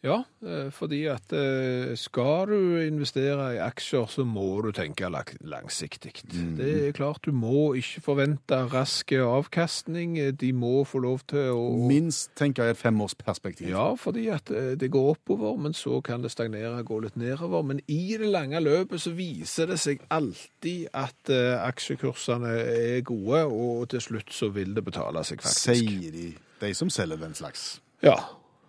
Ja, 0.04 0.18
eh, 0.44 0.68
fordi 0.72 1.06
at 1.08 1.32
eh, 1.32 1.94
skal 1.96 2.50
du 2.50 2.76
investere 2.82 3.54
i 3.54 3.60
aksjer, 3.64 4.04
så 4.12 4.24
må 4.28 4.60
du 4.60 4.68
tenke 4.76 5.08
langsiktig. 5.08 5.48
langsiktig. 5.48 6.12
Det 6.58 6.72
er 6.88 6.92
klart 6.92 7.24
du 7.24 7.32
må 7.32 7.72
ikke 7.80 8.02
forvente 8.04 8.58
rask 8.74 9.12
avkastning. 9.16 10.18
De 10.40 10.52
må 10.52 10.84
få 10.84 11.00
lov 11.06 11.24
til 11.32 11.54
å 11.56 11.64
Minst 11.88 12.34
tenker 12.36 12.68
jeg 12.68 12.76
et 12.76 12.82
femårsperspektiv. 12.82 13.70
Ja, 13.72 13.94
fordi 13.96 14.28
at 14.28 14.52
eh, 14.52 14.74
det 14.76 14.92
går 14.92 15.14
oppover, 15.16 15.56
men 15.56 15.72
så 15.72 16.02
kan 16.04 16.22
det 16.22 16.34
stagnere, 16.34 16.84
gå 16.84 17.00
litt 17.00 17.16
nedover. 17.16 17.64
Men 17.64 17.80
i 17.88 18.18
det 18.20 18.28
lange 18.28 18.60
løpet 18.60 19.00
så 19.00 19.14
viser 19.16 19.72
det 19.72 19.80
seg 19.80 20.04
alltid 20.12 20.92
at 20.92 21.32
aksjekursene 21.64 22.52
er 22.60 23.00
gode, 23.00 23.44
og 23.48 23.88
til 23.88 24.04
slutt 24.04 24.32
så 24.32 24.52
vil 24.52 24.76
det 24.76 24.84
betale 24.84 25.24
seg 25.24 25.40
faktisk. 25.40 25.80
Sier 25.80 26.12
de, 26.12 26.30
de 26.60 26.74
som 26.76 26.92
selger 26.92 27.24
den 27.24 27.36
slags. 27.36 27.78
Ja, 28.04 28.18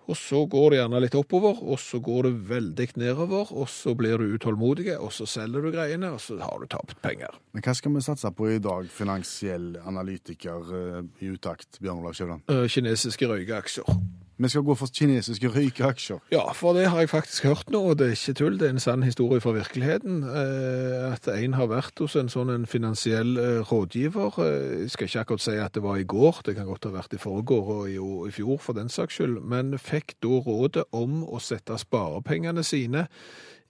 og 0.06 0.18
så 0.20 0.44
går 0.50 0.72
det 0.72 0.80
gjerne 0.80 1.02
litt 1.04 1.18
oppover, 1.18 1.62
og 1.64 1.80
så 1.82 2.00
går 2.04 2.28
det 2.28 2.34
veldig 2.50 2.88
nedover, 3.02 3.52
og 3.52 3.70
så 3.72 3.96
blir 3.98 4.22
du 4.22 4.36
utålmodig, 4.36 4.92
og 5.00 5.12
så 5.16 5.28
selger 5.30 5.66
du 5.66 5.72
greiene, 5.74 6.12
og 6.16 6.22
så 6.22 6.38
har 6.42 6.62
du 6.62 6.68
tapt 6.72 7.00
penger. 7.06 7.40
Men 7.56 7.66
hva 7.66 7.74
skal 7.78 7.96
vi 7.96 8.04
satse 8.06 8.32
på 8.36 8.52
i 8.54 8.60
dag, 8.64 8.90
finansiell 8.92 9.74
analytiker 9.86 10.76
eh, 10.82 11.02
i 11.26 11.32
utakt, 11.34 11.80
Bjørn 11.82 12.04
Olav 12.04 12.18
Skjævland? 12.18 12.46
Eh, 12.52 12.68
Kinesiske 12.72 13.30
røykeaksjer. 13.32 13.90
Vi 14.38 14.50
skal 14.52 14.66
gå 14.68 14.74
for 14.76 14.88
kinesiske 14.92 15.48
røykeaksjer. 15.48 16.18
Ja, 16.34 16.52
for 16.52 16.74
det 16.76 16.90
har 16.92 17.00
jeg 17.00 17.10
faktisk 17.10 17.44
hørt 17.48 17.70
nå, 17.72 17.80
og 17.92 17.98
det 18.00 18.08
er 18.10 18.16
ikke 18.18 18.34
tull, 18.36 18.58
det 18.60 18.68
er 18.68 18.74
en 18.76 18.80
sann 18.84 19.04
historie 19.08 19.40
fra 19.40 19.54
virkeligheten. 19.56 20.24
eh, 20.28 21.14
At 21.14 21.28
en 21.32 21.54
har 21.54 21.68
vært 21.72 22.00
hos 22.04 22.16
en 22.20 22.28
sånn 22.28 22.52
en 22.52 22.66
finansiell 22.68 23.38
eh, 23.40 23.62
rådgiver. 23.72 24.36
Eh, 24.44 24.82
Jeg 24.84 24.92
skal 24.92 25.08
ikke 25.08 25.20
akkurat 25.24 25.42
si 25.46 25.52
at 25.56 25.74
det 25.74 25.84
var 25.84 25.96
i 25.98 26.04
går, 26.04 26.42
det 26.46 26.56
kan 26.58 26.66
godt 26.68 26.84
ha 26.84 26.92
vært 26.98 27.14
i 27.16 27.18
foregår 27.18 27.72
og 27.76 28.28
i, 28.28 28.32
fjor 28.36 28.60
for 28.60 28.74
den 28.74 28.90
saks 28.90 29.16
skyld, 29.22 29.40
men 29.42 29.78
fikk 29.80 30.18
da 30.22 30.28
rådet 30.44 30.84
om 30.92 31.24
å 31.24 31.40
sette 31.40 31.78
sparepengene 31.80 32.64
sine 32.64 33.08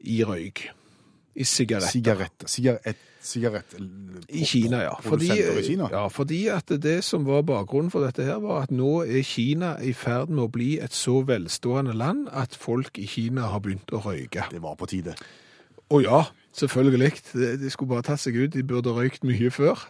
i 0.02 0.24
røyk. 0.26 0.70
I 1.36 1.44
sigaretter. 1.44 1.92
Sigaretter. 1.94 2.48
Sigarett. 2.48 2.98
Sigarett. 3.26 3.76
I 4.30 4.46
Kina, 4.46 4.84
ja. 4.84 4.94
Fordi, 5.02 5.30
i 5.34 5.64
Kina. 5.66 5.90
ja. 5.92 6.08
fordi 6.14 6.48
at 6.54 6.70
det 6.84 7.00
som 7.04 7.26
var 7.26 7.42
bakgrunnen 7.48 7.92
for 7.94 8.06
dette 8.06 8.26
her, 8.28 8.38
var 8.44 8.68
at 8.68 8.74
nå 8.74 9.00
er 9.04 9.26
Kina 9.26 9.76
i 9.82 9.96
ferd 9.98 10.30
med 10.30 10.46
å 10.46 10.52
bli 10.54 10.76
et 10.84 10.94
så 10.94 11.22
velstående 11.26 11.96
land 11.98 12.30
at 12.32 12.56
folk 12.56 13.00
i 13.02 13.08
Kina 13.10 13.50
har 13.54 13.64
begynt 13.66 13.94
å 13.96 14.04
røyke. 14.06 14.46
Det 14.52 14.62
var 14.62 14.78
på 14.78 14.90
tide. 14.94 15.18
Å 15.90 16.02
ja, 16.02 16.22
selvfølgelig. 16.58 17.12
De, 17.34 17.70
skulle 17.74 17.94
bare 17.96 18.06
tatt 18.08 18.22
seg 18.22 18.38
ut. 18.38 18.54
De 18.54 18.64
burde 18.66 18.94
røykt 18.94 19.26
mye 19.28 19.52
før. 19.54 19.82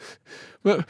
men 0.66 0.82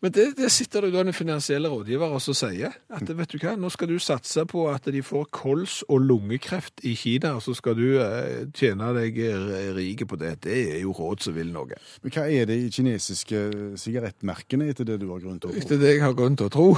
men 0.00 0.12
det, 0.16 0.26
det 0.38 0.48
sitter 0.52 0.86
det 0.86 0.94
da 0.94 1.02
en 1.04 1.12
finansielle 1.12 1.68
rådgiver 1.68 2.14
og 2.16 2.22
sier. 2.24 2.72
At 2.96 3.10
vet 3.16 3.34
du 3.34 3.38
hva, 3.42 3.52
nå 3.60 3.68
skal 3.72 3.90
du 3.90 3.98
satse 4.00 4.44
på 4.48 4.64
at 4.72 4.88
de 4.88 5.02
får 5.04 5.28
kols 5.34 5.80
og 5.88 6.06
lungekreft 6.08 6.84
i 6.88 6.94
Kina, 6.96 7.34
og 7.36 7.44
så 7.44 7.54
skal 7.56 7.76
du 7.76 7.86
eh, 8.00 8.46
tjene 8.56 8.90
deg 8.96 9.20
eh, 9.20 9.70
rike 9.76 10.08
på 10.08 10.18
det. 10.20 10.38
Det 10.46 10.58
er 10.76 10.80
jo 10.84 10.94
råd 10.96 11.24
som 11.26 11.36
vil 11.36 11.52
noe. 11.52 11.78
Men 12.04 12.16
hva 12.16 12.26
er 12.32 12.48
det 12.48 12.56
i 12.60 12.70
kinesiske 12.72 13.42
sigarettmerkene, 13.80 14.70
etter 14.72 14.88
det 14.88 15.00
du 15.02 15.10
har 15.12 15.20
grunn 15.20 15.40
til 15.40 15.52
å 15.52 15.56
tro? 15.56 15.64
Etter 15.64 15.82
det 15.82 15.96
jeg 15.96 16.04
har 16.04 16.16
grunn 16.16 16.38
til 16.40 16.48
å 16.48 16.54
tro. 16.54 16.68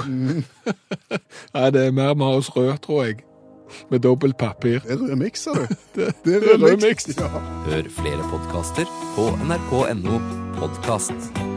Nei, 1.55 1.69
det 1.75 1.87
er 1.87 1.95
mer 1.95 2.17
med 2.19 2.41
oss 2.41 2.51
Rød, 2.53 2.75
tror 2.83 3.07
jeg. 3.07 3.23
Med 3.89 4.03
dobbelt 4.03 4.37
papir. 4.37 4.83
Det 4.83 4.93
er 4.93 5.01
rød 5.01 5.39
sa 5.39 5.55
du? 5.55 5.63
Det, 5.95 6.11
det 6.25 6.35
er 6.35 6.59
rød. 6.61 6.85
Ja. 7.17 7.31
Hør 7.69 7.89
flere 8.01 8.29
podkaster 8.29 8.93
på 9.15 9.31
nrk.no 9.47 10.21
podkast. 10.59 11.52